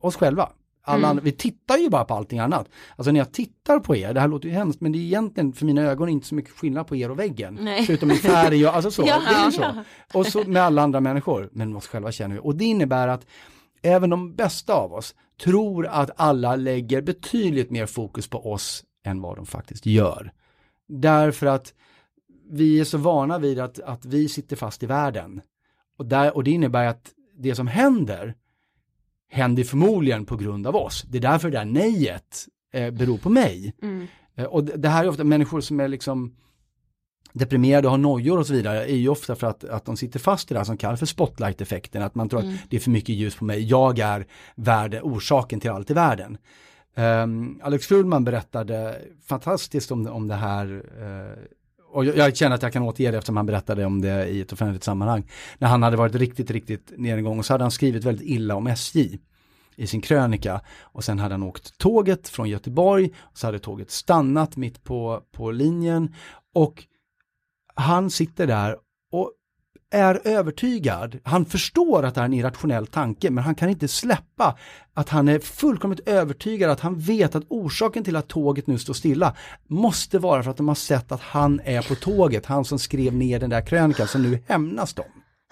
Oss 0.01 0.15
själva. 0.15 0.49
Alla 0.81 1.09
Mm. 1.09 1.23
vi 1.23 1.31
tittar 1.31 1.77
ju 1.77 1.89
bara 1.89 2.05
på 2.05 2.13
allting 2.13 2.39
annat. 2.39 2.69
Alltså 2.95 3.11
när 3.11 3.19
jag 3.19 3.31
tittar 3.33 3.79
på 3.79 3.95
er, 3.95 4.13
det 4.13 4.19
här 4.19 4.27
låter 4.27 4.47
ju 4.49 4.53
hemskt, 4.53 4.81
men 4.81 4.91
det 4.91 4.97
är 4.97 5.01
egentligen 5.01 5.53
för 5.53 5.65
mina 5.65 5.81
ögon 5.81 6.09
inte 6.09 6.27
så 6.27 6.35
mycket 6.35 6.51
skillnad 6.51 6.87
på 6.87 6.95
er 6.95 7.11
och 7.11 7.19
väggen. 7.19 7.57
Nej. 7.61 7.85
Förutom 7.85 8.11
i 8.11 8.15
färg 8.15 8.67
och 8.67 8.75
alltså 8.75 8.91
så. 8.91 9.03
Ja, 9.07 9.19
det 9.29 9.35
är 9.35 9.51
så. 9.51 9.61
ja. 9.61 9.83
Och 10.13 10.27
så 10.27 10.43
med 10.43 10.63
alla 10.63 10.81
andra 10.81 10.99
människor, 10.99 11.49
men 11.51 11.75
oss 11.75 11.87
själva 11.87 12.11
känner 12.11 12.35
vi. 12.35 12.41
Och 12.43 12.55
det 12.55 12.65
innebär 12.65 13.07
att 13.07 13.25
även 13.81 14.09
de 14.09 14.35
bästa 14.35 14.73
av 14.73 14.93
oss 14.93 15.15
tror 15.43 15.87
att 15.87 16.09
alla 16.15 16.55
lägger 16.55 17.01
betydligt 17.01 17.71
mer 17.71 17.85
fokus 17.85 18.27
på 18.27 18.51
oss 18.51 18.83
än 19.05 19.21
vad 19.21 19.35
de 19.35 19.45
faktiskt 19.45 19.85
gör. 19.85 20.31
Därför 20.87 21.45
att 21.45 21.73
vi 22.51 22.79
är 22.79 22.83
så 22.83 22.97
vana 22.97 23.37
vid 23.39 23.59
att, 23.59 23.79
att 23.79 24.05
vi 24.05 24.29
sitter 24.29 24.55
fast 24.55 24.83
i 24.83 24.85
världen. 24.85 25.41
Och, 25.97 26.05
där, 26.05 26.35
och 26.35 26.43
det 26.43 26.51
innebär 26.51 26.85
att 26.85 27.11
det 27.37 27.55
som 27.55 27.67
händer 27.67 28.35
händer 29.29 29.63
förmodligen 29.63 30.25
på 30.25 30.35
grund 30.35 30.67
av 30.67 30.75
oss. 30.75 31.05
Det 31.09 31.17
är 31.17 31.21
därför 31.21 31.49
det 31.49 31.57
där 31.57 31.65
nejet 31.65 32.47
eh, 32.73 32.91
beror 32.91 33.17
på 33.17 33.29
mig. 33.29 33.73
Mm. 33.81 34.07
Eh, 34.35 34.45
och 34.45 34.63
det, 34.63 34.77
det 34.77 34.89
här 34.89 35.03
är 35.03 35.09
ofta 35.09 35.23
människor 35.23 35.61
som 35.61 35.79
är 35.79 35.87
liksom 35.87 36.35
deprimerade 37.33 37.87
och 37.87 37.91
har 37.91 37.97
nojor 37.97 38.39
och 38.39 38.47
så 38.47 38.53
vidare 38.53 38.85
är 38.85 38.95
ju 38.95 39.09
ofta 39.09 39.35
för 39.35 39.47
att, 39.47 39.63
att 39.63 39.85
de 39.85 39.97
sitter 39.97 40.19
fast 40.19 40.51
i 40.51 40.53
det 40.53 40.59
här 40.59 40.65
som 40.65 40.77
kallas 40.77 40.99
för 40.99 41.05
spotlight-effekten, 41.05 42.01
att 42.01 42.15
man 42.15 42.29
tror 42.29 42.41
Mm. 42.41 42.53
att 42.53 42.59
det 42.69 42.75
är 42.75 42.79
för 42.81 42.91
mycket 42.91 43.15
ljus 43.15 43.35
på 43.35 43.45
mig, 43.45 43.63
jag 43.63 43.99
är 43.99 44.27
värde, 44.55 45.01
orsaken 45.01 45.59
till 45.59 45.71
allt 45.71 45.91
i 45.91 45.93
världen. 45.93 46.37
Ehm, 46.95 47.59
Alex 47.63 47.87
Schulman 47.87 48.23
berättade 48.23 49.01
fantastiskt 49.25 49.91
om, 49.91 50.07
om 50.07 50.27
det 50.27 50.35
här 50.35 50.83
eh, 50.97 51.43
och 51.91 52.05
jag, 52.05 52.17
jag 52.17 52.37
känner 52.37 52.55
att 52.55 52.63
jag 52.63 52.73
kan 52.73 52.83
återge 52.83 53.11
det 53.11 53.17
eftersom 53.17 53.37
han 53.37 53.45
berättade 53.45 53.85
om 53.85 54.01
det 54.01 54.27
i 54.27 54.41
ett 54.41 54.53
offentligt 54.53 54.83
sammanhang. 54.83 55.23
När 55.57 55.67
han 55.67 55.83
hade 55.83 55.97
varit 55.97 56.15
riktigt, 56.15 56.51
riktigt 56.51 56.91
nedgång 56.97 57.39
och 57.39 57.45
så 57.45 57.53
hade 57.53 57.63
han 57.63 57.71
skrivit 57.71 58.03
väldigt 58.03 58.27
illa 58.27 58.55
om 58.55 58.67
SJ 58.67 59.19
i 59.75 59.87
sin 59.87 60.01
krönika 60.01 60.61
och 60.81 61.03
sen 61.03 61.19
hade 61.19 61.33
han 61.33 61.43
åkt 61.43 61.77
tåget 61.77 62.27
från 62.27 62.49
Göteborg 62.49 63.09
och 63.19 63.37
så 63.37 63.47
hade 63.47 63.59
tåget 63.59 63.91
stannat 63.91 64.57
mitt 64.57 64.83
på, 64.83 65.21
på 65.31 65.51
linjen 65.51 66.15
och 66.53 66.83
han 67.75 68.09
sitter 68.09 68.47
där 68.47 68.77
är 69.91 70.21
övertygad, 70.23 71.19
han 71.23 71.45
förstår 71.45 72.05
att 72.05 72.15
det 72.15 72.21
är 72.21 72.25
en 72.25 72.33
irrationell 72.33 72.87
tanke 72.87 73.29
men 73.29 73.43
han 73.43 73.55
kan 73.55 73.69
inte 73.69 73.87
släppa 73.87 74.57
att 74.93 75.09
han 75.09 75.27
är 75.27 75.39
fullkomligt 75.39 76.07
övertygad 76.07 76.71
att 76.71 76.79
han 76.79 76.99
vet 76.99 77.35
att 77.35 77.43
orsaken 77.47 78.03
till 78.03 78.15
att 78.15 78.27
tåget 78.27 78.67
nu 78.67 78.77
står 78.77 78.93
stilla 78.93 79.35
måste 79.67 80.19
vara 80.19 80.43
för 80.43 80.51
att 80.51 80.57
de 80.57 80.67
har 80.67 80.75
sett 80.75 81.11
att 81.11 81.21
han 81.21 81.61
är 81.63 81.81
på 81.81 81.95
tåget, 81.95 82.45
han 82.45 82.65
som 82.65 82.79
skrev 82.79 83.13
ner 83.13 83.39
den 83.39 83.49
där 83.49 83.65
krönikan 83.65 84.07
som 84.07 84.23
nu 84.23 84.43
hämnas 84.47 84.93
dem. 84.93 85.05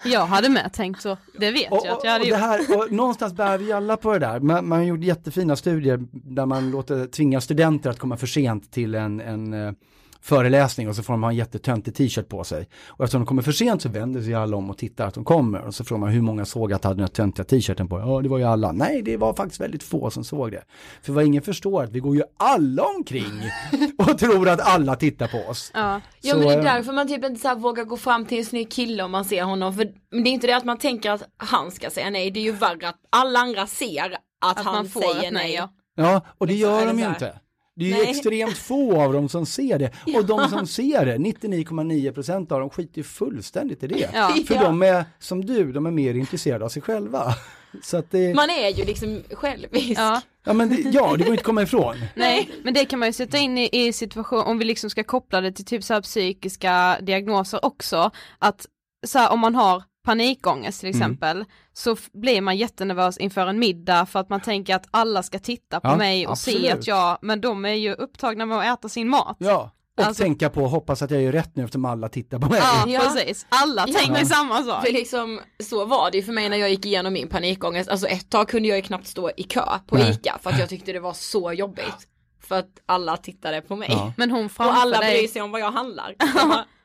Jag 0.04 0.26
hade 0.26 0.48
med 0.48 0.72
tänkt 0.72 1.02
så, 1.02 1.16
det 1.38 1.50
vet 1.50 1.68
jag 1.70 1.88
att 1.88 2.04
jag 2.04 2.10
hade 2.10 2.22
och, 2.22 2.26
det 2.26 2.30
gjort. 2.30 2.38
här, 2.38 2.78
och 2.78 2.92
någonstans 2.92 3.32
bär 3.32 3.58
vi 3.58 3.72
alla 3.72 3.96
på 3.96 4.12
det 4.12 4.18
där. 4.18 4.40
Man, 4.40 4.68
man 4.68 4.78
har 4.78 4.86
gjort 4.86 5.04
jättefina 5.04 5.56
studier 5.56 6.04
där 6.12 6.46
man 6.46 6.70
låter 6.70 7.06
tvinga 7.06 7.40
studenter 7.40 7.90
att 7.90 7.98
komma 7.98 8.16
för 8.16 8.26
sent 8.26 8.72
till 8.72 8.94
en, 8.94 9.20
en 9.20 9.52
eh, 9.52 9.72
föreläsning 10.20 10.88
och 10.88 10.96
så 10.96 11.02
får 11.02 11.12
de 11.12 11.22
ha 11.22 11.30
en 11.30 11.36
jättetöntig 11.36 11.94
t-shirt 11.94 12.28
på 12.28 12.44
sig. 12.44 12.68
Och 12.86 13.04
eftersom 13.04 13.20
de 13.20 13.26
kommer 13.26 13.42
för 13.42 13.52
sent 13.52 13.82
så 13.82 13.88
vänder 13.88 14.22
sig 14.22 14.34
alla 14.34 14.56
om 14.56 14.70
och 14.70 14.78
tittar 14.78 15.06
att 15.06 15.14
de 15.14 15.24
kommer 15.24 15.60
och 15.66 15.74
så 15.74 15.84
frågar 15.84 16.00
man 16.00 16.08
hur 16.08 16.22
många 16.22 16.44
såg 16.44 16.72
att 16.72 16.82
de 16.82 16.88
hade 16.88 16.96
den 16.98 17.04
här 17.04 17.08
töntiga 17.08 17.44
t-shirten 17.44 17.88
på. 17.88 17.98
Ja, 17.98 18.20
det 18.22 18.28
var 18.28 18.38
ju 18.38 18.44
alla. 18.44 18.72
Nej, 18.72 19.02
det 19.02 19.16
var 19.16 19.34
faktiskt 19.34 19.60
väldigt 19.60 19.82
få 19.82 20.10
som 20.10 20.24
såg 20.24 20.52
det. 20.52 20.64
För 21.02 21.12
vad 21.12 21.24
ingen 21.24 21.42
förstår 21.42 21.82
att 21.82 21.90
vi 21.90 22.00
går 22.00 22.16
ju 22.16 22.22
alla 22.36 22.82
omkring 22.82 23.42
och 23.98 24.18
tror 24.18 24.48
att 24.48 24.60
alla 24.60 24.96
tittar 24.96 25.28
på 25.28 25.50
oss. 25.50 25.70
Ja, 25.74 26.00
Ja 26.20 26.32
Så, 26.32 26.38
men 26.38 26.48
det 26.48 26.54
är 26.54 26.62
därför 26.62 26.92
man 26.92 27.08
typ 27.08 27.24
inte 27.24 27.40
så 27.40 27.48
här 27.48 27.56
vågar 27.56 27.84
gå 27.84 27.96
fram 27.96 28.24
till 28.26 28.38
en 28.38 28.44
snygg 28.44 28.70
kille 28.70 29.02
om 29.02 29.10
man 29.10 29.24
ser 29.24 29.42
honom. 29.42 29.74
För 29.74 29.84
det 30.10 30.28
är 30.30 30.32
inte 30.32 30.46
det 30.46 30.56
att 30.56 30.64
man 30.64 30.78
tänker 30.78 31.10
att 31.10 31.22
han 31.36 31.70
ska 31.70 31.90
säga 31.90 32.10
nej, 32.10 32.30
det 32.30 32.40
är 32.40 32.44
ju 32.44 32.52
värre 32.52 32.88
att 32.88 32.98
alla 33.10 33.38
andra 33.38 33.66
ser 33.66 34.18
att, 34.40 34.58
Att 34.58 34.64
han 34.64 34.74
man 34.74 34.88
får 34.88 35.00
säger 35.00 35.20
nej, 35.20 35.30
nej. 35.32 35.54
ja. 35.54 35.70
Ja, 35.96 36.20
och 36.38 36.46
det 36.46 36.52
Liksom, 36.52 36.70
gör 36.70 36.86
de 36.86 36.98
ju 36.98 37.08
inte. 37.08 37.38
Det 37.78 37.92
är 37.92 37.96
ju 38.04 38.10
extremt 38.10 38.58
få 38.58 39.02
av 39.02 39.12
dem 39.12 39.28
som 39.28 39.46
ser 39.46 39.78
det. 39.78 39.90
Och 40.16 40.24
de 40.24 40.48
som 40.48 40.66
ser 40.66 41.06
det, 41.06 41.16
99,9% 41.16 42.52
av 42.52 42.60
dem 42.60 42.70
skiter 42.70 42.98
ju 42.98 43.04
fullständigt 43.04 43.82
i 43.82 43.86
det. 43.86 44.10
Ja. 44.14 44.34
För 44.46 44.54
Ja. 44.54 44.62
de 44.62 44.82
är, 44.82 45.04
som 45.18 45.44
du, 45.44 45.72
de 45.72 45.86
är 45.86 45.90
mer 45.90 46.14
intresserade 46.14 46.64
av 46.64 46.68
sig 46.68 46.82
själva. 46.82 47.34
Så 47.82 47.96
att 47.96 48.10
det, 48.10 48.34
Man 48.34 48.50
är 48.50 48.68
ju 48.68 48.84
liksom 48.84 49.22
självisk. 49.30 49.98
Ja. 50.00 50.20
ja, 50.44 50.52
men 50.52 50.68
det, 50.68 50.76
ja, 50.76 51.02
det 51.16 51.24
går 51.24 51.32
inte 51.32 51.32
att 51.32 51.42
komma 51.42 51.62
ifrån. 51.62 51.96
Nej, 52.14 52.50
men 52.62 52.74
det 52.74 52.84
kan 52.84 52.98
man 52.98 53.08
ju 53.08 53.12
sätta 53.12 53.38
in 53.38 53.58
i, 53.58 53.68
i 53.72 53.92
situation, 53.92 54.40
om 54.40 54.58
vi 54.58 54.64
liksom 54.64 54.90
ska 54.90 55.04
koppla 55.04 55.40
det 55.40 55.52
till 55.52 55.64
typ 55.64 55.84
så 55.84 55.94
här 55.94 56.00
psykiska 56.02 56.98
diagnoser 57.02 57.64
också, 57.64 58.10
att 58.38 58.66
så 59.06 59.18
här, 59.18 59.32
om 59.32 59.40
man 59.40 59.54
har 59.54 59.82
panikångest 60.08 60.80
till 60.80 60.88
Mm. 60.88 61.00
exempel, 61.00 61.44
så 61.72 61.92
f- 61.92 62.08
blir 62.12 62.40
man 62.40 62.56
jättenervös 62.56 63.18
inför 63.18 63.46
en 63.46 63.58
middag 63.58 64.06
för 64.06 64.18
att 64.20 64.28
man 64.28 64.40
tänker 64.40 64.74
att 64.74 64.86
alla 64.90 65.22
ska 65.22 65.38
titta 65.38 65.80
på 65.80 65.88
Ja, 65.88 65.96
mig 65.96 66.26
och 66.26 66.38
se 66.38 66.50
absolut. 66.52 66.72
att 66.72 66.86
jag, 66.86 67.18
men 67.22 67.40
de 67.40 67.64
är 67.64 67.72
ju 67.74 67.92
upptagna 67.92 68.46
med 68.46 68.58
att 68.58 68.78
äta 68.78 68.88
sin 68.88 69.08
mat. 69.08 69.36
Ja, 69.40 69.70
och 69.98 70.04
Alltså- 70.04 70.22
tänka 70.22 70.50
på, 70.50 70.66
hoppas 70.66 71.02
att 71.02 71.10
jag 71.10 71.22
gör 71.22 71.32
rätt 71.32 71.56
nu 71.56 71.64
eftersom 71.64 71.84
alla 71.84 72.08
tittar 72.08 72.38
på 72.38 72.48
mig. 72.48 72.60
Ja, 72.86 73.00
precis. 73.00 73.46
Alla 73.48 73.86
tänker 73.86 74.24
samma 74.24 74.62
sak. 74.62 74.86
För 74.86 74.92
liksom, 74.92 75.40
så 75.64 75.84
var 75.84 76.10
det 76.10 76.16
ju 76.16 76.22
för 76.24 76.32
mig 76.32 76.48
när 76.48 76.56
jag 76.56 76.70
gick 76.70 76.86
igenom 76.86 77.12
min 77.12 77.28
panikångest. 77.28 77.90
Alltså 77.90 78.06
ett 78.06 78.30
tag 78.30 78.48
kunde 78.48 78.68
jag 78.68 78.76
ju 78.76 78.82
knappt 78.82 79.06
stå 79.06 79.30
i 79.36 79.42
kö 79.42 79.64
på 79.86 79.96
Nej. 79.96 80.10
ICA 80.10 80.38
för 80.42 80.50
att 80.50 80.58
jag 80.58 80.68
tyckte 80.68 80.92
det 80.92 81.00
var 81.00 81.12
så 81.12 81.52
jobbigt. 81.52 82.08
För 82.40 82.58
att 82.58 82.70
alla 82.86 83.16
tittade 83.16 83.60
på 83.60 83.76
mig. 83.76 83.88
Ja. 83.92 84.12
Men 84.16 84.30
hon 84.30 84.44
Och 84.44 84.52
framför 84.52 84.80
alla 84.80 84.98
dig, 85.00 85.18
bryr 85.18 85.28
sig 85.28 85.42
om 85.42 85.50
vad 85.50 85.60
jag 85.60 85.70
handlar. 85.72 86.14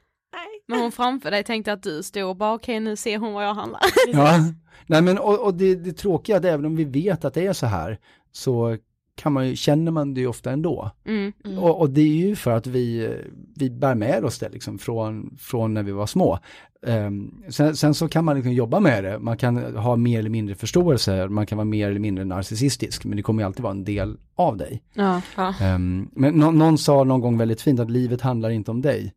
Men 0.68 0.80
hon 0.80 0.92
framför 0.92 1.32
dig 1.32 1.44
tänkte 1.44 1.74
att 1.74 1.84
du 1.84 2.04
stod 2.04 2.24
och 2.30 2.36
bara 2.36 2.54
okej 2.54 2.80
nu 2.80 2.96
ser 2.96 3.18
hon 3.18 3.34
vad 3.34 3.46
jag 3.46 3.54
handlar. 3.54 3.82
Ja, 4.14 4.40
nej 4.88 5.02
men 5.02 5.18
och, 5.18 5.40
och 5.46 5.54
det, 5.54 5.76
det 5.76 5.94
tråkiga 5.94 6.36
är 6.36 6.40
att 6.40 6.46
även 6.46 6.66
om 6.66 6.76
vi 6.76 6.84
vet 6.84 7.26
att 7.26 7.34
det 7.34 7.46
är 7.48 7.54
så 7.54 7.66
här 7.66 8.00
så 8.32 8.78
kan 9.16 9.34
man 9.34 9.48
ju, 9.48 9.56
känner 9.56 9.92
man 9.92 10.14
det 10.14 10.22
ju 10.22 10.28
ofta 10.28 10.52
ändå. 10.52 10.92
Mm. 11.06 11.34
Och, 11.60 11.80
och 11.80 11.90
det 11.90 12.02
är 12.02 12.28
ju 12.28 12.36
för 12.36 12.52
att 12.52 12.68
vi, 12.68 13.16
vi 13.56 13.70
bär 13.70 13.96
med 13.96 14.26
oss 14.26 14.40
det 14.40 14.50
liksom 14.50 14.80
från, 14.80 15.38
från 15.40 15.74
när 15.74 15.84
vi 15.84 15.92
var 15.92 16.06
små. 16.06 16.40
Ehm, 16.88 17.32
sen, 17.50 17.76
sen 17.76 17.94
så 17.94 18.08
kan 18.08 18.26
man 18.26 18.36
liksom 18.36 18.54
jobba 18.54 18.80
med 18.80 19.04
det, 19.04 19.20
man 19.20 19.38
kan 19.38 19.76
ha 19.76 19.96
mer 19.96 20.20
eller 20.20 20.30
mindre 20.30 20.56
förståelse, 20.56 21.28
man 21.28 21.46
kan 21.46 21.58
vara 21.58 21.66
mer 21.66 21.90
eller 21.90 22.00
mindre 22.00 22.26
narcissistisk, 22.26 23.06
men 23.06 23.18
det 23.18 23.24
kommer 23.24 23.44
ju 23.44 23.48
alltid 23.48 23.64
vara 23.64 23.72
en 23.72 23.84
del 23.84 24.18
av 24.36 24.58
dig. 24.58 24.84
Ja. 24.94 25.22
Ehm, 25.62 26.10
men 26.12 26.34
nå- 26.34 26.52
någon 26.52 26.78
sa 26.78 27.04
någon 27.04 27.22
gång 27.22 27.38
väldigt 27.38 27.62
fint 27.62 27.80
att 27.80 27.92
livet 27.92 28.22
handlar 28.22 28.50
inte 28.50 28.72
om 28.72 28.82
dig. 28.82 29.14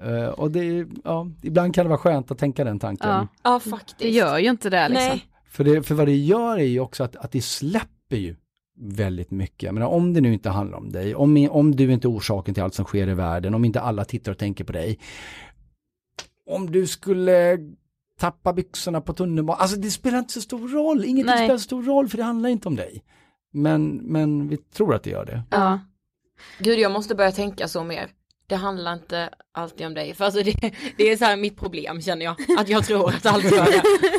Eh, 0.00 0.28
och 0.28 0.50
det, 0.50 0.86
ja, 1.04 1.30
ibland 1.42 1.74
kan 1.74 1.84
det 1.84 1.88
vara 1.88 1.98
skönt 1.98 2.30
att 2.30 2.38
tänka 2.38 2.64
den 2.64 2.78
tanken. 2.78 3.08
Ja. 3.08 3.28
Ja 3.42 3.60
faktiskt. 3.60 3.98
Det 3.98 4.10
gör 4.10 4.38
ju 4.38 4.50
inte 4.50 4.70
det 4.70 4.88
liksom. 4.88 5.08
Nej. 5.08 5.26
För, 5.48 5.64
det, 5.64 5.82
för 5.82 5.94
vad 5.94 6.06
det 6.06 6.16
gör 6.16 6.58
är 6.58 6.64
ju 6.64 6.80
också 6.80 7.04
att, 7.04 7.16
att 7.16 7.32
det 7.32 7.42
släpper 7.42 8.16
ju 8.16 8.36
väldigt 8.78 9.30
mycket. 9.30 9.62
Jag 9.62 9.74
menar, 9.74 9.86
om 9.86 10.14
det 10.14 10.20
nu 10.20 10.32
inte 10.32 10.50
handlar 10.50 10.78
om 10.78 10.92
dig, 10.92 11.14
om, 11.14 11.48
om 11.50 11.76
du 11.76 11.92
inte 11.92 12.08
är 12.08 12.10
orsaken 12.10 12.54
till 12.54 12.62
allt 12.62 12.74
som 12.74 12.84
sker 12.84 13.08
i 13.08 13.14
världen, 13.14 13.54
om 13.54 13.64
inte 13.64 13.80
alla 13.80 14.04
tittar 14.04 14.32
och 14.32 14.38
tänker 14.38 14.64
på 14.64 14.72
dig. 14.72 14.98
Om 16.50 16.70
du 16.70 16.86
skulle 16.86 17.58
tappa 18.18 18.52
byxorna 18.52 19.00
på 19.00 19.12
tunnelbanan, 19.12 19.60
alltså 19.60 19.76
det 19.76 19.90
spelar 19.90 20.18
inte 20.18 20.32
så 20.32 20.40
stor 20.40 20.68
roll, 20.68 21.04
ingenting 21.04 21.34
Nej. 21.34 21.46
spelar 21.46 21.58
så 21.58 21.64
stor 21.64 21.82
roll 21.82 22.08
för 22.08 22.16
det 22.16 22.24
handlar 22.24 22.48
inte 22.48 22.68
om 22.68 22.76
dig. 22.76 23.04
Men, 23.52 23.96
men 23.96 24.48
vi 24.48 24.56
tror 24.56 24.94
att 24.94 25.02
det 25.02 25.10
gör 25.10 25.24
det. 25.24 25.42
Ja. 25.50 25.80
Gud 26.58 26.78
jag 26.78 26.92
måste 26.92 27.14
börja 27.14 27.32
tänka 27.32 27.68
så 27.68 27.84
mer. 27.84 28.10
Det 28.46 28.56
handlar 28.56 28.92
inte 28.92 29.30
alltid 29.52 29.86
om 29.86 29.94
dig. 29.94 30.14
För 30.14 30.24
alltså 30.24 30.42
det, 30.42 30.54
det 30.96 31.10
är 31.12 31.16
så 31.16 31.24
här 31.24 31.36
mitt 31.36 31.56
problem 31.56 32.00
känner 32.02 32.24
jag. 32.24 32.36
Att 32.58 32.68
jag 32.68 32.84
tror 32.86 33.08
att 33.08 33.26
allt 33.26 33.44
gör 33.44 33.64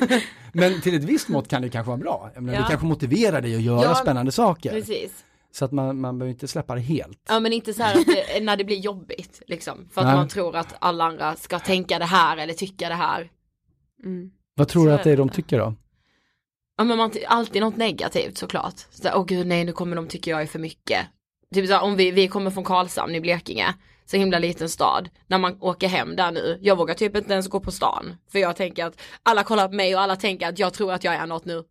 det. 0.07 0.23
Men 0.53 0.81
till 0.81 0.95
ett 0.95 1.03
visst 1.03 1.29
mått 1.29 1.47
kan 1.47 1.61
det 1.61 1.69
kanske 1.69 1.87
vara 1.87 1.97
bra. 1.97 2.31
Menar, 2.35 2.53
Ja. 2.53 2.59
Det 2.61 2.67
kanske 2.67 2.85
motiverar 2.87 3.41
dig 3.41 3.55
att 3.55 3.61
göra 3.61 3.83
Ja, 3.83 3.95
spännande 3.95 4.31
saker. 4.31 4.69
Precis. 4.71 5.23
Så 5.51 5.65
att 5.65 5.71
man, 5.71 6.01
man 6.01 6.19
behöver 6.19 6.33
inte 6.33 6.47
släppa 6.47 6.75
det 6.75 6.81
helt. 6.81 7.19
Ja 7.29 7.39
men 7.39 7.53
inte 7.53 7.73
så 7.73 7.83
här 7.83 7.99
att 7.99 8.05
det, 8.05 8.43
när 8.43 8.57
det 8.57 8.63
blir 8.63 8.77
jobbigt 8.79 9.41
liksom. 9.47 9.89
För 9.93 10.01
att 10.01 10.07
Nej. 10.07 10.15
man 10.15 10.27
tror 10.27 10.55
att 10.55 10.75
alla 10.79 11.03
andra 11.03 11.35
ska 11.35 11.59
tänka 11.59 11.99
det 11.99 12.05
här 12.05 12.37
eller 12.37 12.53
tycka 12.53 12.89
det 12.89 12.95
här. 12.95 13.29
Mm. 14.03 14.31
Vad 14.55 14.67
tror 14.67 14.83
Så 14.83 14.87
du 14.89 14.93
att 14.95 15.03
det 15.03 15.09
är 15.09 15.17
det. 15.17 15.21
de 15.21 15.29
tycker 15.29 15.59
då? 15.59 15.73
Ja 16.77 16.83
men 16.83 16.97
man, 16.97 17.11
alltid 17.27 17.61
något 17.61 17.77
negativt 17.77 18.37
såklart. 18.37 18.75
Så, 18.91 19.09
Åh 19.15 19.25
gud 19.25 19.47
nej 19.47 19.63
nu 19.63 19.71
kommer 19.71 19.95
de 19.95 20.07
tycka 20.07 20.31
jag 20.31 20.41
är 20.41 20.45
för 20.45 20.59
mycket. 20.59 20.99
Typ 21.53 21.67
så 21.67 21.73
här, 21.73 21.81
om 21.81 21.95
vi, 21.95 22.11
vi 22.11 22.27
kommer 22.27 22.51
från 22.51 22.63
Karlshamn 22.63 23.15
i 23.15 23.21
Blekinge, 23.21 23.73
så 24.09 24.17
himla 24.17 24.39
liten 24.39 24.69
stad. 24.69 25.09
När 25.27 25.37
man 25.37 25.57
åker 25.61 25.87
hem 25.87 26.15
där 26.15 26.31
nu, 26.31 26.59
jag 26.61 26.75
vågar 26.75 26.93
typ 26.93 27.15
inte 27.15 27.33
ens 27.33 27.47
gå 27.47 27.59
på 27.59 27.71
stan. 27.71 28.15
För 28.31 28.39
jag 28.39 28.55
tänker 28.55 28.85
att 28.85 29.01
alla 29.23 29.43
kollar 29.43 29.67
på 29.67 29.73
mig 29.73 29.95
och 29.95 30.01
alla 30.01 30.15
tänker 30.15 30.47
att 30.49 30.59
jag 30.59 30.73
tror 30.73 30.93
att 30.93 31.03
jag 31.03 31.13
är 31.13 31.25
något 31.25 31.45
nu. 31.45 31.63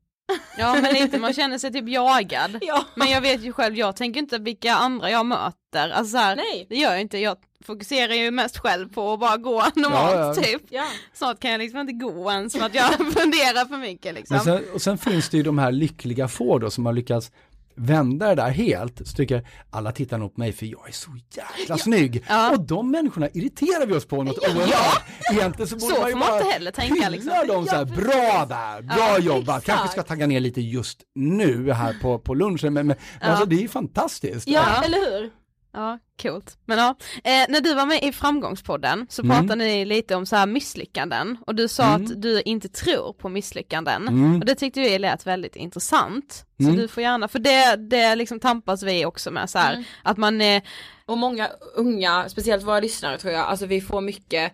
Ja 0.59 0.74
men 0.82 0.95
lite, 0.95 1.18
man 1.18 1.32
känner 1.32 1.59
sig 1.59 1.72
typ 1.72 1.89
jagad. 1.89 2.59
Ja. 2.62 2.84
Men 2.95 3.09
jag 3.11 3.20
vet 3.20 3.41
ju 3.43 3.53
själv, 3.53 3.76
jag 3.76 3.97
tänker 3.97 4.20
inte 4.20 4.39
vilka 4.39 4.74
andra 4.74 5.11
jag 5.11 5.26
möter. 5.26 5.91
Alltså 5.91 6.11
så 6.12 6.16
här, 6.16 6.37
Nej. 6.37 6.66
det 6.68 6.76
gör 6.76 6.91
jag 6.91 7.01
inte, 7.01 7.18
jag 7.18 7.37
fokuserar 7.64 8.14
ju 8.14 8.30
mest 8.30 8.59
själv 8.59 8.89
på 8.89 9.12
att 9.12 9.20
bara 9.20 9.37
gå 9.37 9.64
normalt 9.74 10.14
Ja, 10.14 10.26
ja. 10.26 10.34
typ. 10.34 10.62
Ja. 10.70 10.84
Snart 11.14 11.41
kan 11.41 11.51
jag 11.51 11.59
liksom 11.59 11.80
inte 11.80 11.93
gå 11.93 12.30
ens 12.32 12.57
för 12.57 12.66
att 12.66 12.74
jag 12.74 12.95
funderar 13.12 13.64
för 13.64 13.76
mycket 13.76 14.14
liksom. 14.14 14.37
Men 14.37 14.45
sen, 14.45 14.64
och 14.74 14.82
sen 14.82 14.99
finns 14.99 15.28
det 15.28 15.37
ju 15.37 15.43
de 15.43 15.59
här 15.59 15.72
lyckliga 15.72 16.28
få 16.28 16.59
då 16.59 16.70
som 16.70 16.87
har 16.87 16.93
lyckats 16.93 17.30
vända 17.77 18.29
det 18.29 18.35
där 18.35 18.51
helt. 18.51 19.09
Så 19.09 19.14
tycker 19.16 19.35
jag, 19.35 19.45
alla 19.70 19.93
tittar 19.93 20.18
nog 20.18 20.35
på 20.35 20.41
mig 20.41 20.53
för 20.53 20.66
jag 20.66 20.89
är 20.89 20.93
så 20.93 21.11
jäkla 21.59 21.79
snygg. 21.79 22.24
Ja. 22.29 22.51
Och 22.51 22.66
de 22.66 22.91
människorna 22.91 23.29
irriterar 23.35 23.87
vi 23.87 23.95
oss 23.95 24.07
på 24.07 24.22
något 24.22 24.39
oerhört. 24.39 25.03
Egentligen 25.33 25.68
så 25.68 25.77
borde 25.77 25.95
Så 25.95 26.01
man 26.01 26.09
ju 26.11 26.14
man 26.16 26.29
bara 26.29 26.43
heller 26.43 26.70
tänka, 26.70 27.09
liksom. 27.09 27.33
dem 27.49 27.66
så 27.66 27.74
här, 27.77 27.85
bra 27.85 28.47
där, 28.49 28.83
bra 28.83 28.97
Ja, 28.99 29.18
jobbat. 29.18 29.64
Kanske 29.64 29.72
exakt. 29.85 29.93
ska 29.93 30.03
tagga 30.03 30.27
ner 30.27 30.41
lite 30.41 30.61
just 30.61 30.99
nu 31.14 31.72
här 31.72 31.97
på, 32.03 32.18
på 32.18 32.35
lunchen. 32.35 32.72
Men, 32.72 32.87
men 32.87 32.97
Ja. 33.20 33.27
alltså 33.27 33.47
det 33.47 33.57
är 33.57 33.61
ju 33.61 33.68
fantastiskt. 33.68 34.49
Ja, 34.49 34.83
eller 34.85 34.99
hur? 34.99 35.31
Ja, 35.77 35.99
coolt. 36.22 36.59
Men 36.64 36.79
ja, 36.79 36.95
eh, 37.24 37.47
när 37.49 37.61
du 37.61 37.74
var 37.74 37.87
med 37.87 38.03
i 38.03 38.12
framgångspodden 38.12 39.07
så 39.11 39.22
Mm. 39.22 39.37
pratade 39.37 39.64
ni 39.64 39.85
lite 39.85 40.14
om 40.14 40.27
så 40.27 40.37
här 40.37 40.47
misslyckanden 40.47 41.39
och 41.47 41.55
du 41.55 41.68
sa 41.68 41.85
Mm. 41.85 42.03
att 42.05 42.22
du 42.22 42.43
inte 42.43 42.68
tror 42.68 43.12
på 43.12 43.29
misslyckanden. 43.29 44.09
Mm. 44.09 44.41
Och 44.41 44.47
det 44.47 44.55
tyckte 44.55 44.81
vi 44.81 44.99
lät 44.99 45.27
väldigt 45.27 45.57
intressant. 45.57 46.45
Så 46.59 46.64
Mm. 46.64 46.77
du 46.77 46.89
får 46.89 47.03
gärna, 47.03 47.29
för 47.29 47.39
det, 47.39 47.77
det 47.77 48.14
liksom 48.16 48.41
tampas 48.41 48.83
vi 48.83 49.05
också 49.05 49.31
med 49.31 49.51
så 49.51 49.59
här, 49.59 49.72
Mm. 49.72 49.85
att 50.03 50.16
man 50.16 50.41
är, 50.41 50.62
Och 51.07 51.18
många 51.18 51.49
unga, 51.77 52.29
speciellt 52.29 52.64
våra 52.64 52.81
lyssnare 52.81 53.18
tror 53.18 53.33
jag, 53.33 53.47
alltså 53.47 53.66
vi 53.66 53.81
får 53.81 54.01
mycket 54.01 54.53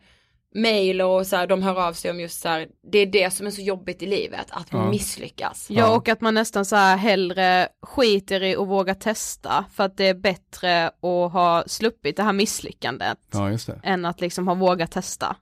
mail 0.55 1.01
och 1.03 1.27
så 1.27 1.37
här, 1.37 1.47
de 1.47 1.63
hör 1.63 1.89
av 1.89 1.93
sig 1.93 2.11
om 2.11 2.21
just 2.21 2.41
så 2.41 2.49
här, 2.49 2.67
det 2.93 2.99
är 2.99 3.07
det 3.07 3.31
som 3.33 3.47
är 3.47 3.51
så 3.51 3.63
jobbigt 3.63 4.03
i 4.03 4.07
livet, 4.07 4.47
att 4.51 4.67
Ja. 4.71 4.91
misslyckas. 4.91 5.67
ja 5.71 5.97
och 5.97 6.09
att 6.09 6.21
man 6.21 6.35
nästan 6.35 6.65
så 6.65 6.77
här 6.77 6.97
hellre 6.97 7.69
skiter 7.83 8.43
i 8.43 8.57
och 8.57 8.67
vågar 8.69 8.95
testa 8.95 9.65
för 9.73 9.85
att 9.85 9.97
det 9.97 10.07
är 10.09 10.15
bättre 10.15 10.87
att 10.87 11.33
ha 11.33 11.65
sluppit 11.67 12.17
det 12.17 12.23
här 12.23 12.33
misslyckandet 12.33 13.19
Ja, 13.33 13.51
just 13.51 13.67
det. 13.67 13.81
än 13.83 14.05
att 14.05 14.21
liksom 14.21 14.49
ha 14.49 14.55
vågat 14.55 14.91
testa. 14.91 15.37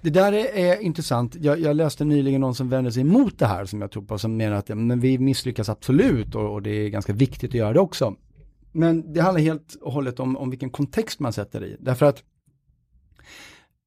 Det 0.00 0.10
där 0.10 0.32
är, 0.32 0.44
är 0.56 0.80
intressant. 0.80 1.34
Jag, 1.34 1.60
jag 1.60 1.76
läste 1.76 2.04
nyligen 2.04 2.40
någon 2.40 2.54
som 2.54 2.68
vände 2.68 2.92
sig 2.92 3.00
emot 3.00 3.38
det 3.38 3.46
här 3.46 3.64
som 3.64 3.80
jag 3.80 3.90
tror 3.90 4.02
på, 4.02 4.18
som 4.18 4.36
menar 4.36 4.56
att 4.56 4.68
men 4.68 5.00
vi 5.00 5.18
misslyckas 5.18 5.68
absolut 5.68 6.34
och, 6.34 6.52
och 6.52 6.62
det 6.62 6.70
är 6.70 6.88
ganska 6.88 7.12
viktigt 7.12 7.50
att 7.50 7.54
göra 7.54 7.72
det 7.72 7.80
också. 7.80 8.14
Men 8.72 9.12
det 9.12 9.20
handlar 9.20 9.40
helt 9.40 9.74
och 9.80 9.92
hållet 9.92 10.20
om, 10.20 10.36
om 10.36 10.50
vilken 10.50 10.70
kontext 10.70 11.20
man 11.20 11.32
sätter 11.32 11.64
i. 11.64 11.76
Därför 11.80 12.06
att 12.06 12.22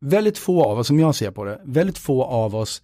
väldigt 0.04 0.38
få 0.38 0.64
av 0.64 0.78
oss, 0.78 0.88
som 0.88 1.00
jag 1.00 1.16
ser 1.16 1.32
på 1.32 1.44
det, 1.46 1.62
väldigt 1.66 1.98
få 1.98 2.24
av 2.24 2.56
oss 2.56 2.82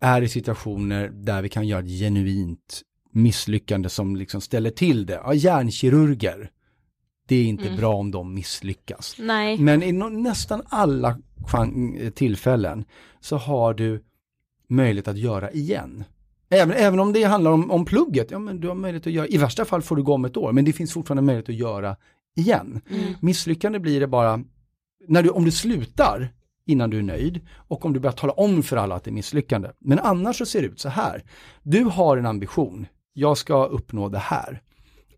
är 0.00 0.22
i 0.22 0.28
situationer 0.28 1.08
där 1.08 1.42
vi 1.42 1.48
kan 1.48 1.66
göra 1.66 1.80
ett 1.80 1.98
genuint 2.00 2.82
misslyckande 3.12 3.88
som 3.88 4.16
liksom 4.16 4.40
ställer 4.40 4.70
till 4.70 5.06
det. 5.06 5.20
Ja, 5.24 5.34
hjärnkirurger, 5.34 6.50
det 7.28 7.36
är 7.36 7.44
inte 7.44 7.64
Mm. 7.66 7.76
bra 7.76 7.94
om 7.94 8.10
de 8.10 8.34
misslyckas. 8.34 9.16
Nej. 9.18 9.58
Men 9.58 9.82
i 9.82 9.92
nästan 9.92 10.62
alla 10.68 11.18
tillfällen 12.14 12.84
så 13.20 13.36
har 13.36 13.74
du 13.74 14.04
möjlighet 14.68 15.08
att 15.08 15.18
göra 15.18 15.50
igen. 15.50 16.04
Även, 16.50 16.76
även 16.76 17.00
om 17.00 17.12
det 17.12 17.22
handlar 17.24 17.50
om, 17.50 17.70
om 17.70 17.84
plugget, 17.84 18.30
ja 18.30 18.38
men 18.38 18.60
du 18.60 18.68
har 18.68 18.74
möjlighet 18.74 19.06
att 19.06 19.12
göra, 19.12 19.26
i 19.26 19.38
värsta 19.38 19.64
fall 19.64 19.82
får 19.82 19.96
du 19.96 20.02
gå 20.02 20.14
om 20.14 20.24
ett 20.24 20.36
år, 20.36 20.52
men 20.52 20.64
det 20.64 20.72
finns 20.72 20.92
fortfarande 20.92 21.22
möjlighet 21.22 21.48
att 21.48 21.54
göra 21.54 21.96
igen. 22.36 22.80
Misslyckande 23.20 23.78
blir 23.78 24.00
det 24.00 24.06
bara, 24.06 24.44
när 25.08 25.22
du, 25.22 25.28
om 25.28 25.44
du 25.44 25.50
slutar 25.50 26.34
innan 26.66 26.90
du 26.90 26.98
är 26.98 27.02
nöjd 27.02 27.40
och 27.50 27.84
om 27.84 27.92
du 27.92 28.00
börjar 28.00 28.12
tala 28.12 28.32
om 28.32 28.62
för 28.62 28.76
alla 28.76 28.94
att 28.94 29.04
det 29.04 29.10
är 29.10 29.12
misslyckande. 29.12 29.68
Men 29.78 29.98
annars 29.98 30.38
så 30.38 30.46
ser 30.46 30.62
det 30.62 30.68
ut 30.68 30.80
så 30.80 30.88
här, 30.88 31.24
du 31.62 31.84
har 31.84 32.16
en 32.16 32.26
ambition, 32.26 32.86
jag 33.12 33.38
ska 33.38 33.64
uppnå 33.64 34.08
det 34.08 34.18
här. 34.18 34.62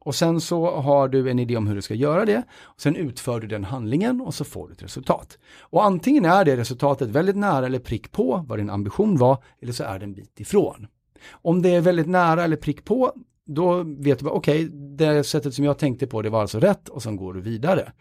Och 0.04 0.14
sen 0.14 0.40
så 0.40 0.70
har 0.70 1.08
du 1.08 1.30
en 1.30 1.38
idé 1.38 1.56
om 1.56 1.66
hur 1.66 1.74
du 1.74 1.82
ska 1.82 1.94
göra 1.94 2.24
det. 2.24 2.42
Och 2.62 2.80
sen 2.80 2.96
utför 2.96 3.40
du 3.40 3.46
den 3.46 3.64
handlingen 3.64 4.20
och 4.20 4.34
så 4.34 4.44
får 4.44 4.68
du 4.68 4.72
ett 4.72 4.82
resultat. 4.82 5.38
Och 5.60 5.84
antingen 5.84 6.24
är 6.24 6.44
det 6.44 6.56
resultatet 6.56 7.08
väldigt 7.08 7.36
nära 7.36 7.66
eller 7.66 7.78
prick 7.78 8.12
på 8.12 8.44
vad 8.48 8.58
din 8.58 8.70
ambition 8.70 9.16
var, 9.16 9.42
eller 9.62 9.72
så 9.72 9.84
är 9.84 9.98
det 9.98 10.04
en 10.04 10.14
bit 10.14 10.40
ifrån. 10.40 10.86
Om 11.30 11.62
det 11.62 11.68
är 11.68 11.80
väldigt 11.80 12.08
nära 12.08 12.44
eller 12.44 12.56
prick 12.56 12.84
på, 12.84 13.12
då 13.46 13.82
vet 13.82 14.18
du 14.18 14.26
okej, 14.26 14.68
det 14.72 15.24
sättet 15.24 15.54
som 15.54 15.64
jag 15.64 15.78
tänkte 15.78 16.06
på 16.06 16.22
det 16.22 16.30
var 16.30 16.40
alltså 16.40 16.60
rätt 16.60 16.88
och 16.88 17.02
sen 17.02 17.16
går 17.16 17.34
du 17.34 17.40
vidare. 17.40 17.92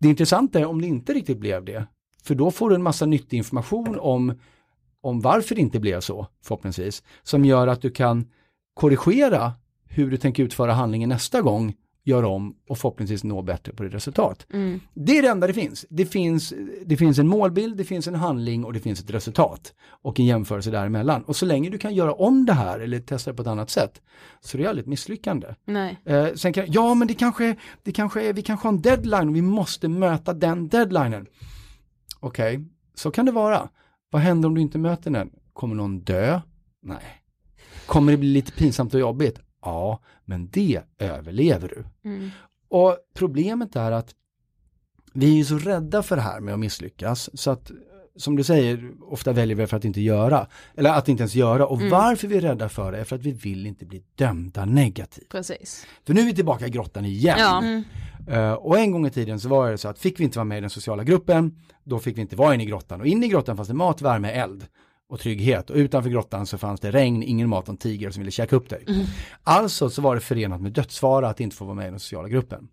Det 0.00 0.08
intressanta 0.08 0.58
är 0.58 0.66
om 0.66 0.80
det 0.80 0.86
inte 0.86 1.12
riktigt 1.12 1.38
blev 1.38 1.64
det, 1.64 1.86
för 2.28 2.34
då 2.34 2.50
får 2.50 2.70
du 2.70 2.74
en 2.74 2.82
massa 2.82 3.06
nyttig 3.06 3.36
information 3.36 3.98
om, 4.00 4.34
om 5.00 5.20
varför 5.20 5.54
det 5.54 5.60
inte 5.60 5.80
blev 5.80 6.00
så, 6.00 6.26
förhoppningsvis, 6.42 7.02
som 7.22 7.44
gör 7.44 7.66
att 7.66 7.82
du 7.82 7.90
kan 7.90 8.26
korrigera 8.74 9.52
hur 9.88 10.10
du 10.10 10.16
tänker 10.16 10.42
utföra 10.42 10.72
handlingen 10.72 11.08
nästa 11.08 11.42
gång, 11.42 11.74
göra 12.04 12.28
om 12.28 12.54
och 12.68 12.78
förhoppningsvis 12.78 13.24
nå 13.24 13.42
bättre 13.42 13.72
på 13.72 13.82
ditt 13.82 13.94
resultat. 13.94 14.46
Mm. 14.52 14.80
Det 14.94 15.18
är 15.18 15.22
det 15.22 15.28
enda 15.28 15.46
det 15.46 15.52
finns. 15.52 15.86
Det, 15.88 16.06
finns. 16.06 16.54
det 16.86 16.96
finns 16.96 17.18
en 17.18 17.28
målbild, 17.28 17.76
det 17.76 17.84
finns 17.84 18.06
en 18.06 18.14
handling 18.14 18.64
och 18.64 18.72
det 18.72 18.80
finns 18.80 19.00
ett 19.00 19.10
resultat 19.10 19.74
och 20.02 20.20
en 20.20 20.26
jämförelse 20.26 20.70
däremellan. 20.70 21.22
Och 21.22 21.36
så 21.36 21.46
länge 21.46 21.70
du 21.70 21.78
kan 21.78 21.94
göra 21.94 22.12
om 22.12 22.46
det 22.46 22.52
här 22.52 22.80
eller 22.80 23.00
testa 23.00 23.30
det 23.30 23.36
på 23.36 23.42
ett 23.42 23.48
annat 23.48 23.70
sätt 23.70 24.02
så 24.40 24.56
är 24.56 24.62
det 24.62 24.68
aldrig 24.68 24.82
ett 24.82 24.88
misslyckande. 24.88 25.46
Nej. 25.64 25.98
Eh, 26.04 26.26
sen 26.34 26.52
kan, 26.52 26.64
ja 26.68 26.94
men 26.94 27.08
det 27.08 27.14
kanske, 27.14 27.56
det 27.82 27.92
kanske 27.92 28.28
är, 28.28 28.32
vi 28.32 28.42
kanske 28.42 28.68
har 28.68 28.72
en 28.72 28.82
deadline 28.82 29.28
och 29.28 29.36
vi 29.36 29.42
måste 29.42 29.88
möta 29.88 30.32
den 30.32 30.68
deadlinen. 30.68 31.26
Okej, 32.20 32.64
så 32.94 33.10
kan 33.10 33.26
det 33.26 33.32
vara. 33.32 33.68
Vad 34.10 34.22
händer 34.22 34.48
om 34.48 34.54
du 34.54 34.60
inte 34.60 34.78
möter 34.78 35.10
den? 35.10 35.30
Kommer 35.52 35.74
någon 35.74 36.00
dö? 36.00 36.40
Nej. 36.82 37.22
Kommer 37.86 38.12
det 38.12 38.18
bli 38.18 38.28
lite 38.28 38.52
pinsamt 38.52 38.94
och 38.94 39.00
jobbigt? 39.00 39.40
Ja, 39.62 40.00
men 40.24 40.48
det 40.50 40.82
överlever 40.98 41.68
du. 41.68 41.84
Mm. 42.10 42.30
Och 42.68 42.96
problemet 43.14 43.76
är 43.76 43.92
att 43.92 44.14
vi 45.12 45.26
är 45.32 45.36
ju 45.36 45.44
så 45.44 45.58
rädda 45.58 46.02
för 46.02 46.16
det 46.16 46.22
här 46.22 46.40
med 46.40 46.54
att 46.54 46.60
misslyckas 46.60 47.30
så 47.40 47.50
att 47.50 47.70
som 48.16 48.36
du 48.36 48.44
säger, 48.44 48.90
ofta 49.02 49.32
väljer 49.32 49.56
vi 49.56 49.66
för 49.66 49.76
att 49.76 49.84
inte 49.84 50.00
göra, 50.00 50.46
eller 50.76 50.90
att 50.90 51.08
inte 51.08 51.20
ens 51.22 51.34
göra. 51.34 51.66
Och 51.66 51.78
Mm. 51.78 51.90
varför 51.90 52.28
vi 52.28 52.36
är 52.36 52.40
rädda 52.40 52.68
för 52.68 52.92
det 52.92 52.98
är 52.98 53.04
för 53.04 53.16
att 53.16 53.22
vi 53.22 53.32
vill 53.32 53.66
inte 53.66 53.86
bli 53.86 54.02
dömda 54.14 54.64
negativt. 54.64 55.28
Precis. 55.28 55.86
För 56.06 56.14
nu 56.14 56.20
är 56.20 56.24
vi 56.24 56.34
tillbaka 56.34 56.66
i 56.66 56.70
grottan 56.70 57.04
igen. 57.04 57.36
Ja. 57.38 57.58
Mm. 57.62 57.82
Eh, 58.28 58.52
och 58.52 58.78
en 58.78 58.90
gång 58.90 59.06
i 59.06 59.10
tiden 59.10 59.40
så 59.40 59.48
var 59.48 59.70
det 59.70 59.78
så 59.78 59.88
att 59.88 59.98
fick 59.98 60.20
vi 60.20 60.24
inte 60.24 60.38
vara 60.38 60.44
med 60.44 60.58
i 60.58 60.60
den 60.60 60.70
sociala 60.70 61.04
gruppen, 61.04 61.54
då 61.84 61.98
fick 61.98 62.16
vi 62.16 62.20
inte 62.20 62.36
vara 62.36 62.54
inne 62.54 62.62
i 62.62 62.66
grottan. 62.66 63.00
Och 63.00 63.06
inne 63.06 63.26
i 63.26 63.28
grottan 63.28 63.56
fanns 63.56 63.68
det 63.68 63.74
mat, 63.74 64.02
värme, 64.02 64.30
eld 64.30 64.66
och 65.08 65.20
trygghet. 65.20 65.70
Och 65.70 65.76
utanför 65.76 66.10
grottan 66.10 66.46
så 66.46 66.58
fanns 66.58 66.80
det 66.80 66.90
regn, 66.90 67.22
ingen 67.22 67.48
mat 67.48 67.64
och 67.64 67.68
en 67.68 67.76
tiger 67.76 68.10
som 68.10 68.20
ville 68.20 68.30
käka 68.30 68.56
upp 68.56 68.68
dig. 68.68 68.84
Alltså 69.42 69.90
så 69.90 70.02
var 70.02 70.14
det 70.14 70.20
förenat 70.20 70.60
med 70.60 70.72
dödsfara 70.72 71.28
att 71.28 71.40
inte 71.40 71.56
få 71.56 71.64
vara 71.64 71.74
med 71.74 71.86
i 71.86 71.90
den 71.90 72.00
sociala 72.00 72.28
gruppen. 72.28 72.68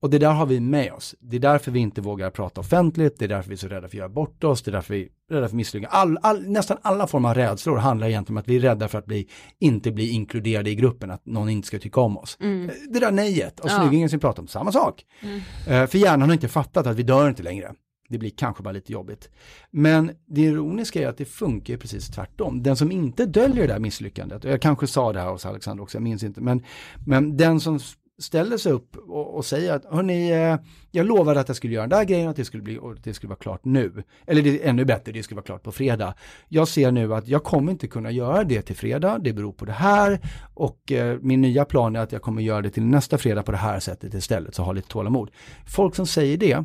Och 0.00 0.10
det 0.10 0.18
där 0.18 0.30
har 0.32 0.46
vi 0.46 0.60
med 0.60 0.92
oss. 0.92 1.14
Det 1.20 1.36
är 1.36 1.40
därför 1.40 1.70
vi 1.70 1.80
inte 1.80 2.00
vågar 2.00 2.30
prata 2.30 2.60
offentligt, 2.60 3.18
det 3.18 3.24
är 3.24 3.28
därför 3.28 3.48
vi 3.48 3.54
är 3.54 3.58
så 3.58 3.68
rädda 3.68 3.80
för 3.80 3.86
att 3.86 3.94
göra 3.94 4.08
bort 4.08 4.44
oss, 4.44 4.62
det 4.62 4.70
är 4.70 4.72
därför 4.72 4.94
vi 4.94 5.02
är 5.02 5.34
rädda 5.34 5.48
för 5.48 5.56
misslyckande. 5.56 5.96
All, 5.96 6.18
all, 6.22 6.46
nästan 6.48 6.76
alla 6.82 7.06
former 7.06 7.28
av 7.28 7.34
rädslor 7.34 7.76
handlar 7.76 8.08
egentligen 8.08 8.36
om 8.36 8.40
att 8.40 8.48
vi 8.48 8.56
är 8.56 8.60
rädda 8.60 8.88
för 8.88 8.98
att 8.98 9.06
bli, 9.06 9.28
inte 9.58 9.90
bli 9.92 10.10
inkluderade 10.10 10.70
i 10.70 10.74
gruppen, 10.74 11.10
att 11.10 11.26
någon 11.26 11.48
inte 11.48 11.68
ska 11.68 11.78
tycka 11.78 12.00
om 12.00 12.18
oss. 12.18 12.36
Mm. 12.40 12.68
Eh, 12.68 12.74
Det 12.90 12.98
där 13.00 13.10
nejet 13.12 13.60
och 13.60 13.70
Ja. 13.70 13.78
snyggingen 13.80 14.08
som 14.08 14.16
vi 14.16 14.20
pratar 14.20 14.42
om, 14.42 14.48
samma 14.48 14.72
sak. 14.72 15.04
Mm. 15.20 15.40
Eh, 15.68 15.86
för 15.86 15.98
hjärnan 15.98 16.28
har 16.28 16.34
inte 16.34 16.48
fattat 16.48 16.86
att 16.86 16.96
vi 16.96 17.02
dör 17.02 17.28
inte 17.28 17.42
längre. 17.42 17.72
Det 18.10 18.18
blir 18.18 18.30
kanske 18.30 18.62
bara 18.62 18.72
lite 18.72 18.92
jobbigt. 18.92 19.30
Men 19.70 20.10
det 20.26 20.40
ironiska 20.40 21.02
är 21.02 21.08
att 21.08 21.16
det 21.16 21.24
funkar 21.24 21.76
precis 21.76 22.08
tvärtom. 22.08 22.62
Den 22.62 22.76
som 22.76 22.92
inte 22.92 23.26
döljer 23.26 23.66
det 23.66 23.72
där 23.72 23.78
misslyckandet, 23.80 24.44
och 24.44 24.50
jag 24.50 24.62
kanske 24.62 24.86
sa 24.86 25.12
det 25.12 25.20
här 25.20 25.30
hos 25.30 25.46
Alexander 25.46 25.82
också, 25.82 25.96
jag 25.96 26.02
minns 26.02 26.22
inte, 26.22 26.40
men, 26.40 26.62
men 27.06 27.36
den 27.36 27.60
som 27.60 27.80
ställer 28.18 28.56
sig 28.56 28.72
upp 28.72 28.96
och, 28.96 29.36
och 29.36 29.44
säger 29.44 29.72
att 29.72 29.84
hörni, 29.84 30.30
eh, 30.30 30.56
jag 30.90 31.06
lovade 31.06 31.40
att 31.40 31.48
jag 31.48 31.56
skulle 31.56 31.74
göra 31.74 31.86
den 31.86 31.98
där 31.98 32.04
grejen, 32.04 32.28
att 32.28 32.36
det 32.36 32.44
skulle, 32.44 32.62
bli, 32.62 32.78
och 32.78 32.96
det 33.02 33.14
skulle 33.14 33.28
vara 33.28 33.38
klart 33.38 33.64
nu. 33.64 34.02
Eller 34.26 34.42
det 34.42 34.64
är 34.64 34.68
ännu 34.68 34.84
bättre, 34.84 35.12
det 35.12 35.22
skulle 35.22 35.36
vara 35.36 35.46
klart 35.46 35.62
på 35.62 35.72
fredag. 35.72 36.14
Jag 36.48 36.68
ser 36.68 36.90
nu 36.92 37.14
att 37.14 37.28
jag 37.28 37.44
kommer 37.44 37.72
inte 37.72 37.86
kunna 37.86 38.10
göra 38.10 38.44
det 38.44 38.62
till 38.62 38.76
fredag, 38.76 39.18
det 39.18 39.32
beror 39.32 39.52
på 39.52 39.64
det 39.64 39.72
här 39.72 40.20
och 40.54 40.92
eh, 40.92 41.18
min 41.20 41.40
nya 41.40 41.64
plan 41.64 41.96
är 41.96 42.00
att 42.00 42.12
jag 42.12 42.22
kommer 42.22 42.42
göra 42.42 42.62
det 42.62 42.70
till 42.70 42.84
nästa 42.84 43.18
fredag 43.18 43.42
på 43.42 43.52
det 43.52 43.58
här 43.58 43.80
sättet 43.80 44.14
istället, 44.14 44.54
så 44.54 44.62
ha 44.62 44.72
lite 44.72 44.88
tålamod. 44.88 45.30
Folk 45.66 45.94
som 45.94 46.06
säger 46.06 46.36
det, 46.36 46.64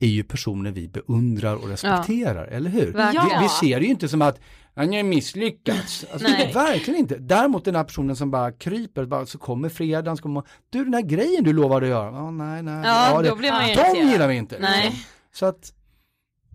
är 0.00 0.06
ju 0.06 0.24
personer 0.24 0.70
vi 0.70 0.88
beundrar 0.88 1.54
och 1.54 1.68
respekterar, 1.68 2.46
eller 2.46 2.70
hur? 2.70 2.92
Verkligen. 2.92 3.26
Vi, 3.28 3.42
vi 3.42 3.48
ser 3.48 3.80
det 3.80 3.84
ju 3.86 3.90
inte 3.90 4.08
som 4.08 4.22
att 4.22 4.40
han 4.74 4.92
har 4.92 5.02
misslyckats. 5.02 6.04
Alltså, 6.12 6.28
Nej. 6.28 6.52
verkligen 6.52 7.00
inte. 7.00 7.16
Däremot 7.18 7.64
den 7.64 7.74
här 7.74 7.84
personen 7.84 8.16
som 8.16 8.30
bara 8.30 8.52
kryper, 8.52 9.04
bara, 9.04 9.26
så 9.26 9.38
kommer 9.38 9.68
fredagen, 9.68 10.16
så 10.16 10.22
kommer 10.22 10.42
du 10.70 10.84
den 10.84 10.94
här 10.94 11.02
grejen 11.02 11.44
du 11.44 11.52
lovade 11.52 11.86
att 11.86 11.90
göra, 11.90 12.10
oh, 12.10 12.32
nej, 12.32 12.62
nej, 12.62 12.82
Ja, 12.86 13.22
det, 13.22 13.28
då 13.28 13.36
blir 13.36 13.50
man 13.50 13.94
de 13.94 14.10
gillar 14.10 14.28
vi 14.28 14.34
inte. 14.36 14.58
Nej. 14.58 14.84
liksom. 14.84 15.00
Så 15.32 15.46
att, 15.46 15.72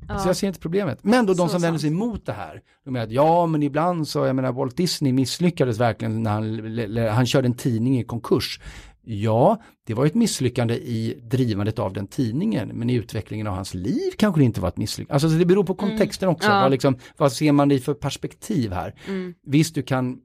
Ja. 0.07 0.19
så 0.19 0.29
jag 0.29 0.35
ser 0.35 0.47
inte 0.47 0.59
problemet. 0.59 0.99
Men 1.03 1.25
då 1.25 1.33
de 1.33 1.47
Så 1.47 1.51
som 1.51 1.61
vänder 1.61 1.79
sig 1.79 1.89
emot 1.89 2.25
det 2.25 2.33
här, 2.33 2.61
de 2.85 2.93
menar 2.93 3.05
att 3.05 3.11
ja 3.11 3.45
men 3.45 3.63
ibland 3.63 4.07
så, 4.07 4.25
jag 4.25 4.35
menar 4.35 4.51
Walt 4.51 4.77
Disney 4.77 5.13
misslyckades 5.13 5.79
verkligen 5.79 6.23
när 6.23 6.31
han, 6.31 7.15
han 7.15 7.25
körde 7.25 7.47
en 7.47 7.53
tidning 7.57 7.99
i 7.99 8.03
konkurs. 8.03 8.59
Ja, 9.05 9.61
det 9.87 9.93
var 9.93 10.05
ett 10.05 10.13
misslyckande 10.15 10.73
i 10.73 11.19
drivandet 11.23 11.79
av 11.79 11.93
den 11.93 12.07
tidningen, 12.07 12.69
men 12.69 12.89
i 12.89 12.93
utvecklingen 12.93 13.47
av 13.47 13.55
hans 13.55 13.73
liv 13.73 14.11
kanske 14.17 14.41
det 14.41 14.45
inte 14.45 14.61
var 14.61 14.69
ett 14.69 14.77
misslyckande. 14.77 15.13
Alltså 15.13 15.29
så 15.29 15.35
det 15.35 15.45
beror 15.45 15.63
på 15.63 15.75
kontexten 15.75 16.29
också, 16.29 16.49
Ja. 16.49 16.61
vad, 16.61 16.71
liksom, 16.71 16.97
vad 17.17 17.31
ser 17.33 17.51
man 17.51 17.71
i 17.71 17.79
för 17.79 17.93
perspektiv 17.93 18.71
här? 18.71 18.95
Mm. 19.07 19.33
Visst, 19.45 19.75
du 19.75 19.83
kan 19.83 20.17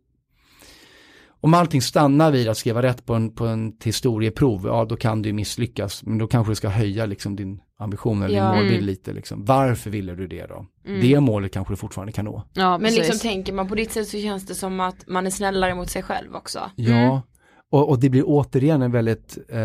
om 1.40 1.54
allting 1.54 1.82
stannar 1.82 2.30
vid 2.32 2.48
att 2.48 2.58
skriva 2.58 2.82
rätt 2.82 3.06
på 3.06 3.14
en, 3.14 3.34
på 3.34 3.46
en 3.46 3.72
historieprov, 3.84 4.66
ja 4.66 4.84
då 4.84 4.96
kan 4.96 5.22
du 5.22 5.32
misslyckas, 5.32 6.02
men 6.04 6.18
då 6.18 6.26
kanske 6.26 6.50
du 6.50 6.54
ska 6.56 6.68
höja 6.68 7.06
liksom 7.06 7.36
din 7.36 7.60
ambition 7.78 8.22
eller 8.22 8.36
Ja. 8.36 8.44
din 8.44 8.54
målbild 8.54 8.74
Mm. 8.74 8.86
lite. 8.86 9.12
Liksom. 9.12 9.44
Varför 9.44 9.90
ville 9.90 10.14
du 10.14 10.26
det 10.26 10.46
då? 10.46 10.66
Mm. 10.86 11.00
Det 11.00 11.20
målet 11.20 11.52
kanske 11.52 11.72
du 11.72 11.76
fortfarande 11.76 12.12
kan 12.12 12.24
nå. 12.24 12.42
Ja, 12.52 12.78
Men 12.78 12.94
liksom 12.94 13.18
tänker 13.18 13.52
man 13.52 13.68
på 13.68 13.74
ditt 13.74 13.92
sätt 13.92 14.08
så 14.08 14.18
känns 14.20 14.46
det 14.46 14.54
som 14.54 14.80
att 14.80 15.06
man 15.08 15.26
är 15.26 15.30
snällare 15.30 15.74
mot 15.74 15.90
sig 15.90 16.02
själv 16.02 16.34
också. 16.34 16.70
Ja, 16.76 17.22
och, 17.70 17.88
och 17.88 17.98
det 18.00 18.10
blir 18.10 18.22
återigen 18.26 18.82
en 18.82 18.92
väldigt, 18.92 19.38
eh, 19.48 19.58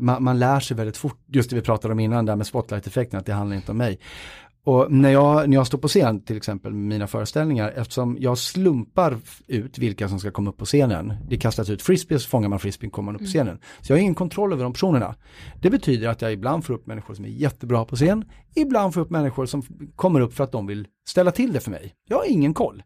man, 0.00 0.22
man 0.24 0.38
lär 0.38 0.60
sig 0.60 0.76
väldigt 0.76 0.96
fort, 0.96 1.18
just 1.26 1.50
det 1.50 1.56
vi 1.56 1.62
pratade 1.62 1.92
om 1.92 2.00
innan 2.00 2.26
där 2.26 2.36
med 2.36 2.46
spotlight-effekten, 2.46 3.18
att 3.20 3.26
det 3.26 3.32
handlar 3.32 3.56
inte 3.56 3.70
om 3.72 3.78
mig. 3.78 3.98
Och 4.64 4.92
när 4.92 5.10
jag, 5.10 5.48
när 5.48 5.56
jag 5.56 5.66
står 5.66 5.78
på 5.78 5.88
scen 5.88 6.24
till 6.24 6.36
exempel 6.36 6.72
med 6.72 6.82
mina 6.88 7.06
föreställningar, 7.06 7.72
eftersom 7.76 8.16
jag 8.20 8.38
slumpar 8.38 9.18
ut 9.46 9.78
vilka 9.78 10.08
som 10.08 10.20
ska 10.20 10.30
komma 10.30 10.50
upp 10.50 10.56
på 10.56 10.64
scenen. 10.64 11.14
Det 11.28 11.36
kastas 11.36 11.70
ut 11.70 11.82
frisbee, 11.82 12.18
så 12.18 12.28
fångar 12.28 12.48
man 12.48 12.58
frisbeen, 12.58 12.90
kommer 12.90 13.06
man 13.06 13.14
upp 13.14 13.20
på 13.20 13.22
Mm. 13.22 13.30
scenen. 13.46 13.58
Så 13.80 13.92
jag 13.92 13.96
har 13.96 14.00
ingen 14.02 14.14
kontroll 14.14 14.52
över 14.52 14.62
de 14.64 14.72
personerna. 14.72 15.14
Det 15.62 15.70
betyder 15.70 16.08
att 16.08 16.22
jag 16.22 16.32
ibland 16.32 16.64
får 16.64 16.74
upp 16.74 16.86
människor 16.86 17.14
som 17.14 17.24
är 17.24 17.28
jättebra 17.28 17.84
på 17.84 17.96
scen, 17.96 18.24
ibland 18.54 18.94
får 18.94 19.00
upp 19.00 19.10
människor 19.10 19.46
som 19.46 19.62
kommer 19.96 20.20
upp 20.20 20.34
för 20.34 20.44
att 20.44 20.52
de 20.52 20.66
vill 20.66 20.86
ställa 21.08 21.30
till 21.30 21.52
det 21.52 21.60
för 21.60 21.70
mig. 21.70 21.94
Jag 22.08 22.16
har 22.16 22.24
ingen 22.30 22.54
koll. 22.54 22.82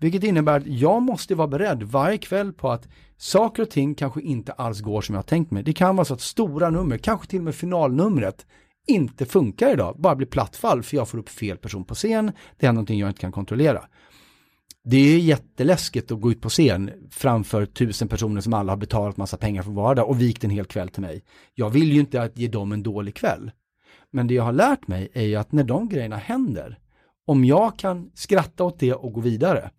Vilket 0.00 0.24
innebär 0.24 0.56
att 0.56 0.66
jag 0.66 1.02
måste 1.02 1.34
vara 1.34 1.48
beredd 1.48 1.82
varje 1.82 2.18
kväll 2.18 2.52
på 2.52 2.70
att 2.70 2.88
saker 3.16 3.62
och 3.62 3.70
ting 3.70 3.94
kanske 3.94 4.20
inte 4.20 4.52
alls 4.52 4.80
går 4.80 5.00
som 5.00 5.14
jag 5.14 5.18
har 5.18 5.26
tänkt 5.26 5.50
mig. 5.50 5.62
Det 5.62 5.72
kan 5.72 5.96
vara 5.96 6.04
så 6.04 6.14
att 6.14 6.20
stora 6.20 6.70
nummer, 6.70 6.98
kanske 6.98 7.26
till 7.26 7.38
och 7.38 7.44
med 7.44 7.54
finalnumret, 7.54 8.46
inte 8.86 9.26
funkar 9.26 9.72
idag, 9.72 9.96
bara 9.98 10.16
blir 10.16 10.26
plattfall 10.26 10.82
för 10.82 10.96
jag 10.96 11.08
får 11.08 11.18
upp 11.18 11.28
fel 11.28 11.56
person 11.56 11.84
på 11.84 11.94
scen, 11.94 12.32
det 12.58 12.66
är 12.66 12.72
någonting 12.72 12.98
jag 12.98 13.10
inte 13.10 13.20
kan 13.20 13.32
kontrollera. 13.32 13.84
Det 14.84 14.96
är 14.96 15.18
jätteläskigt 15.18 16.10
att 16.10 16.20
gå 16.20 16.30
ut 16.30 16.40
på 16.40 16.48
scen 16.48 16.90
framför 17.10 17.66
tusen 17.66 18.08
personer 18.08 18.40
som 18.40 18.54
alla 18.54 18.72
har 18.72 18.76
betalat 18.76 19.16
massa 19.16 19.36
pengar 19.36 19.62
för 19.62 19.70
att 19.70 19.76
vara 19.76 19.94
där 19.94 20.08
och 20.08 20.20
vikt 20.20 20.44
en 20.44 20.50
hel 20.50 20.64
kväll 20.64 20.88
till 20.88 21.02
mig. 21.02 21.22
Jag 21.54 21.70
vill 21.70 21.92
ju 21.92 22.00
inte 22.00 22.22
att 22.22 22.38
ge 22.38 22.48
dem 22.48 22.72
en 22.72 22.82
dålig 22.82 23.14
kväll. 23.14 23.50
Men 24.10 24.26
det 24.26 24.34
jag 24.34 24.42
har 24.42 24.52
lärt 24.52 24.88
mig 24.88 25.08
är 25.12 25.22
ju 25.22 25.36
att 25.36 25.52
när 25.52 25.64
de 25.64 25.88
grejerna 25.88 26.16
händer, 26.16 26.78
om 27.26 27.44
jag 27.44 27.78
kan 27.78 28.10
skratta 28.14 28.64
åt 28.64 28.78
det 28.78 28.94
och 28.94 29.12
gå 29.12 29.20
vidare, 29.20 29.70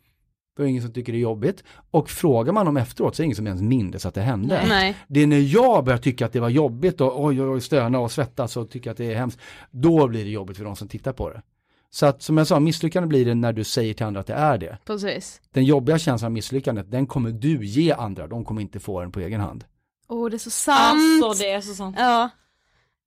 då 0.58 0.64
är 0.64 0.66
det 0.66 0.70
ingen 0.70 0.84
som 0.84 0.94
tycker 0.94 1.14
det 1.14 1.18
är 1.18 1.22
jobbigt. 1.22 1.64
Och 1.92 2.10
frågar 2.10 2.54
man 2.54 2.68
om 2.68 2.78
efteråt 2.78 3.16
så 3.16 3.22
är 3.22 3.24
det 3.24 3.26
ingen 3.26 3.36
som 3.36 3.48
ens 3.48 3.62
minns 3.62 4.06
att 4.06 4.14
det 4.14 4.22
hände. 4.22 4.64
Nej. 4.68 4.96
Det 5.08 5.20
är 5.20 5.28
när 5.28 5.54
jag 5.54 5.84
börjar 5.86 6.00
tycka 6.00 6.26
att 6.26 6.34
det 6.34 6.40
var 6.40 6.50
jobbigt 6.50 7.02
och 7.02 7.24
oj, 7.24 7.42
oj, 7.42 7.50
oj, 7.50 7.62
stöna 7.62 8.00
och 8.00 8.12
svettas 8.12 8.58
och 8.58 8.70
tycka 8.70 8.92
att 8.92 8.98
det 8.98 9.14
är 9.14 9.16
hemskt, 9.16 9.40
då 9.72 10.08
blir 10.08 10.24
det 10.24 10.30
jobbigt 10.30 10.58
för 10.58 10.66
de 10.66 10.76
som 10.76 10.88
tittar 10.88 11.14
på 11.14 11.30
det. 11.30 11.42
Så 11.90 12.06
att 12.06 12.22
som 12.22 12.38
jag 12.38 12.48
sa, 12.48 12.60
misslyckande 12.60 13.08
blir 13.08 13.26
det 13.26 13.36
när 13.36 13.54
du 13.54 13.64
säger 13.64 13.94
till 13.94 14.06
andra 14.06 14.20
att 14.20 14.28
det 14.28 14.34
är 14.34 14.58
det. 14.58 14.78
Precis. 14.86 15.42
Den 15.52 15.66
jobbiga 15.66 16.00
känslan 16.00 16.28
av 16.28 16.32
misslyckandet, 16.32 16.92
den 16.92 17.08
kommer 17.08 17.32
du 17.32 17.66
ge 17.66 17.92
andra, 17.92 18.28
de 18.28 18.46
kommer 18.46 18.62
inte 18.62 18.80
få 18.80 19.02
den 19.02 19.12
på 19.12 19.20
egen 19.20 19.42
hand. 19.42 19.64
Åh, 20.08 20.30
det 20.30 20.36
är 20.36 20.40
så 20.40 20.50
sant. 20.50 21.24
Alltså 21.24 21.44
det 21.44 21.52
är 21.52 21.62
så 21.62 21.74
sant. 21.74 21.96
Ja. 22.00 22.30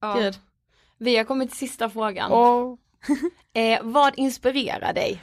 Ja. 0.00 0.14
Gud. 0.20 0.34
Vi 0.98 1.16
har 1.16 1.24
kommit 1.24 1.50
till 1.50 1.58
sista 1.58 1.90
frågan. 1.90 2.32
Åh. 2.32 2.74
eh, 3.52 3.80
vad 3.82 4.12
inspirerar 4.16 4.92
dig? 4.92 5.22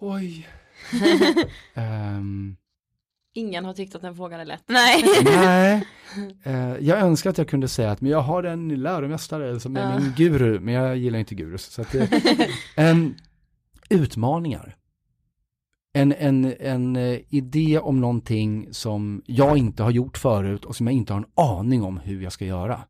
Oj. 0.00 0.48
Ehm, 1.74 2.56
Ingen 3.34 3.64
har 3.64 3.72
tyckt 3.72 3.94
att 3.94 4.02
den 4.02 4.16
frågan 4.16 4.40
är 4.40 4.44
lätt. 4.44 4.64
Nej. 4.66 5.04
nej, 5.24 5.86
Eh, 6.44 6.76
jag 6.80 6.98
önskar 6.98 7.30
att 7.30 7.38
jag 7.38 7.48
kunde 7.48 7.68
säga 7.68 7.90
att 7.90 8.00
men 8.00 8.10
jag 8.10 8.20
har 8.20 8.42
en 8.42 8.68
läromästare 8.82 9.60
som 9.60 9.76
är 9.76 9.80
Ja. 9.80 9.98
min 9.98 10.12
guru, 10.16 10.60
men 10.60 10.74
jag 10.74 10.96
gillar 10.96 11.18
inte 11.18 11.34
gurus. 11.34 11.64
Så 11.64 11.82
att, 11.82 11.94
Em, 12.76 13.14
utmaningar. 13.90 14.76
En, 15.92 16.12
en, 16.18 16.54
en 16.60 16.96
eh, 16.96 17.18
idé 17.28 17.78
om 17.78 18.00
någonting 18.00 18.68
som 18.70 19.22
jag 19.26 19.58
inte 19.58 19.82
har 19.82 19.90
gjort 19.90 20.18
förut 20.18 20.64
och 20.64 20.76
som 20.76 20.86
jag 20.86 20.94
inte 20.96 21.12
har 21.12 21.20
en 21.20 21.26
aning 21.34 21.82
om 21.82 21.98
hur 21.98 22.22
jag 22.22 22.32
ska 22.32 22.44
göra. 22.44 22.80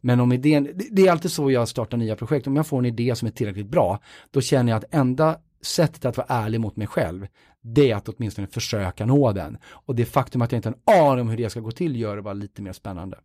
Men 0.00 0.20
om 0.20 0.32
idén, 0.32 0.64
det, 0.74 0.86
det 0.90 1.06
är 1.06 1.12
alltid 1.12 1.30
så 1.30 1.50
jag 1.50 1.68
startar 1.68 1.96
nya 1.96 2.16
projekt, 2.16 2.46
om 2.46 2.56
jag 2.56 2.66
får 2.66 2.78
en 2.78 2.84
idé 2.84 3.14
som 3.16 3.28
är 3.28 3.32
tillräckligt 3.32 3.66
bra, 3.70 4.00
då 4.30 4.40
känner 4.40 4.72
jag 4.72 4.76
att 4.78 4.94
enda 4.94 5.38
sättet 5.66 6.04
att 6.04 6.16
vara 6.16 6.26
ärlig 6.30 6.60
mot 6.60 6.76
mig 6.76 6.86
själv, 6.86 7.26
det 7.62 7.90
är 7.90 7.96
att 7.96 8.08
åtminstone 8.08 8.46
försöka 8.46 9.06
nå 9.06 9.32
den. 9.32 9.58
Och 9.70 9.94
det 9.94 10.04
faktum 10.04 10.42
att 10.42 10.52
jag 10.52 10.58
inte 10.58 10.68
har 10.68 10.74
en 10.96 11.02
aning 11.10 11.20
om 11.20 11.28
hur 11.28 11.36
det 11.36 11.50
ska 11.50 11.60
gå 11.60 11.70
till 11.70 11.96
gör 12.00 12.16
det 12.16 12.22
bara 12.22 12.34
lite 12.34 12.62
mer 12.62 12.72
spännande. 12.72 13.18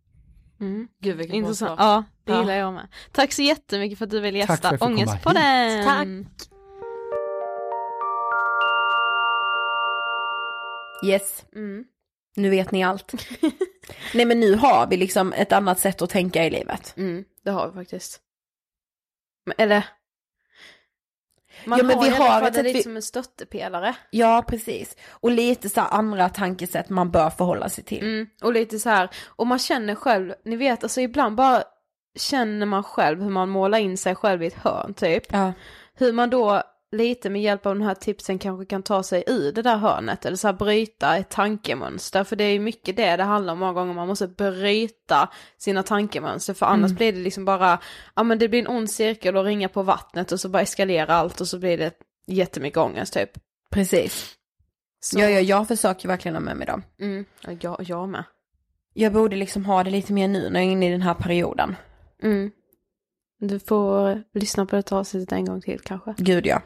Mm. 0.60 0.88
Gud 1.00 1.16
vilken 1.16 1.36
Intressant. 1.36 1.80
Ja, 1.80 2.04
det 2.24 2.32
Ja. 2.32 2.40
gillar 2.40 2.54
jag 2.54 2.72
med. 2.74 2.88
Tack 3.12 3.32
så 3.32 3.42
jättemycket 3.42 3.98
för 3.98 4.04
att 4.04 4.10
du 4.10 4.20
ville 4.20 4.46
Tack 4.46 4.60
för 4.60 4.66
att 4.68 4.72
gästa 4.72 4.86
Ångestpodden. 4.86 5.84
Tack. 5.84 6.48
Yes, 11.04 11.44
Mm. 11.54 11.84
nu 12.36 12.50
vet 12.50 12.70
ni 12.72 12.82
allt. 12.84 13.12
Nej 14.14 14.24
men 14.24 14.40
nu 14.40 14.54
har 14.54 14.86
vi 14.86 14.96
liksom 14.96 15.32
ett 15.32 15.52
annat 15.52 15.78
sätt 15.78 16.02
att 16.02 16.10
tänka 16.10 16.44
i 16.44 16.50
livet. 16.50 16.94
Mm, 16.96 17.24
det 17.44 17.50
har 17.50 17.68
vi 17.68 17.74
faktiskt. 17.74 18.20
Eller? 19.58 19.84
Man 21.64 21.78
Ja, 21.78 21.84
men 21.84 21.96
har 21.96 22.04
vi 22.04 22.10
har 22.10 22.42
ett 22.42 22.54
det 22.54 22.62
vi- 22.62 22.82
som 22.82 22.96
en 22.96 23.02
stöttepelare. 23.02 23.94
Ja 24.10 24.44
precis. 24.48 24.96
Och 25.10 25.30
lite 25.30 25.68
så 25.68 25.80
andra 25.80 26.28
tankesätt 26.28 26.88
man 26.88 27.10
bör 27.10 27.30
förhålla 27.30 27.68
sig 27.68 27.84
till. 27.84 28.02
Mm, 28.02 28.26
och 28.42 28.52
lite 28.52 28.78
så 28.78 28.88
här, 28.88 29.10
och 29.26 29.46
man 29.46 29.58
känner 29.58 29.94
själv, 29.94 30.34
ni 30.44 30.56
vet 30.56 30.82
alltså 30.82 31.00
ibland 31.00 31.36
bara 31.36 31.62
känner 32.18 32.66
man 32.66 32.82
själv 32.82 33.22
hur 33.22 33.30
man 33.30 33.48
målar 33.48 33.78
in 33.78 33.96
sig 33.96 34.14
själv 34.14 34.42
i 34.42 34.46
ett 34.46 34.58
hörn 34.64 34.94
typ. 34.94 35.32
Ja. 35.32 35.52
Hur 35.94 36.12
man 36.12 36.30
då 36.30 36.62
lite 36.92 37.30
med 37.30 37.42
hjälp 37.42 37.66
av 37.66 37.74
de 37.74 37.84
här 37.84 37.94
tipsen 37.94 38.38
kanske 38.38 38.66
kan 38.66 38.82
ta 38.82 39.02
sig 39.02 39.24
ur 39.26 39.52
det 39.52 39.62
där 39.62 39.76
hörnet 39.76 40.26
eller 40.26 40.36
så 40.36 40.48
här 40.48 40.52
bryta 40.54 41.16
ett 41.16 41.30
tankemönster. 41.30 42.24
För 42.24 42.36
det 42.36 42.44
är 42.44 42.52
ju 42.52 42.60
mycket 42.60 42.96
det 42.96 43.16
det 43.16 43.22
handlar 43.22 43.52
om 43.52 43.58
många 43.58 43.72
gånger, 43.72 43.94
man 43.94 44.08
måste 44.08 44.28
bryta 44.28 45.28
sina 45.58 45.82
tankemönster 45.82 46.54
för 46.54 46.66
annars 46.66 46.90
Mm. 46.90 46.96
blir 46.96 47.12
det 47.12 47.18
liksom 47.18 47.44
bara, 47.44 47.78
ja 48.14 48.22
men 48.22 48.38
det 48.38 48.48
blir 48.48 48.60
en 48.60 48.68
ond 48.68 48.90
cirkel 48.90 49.36
och 49.36 49.44
ringa 49.44 49.68
på 49.68 49.82
vattnet 49.82 50.32
och 50.32 50.40
så 50.40 50.48
bara 50.48 50.62
eskalerar 50.62 51.14
allt 51.14 51.40
och 51.40 51.48
så 51.48 51.58
blir 51.58 51.78
det 51.78 51.92
jättemycket 52.26 52.78
ångest 52.78 53.14
typ. 53.14 53.30
Precis. 53.70 54.34
Så. 55.00 55.18
Ja, 55.20 55.28
ja, 55.28 55.40
jag 55.40 55.68
försöker 55.68 56.08
verkligen 56.08 56.34
ha 56.34 56.40
med 56.40 56.56
mig 56.56 56.66
dem. 56.66 56.82
Mm, 57.00 57.24
ja, 57.40 57.52
jag, 57.60 57.76
jag 57.88 58.08
med. 58.08 58.24
Jag 58.94 59.12
borde 59.12 59.36
liksom 59.36 59.64
ha 59.64 59.84
det 59.84 59.90
lite 59.90 60.12
mer 60.12 60.28
nu 60.28 60.50
när 60.50 60.60
jag 60.60 60.68
är 60.68 60.72
inne 60.72 60.88
i 60.88 60.90
den 60.90 61.02
här 61.02 61.14
perioden. 61.14 61.76
Mm. 62.22 62.50
Du 63.38 63.58
får 63.58 64.22
lyssna 64.34 64.66
på 64.66 64.76
det 64.76 64.92
avsnittet 64.92 65.32
en 65.32 65.44
gång 65.44 65.60
till 65.60 65.80
kanske. 65.80 66.14
Gud 66.18 66.46
ja. 66.46 66.62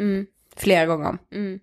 Mm. 0.00 0.26
Flera 0.56 0.86
gånger. 0.86 1.18
Mm. 1.32 1.60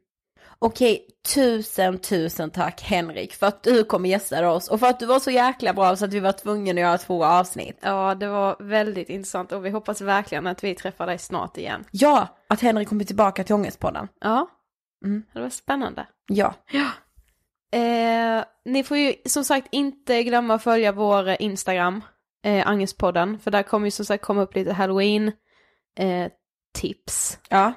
Okej, 0.60 1.08
tusen 1.34 1.98
tusen 2.00 2.50
tack 2.52 2.82
Henrik 2.82 3.34
för 3.34 3.48
att 3.48 3.64
du 3.64 3.84
kom 3.84 4.02
och 4.02 4.08
gästade 4.08 4.48
oss 4.48 4.68
och 4.68 4.80
för 4.80 4.88
att 4.88 5.00
du 5.00 5.06
var 5.06 5.20
så 5.20 5.32
jäkla 5.32 5.74
bra 5.74 5.96
så 5.96 6.06
att 6.06 6.14
vi 6.14 6.20
var 6.20 6.32
tvungna 6.32 6.72
att 6.72 6.78
göra 6.80 6.98
två 6.98 7.26
avsnitt. 7.26 7.78
Ja, 7.82 8.16
det 8.16 8.28
var 8.28 8.56
väldigt 8.60 9.10
intressant 9.10 9.52
och 9.52 9.66
vi 9.66 9.70
hoppas 9.70 10.02
verkligen 10.02 10.48
att 10.48 10.64
vi 10.64 10.76
träffar 10.76 11.08
dig 11.08 11.18
snart 11.18 11.58
igen. 11.58 11.84
Ja, 11.92 12.28
att 12.48 12.62
Henrik 12.62 12.90
kommer 12.90 13.04
tillbaka 13.04 13.44
till 13.44 13.56
Ångestpodden. 13.56 14.08
Ja, 14.22 14.48
Mm. 15.06 15.24
det 15.34 15.40
var 15.42 15.50
spännande. 15.50 16.08
Ja. 16.28 16.54
Eh, 17.72 18.44
ni 18.66 18.84
får 18.84 18.98
ju 18.98 19.14
som 19.26 19.44
sagt 19.44 19.68
inte 19.72 20.24
glömma 20.24 20.54
att 20.54 20.64
följa 20.64 20.92
vår 20.92 21.42
Instagram, 21.42 22.02
eh, 22.46 22.68
Angestpodden, 22.68 23.40
för 23.40 23.52
där 23.52 23.64
kommer 23.64 23.88
ju 23.88 23.92
som 23.92 24.06
sagt 24.06 24.24
komma 24.24 24.42
upp 24.42 24.56
lite 24.56 24.74
halloween 24.74 25.32
eh, 26.00 26.32
tips. 26.74 27.40
Ja, 27.50 27.74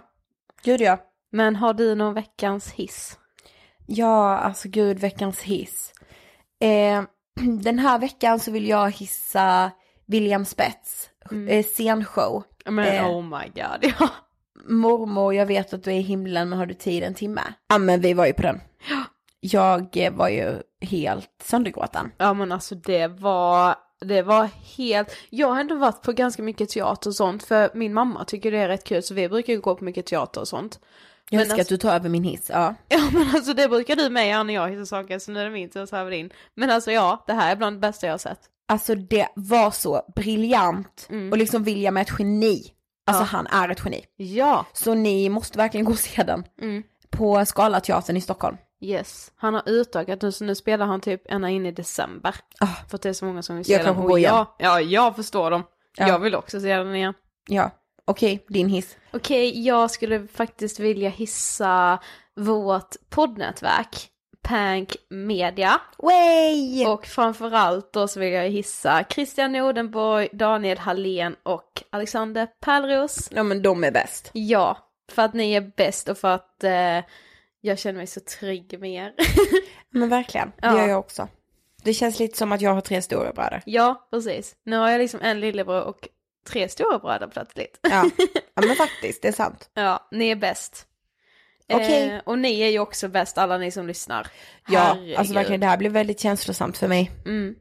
gud 0.65 0.81
ja. 0.81 0.99
Men 1.33 1.57
har 1.57 1.75
du 1.75 1.95
någon 1.95 2.15
veckans 2.15 2.73
hiss? 2.73 3.19
Ja, 3.87 4.39
alltså 4.39 4.69
gud, 4.69 4.99
veckans 4.99 5.41
hiss. 5.41 5.93
Eh, 6.61 7.03
den 7.63 7.79
här 7.79 7.99
veckan 7.99 8.41
så 8.41 8.51
vill 8.51 8.69
jag 8.69 8.91
hissa 8.91 9.71
William 10.07 10.45
Spets 10.45 11.11
eh, 11.49 11.65
scenshow. 11.65 12.43
Men 12.65 12.85
Eh, 12.89 13.11
oh 13.11 13.23
my 13.23 13.47
god, 13.55 13.93
ja. 13.99 14.09
Mormor, 14.69 15.35
jag 15.35 15.47
vet 15.47 15.73
att 15.73 15.85
du 15.85 15.91
är 15.91 15.95
i 15.95 16.01
himlen 16.01 16.49
men 16.49 16.59
har 16.59 16.67
du 16.67 16.75
tid 16.75 17.03
en 17.03 17.15
timme? 17.15 17.41
Ja 17.69 17.79
men 17.79 18.01
vi 18.01 18.15
var 18.15 18.27
ju 18.27 18.33
på 18.33 18.43
den. 18.43 18.61
Jag 19.41 19.97
eh, 19.97 20.13
var 20.13 20.29
ju 20.29 20.63
helt 20.81 21.31
söndergråten. 21.43 22.13
Ja 22.19 22.35
men 22.35 22.53
alltså 22.53 22.75
det 22.75 23.07
var, 23.07 23.75
det 24.01 24.23
var 24.23 24.49
helt, 24.77 25.17
jag 25.31 25.49
har 25.49 25.61
ändå 25.61 25.75
varit 25.75 26.03
på 26.03 26.13
ganska 26.13 26.43
mycket 26.43 26.69
teater 26.69 27.11
och 27.11 27.15
sånt 27.17 27.43
för 27.43 27.71
min 27.75 27.95
mamma 27.95 28.25
tycker 28.25 28.51
det 28.53 28.59
är 28.59 28.69
rätt 28.69 28.85
kul 28.85 29.03
så 29.03 29.15
vi 29.15 29.29
brukar 29.29 29.53
ju 29.53 29.61
gå 29.61 29.75
på 29.77 29.85
mycket 29.85 30.07
teater 30.07 30.41
och 30.41 30.49
sånt. 30.49 30.81
Jag 31.31 31.39
Men 31.39 31.41
önskar 31.41 31.55
alltså- 31.59 31.75
att 31.75 31.81
du 31.81 31.89
tar 31.89 31.95
över 31.95 32.09
min 32.09 32.25
hiss, 32.25 32.47
ja. 32.53 32.75
Ja 32.89 33.09
men 33.13 33.23
alltså 33.35 33.55
det 33.55 33.69
brukar 33.69 33.97
du 33.97 34.11
med 34.11 34.29
göra 34.29 34.43
när 34.43 34.55
jag 34.55 34.69
hittar 34.71 34.85
saker 34.85 35.19
så 35.19 35.31
nu 35.33 35.41
är 35.41 35.45
det 35.45 35.51
min 35.51 35.71
tur 35.71 35.83
att 35.83 35.91
ta 35.91 35.99
över 35.99 36.11
din. 36.11 36.33
Men 36.55 36.71
alltså 36.71 36.93
ja, 36.93 37.25
det 37.27 37.33
här 37.33 37.53
är 37.53 37.57
bland 37.57 37.77
det 37.77 37.81
bästa 37.81 38.07
jag 38.07 38.13
har 38.13 38.19
sett. 38.19 38.41
Alltså 38.69 38.95
det 38.95 39.29
var 39.35 39.71
så 39.71 40.03
briljant 40.17 41.09
och 41.33 41.39
liksom 41.39 41.63
William 41.65 41.97
är 41.97 42.01
ett 42.01 42.13
geni. 42.19 42.63
Alltså 43.07 43.23
Ja. 43.23 43.27
han 43.27 43.47
är 43.47 43.69
ett 43.69 43.81
geni. 43.85 44.05
Ja. 44.17 44.67
Så 44.73 44.95
ni 44.95 45.29
måste 45.29 45.59
verkligen 45.59 45.85
gå 45.85 45.93
och 45.93 45.99
se 45.99 46.23
den. 46.23 46.45
På 47.11 47.45
Scalateatern 47.47 48.17
i 48.17 48.21
Stockholm. 48.21 48.57
Yes. 48.81 49.33
Han 49.37 49.55
har 49.55 49.63
utökat 49.67 50.23
nu 50.23 50.33
så 50.33 50.45
nu 50.45 50.55
spelar 50.55 50.87
han 50.87 51.01
typ 51.01 51.23
ända 51.33 51.49
in 51.49 51.67
i 51.67 51.73
december. 51.73 52.35
För 52.89 52.97
att 52.97 53.03
det 53.03 53.09
är 53.09 53.13
så 53.13 53.25
många 53.25 53.43
som 53.43 53.57
vill 53.57 53.65
se 53.65 53.73
Jag 53.73 53.85
den. 53.85 53.97
går 53.97 54.19
igen. 54.19 54.35
Ja, 54.35 54.57
ja, 54.59 54.81
jag 54.81 55.17
förstår 55.17 55.51
dem. 55.51 55.63
Ja. 55.97 56.09
Jag 56.09 56.19
vill 56.19 56.35
också 56.35 56.61
se 56.61 56.77
den 56.77 56.95
igen. 56.95 57.15
Ja, 57.49 57.71
okej, 58.05 58.45
din 58.49 58.69
hiss. 58.69 58.97
Okej, 59.13 59.67
jag 59.67 59.91
skulle 59.91 60.27
faktiskt 60.27 60.81
vilja 60.81 61.11
hissa 61.11 61.99
vårt 62.37 62.97
poddnätverk. 63.09 64.07
Pank 64.43 64.97
Media. 65.11 65.81
Way! 65.99 66.87
Och 66.87 67.07
framförallt 67.07 67.93
då 67.93 68.09
så 68.09 68.21
vill 68.21 68.33
jag 68.33 68.49
hissa 68.49 69.05
Christian 69.11 69.53
Nordenborg, 69.53 70.29
Daniel 70.33 70.79
Hallén 70.79 71.37
och 71.43 71.83
Alexander 71.91 72.47
Pärlros. 72.61 73.29
Ja 73.33 73.43
men 73.43 73.63
de 73.63 73.85
är 73.85 73.91
bäst. 73.91 74.31
Ja, 74.33 74.79
för 75.13 75.23
att 75.23 75.35
ni 75.35 75.53
är 75.53 75.73
bäst 75.77 76.09
och 76.09 76.19
för 76.19 76.29
att 76.35 76.65
eh, 76.65 76.99
jag 77.61 77.79
känner 77.79 77.97
mig 77.97 78.07
så 78.07 78.21
trygg 78.21 78.81
med 78.81 78.91
er. 78.91 79.15
Men 79.91 80.09
verkligen, 80.09 80.49
det 80.49 80.67
Ja. 80.67 80.79
gör 80.81 80.89
jag 80.89 80.99
också. 80.99 81.29
Det 81.83 81.95
känns 81.95 82.19
lite 82.19 82.39
som 82.39 82.53
att 82.53 82.61
jag 82.61 82.75
har 82.75 82.81
tre 82.81 83.03
storebröder. 83.03 83.63
ja, 83.67 84.09
precis. 84.11 84.57
Nu 84.65 84.77
har 84.77 84.91
jag 84.91 84.99
liksom 84.99 85.21
en 85.23 85.41
lillebror 85.41 85.83
och 85.83 86.09
tre 86.47 86.69
storebröder 86.69 87.27
plötsligt. 87.27 87.79
Ja. 87.83 88.11
ja 88.55 88.63
men 88.67 88.77
faktiskt, 88.77 89.23
det 89.23 89.29
är 89.29 89.33
sant. 89.33 89.71
Ja, 89.75 90.09
ni 90.11 90.29
är 90.31 90.37
bäst. 90.37 90.87
Okej. 91.73 92.09
Eh, 92.11 92.19
och 92.25 92.39
ni 92.39 92.61
är 92.61 92.69
ju 92.69 92.79
också 92.79 93.09
bäst, 93.09 93.39
alla 93.39 93.59
ni 93.59 93.71
som 93.71 93.87
lyssnar. 93.87 94.27
Ja, 94.69 94.81
Herregud. 94.81 95.17
alltså 95.17 95.35
verkligen 95.35 95.61
det 95.61 95.67
här 95.67 95.77
blev 95.77 95.93
väldigt 95.93 96.21
känslosamt 96.21 96.79
för 96.79 96.89
mig. 96.89 97.11
Mm. 97.27 97.55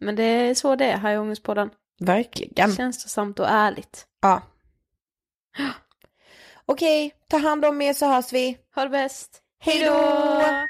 Men 0.00 0.16
det 0.16 0.22
är 0.22 0.54
så 0.54 0.76
det 0.76 0.84
är 0.84 0.96
här 0.96 1.14
i 1.14 1.18
Ångestpodden. 1.18 1.70
Verkligen. 2.00 2.74
Känslosamt 2.76 3.40
och 3.40 3.48
ärligt. 3.48 4.06
Ja. 4.22 4.42
Okej, 6.70 7.12
ta 7.28 7.36
hand 7.36 7.64
om 7.64 7.80
er 7.82 7.92
så 7.92 8.06
hörs 8.06 8.32
vi. 8.32 8.58
Ha 8.74 8.82
det 8.82 8.90
bäst. 8.90 9.42
Hej 9.60 9.84
då! 9.84 10.69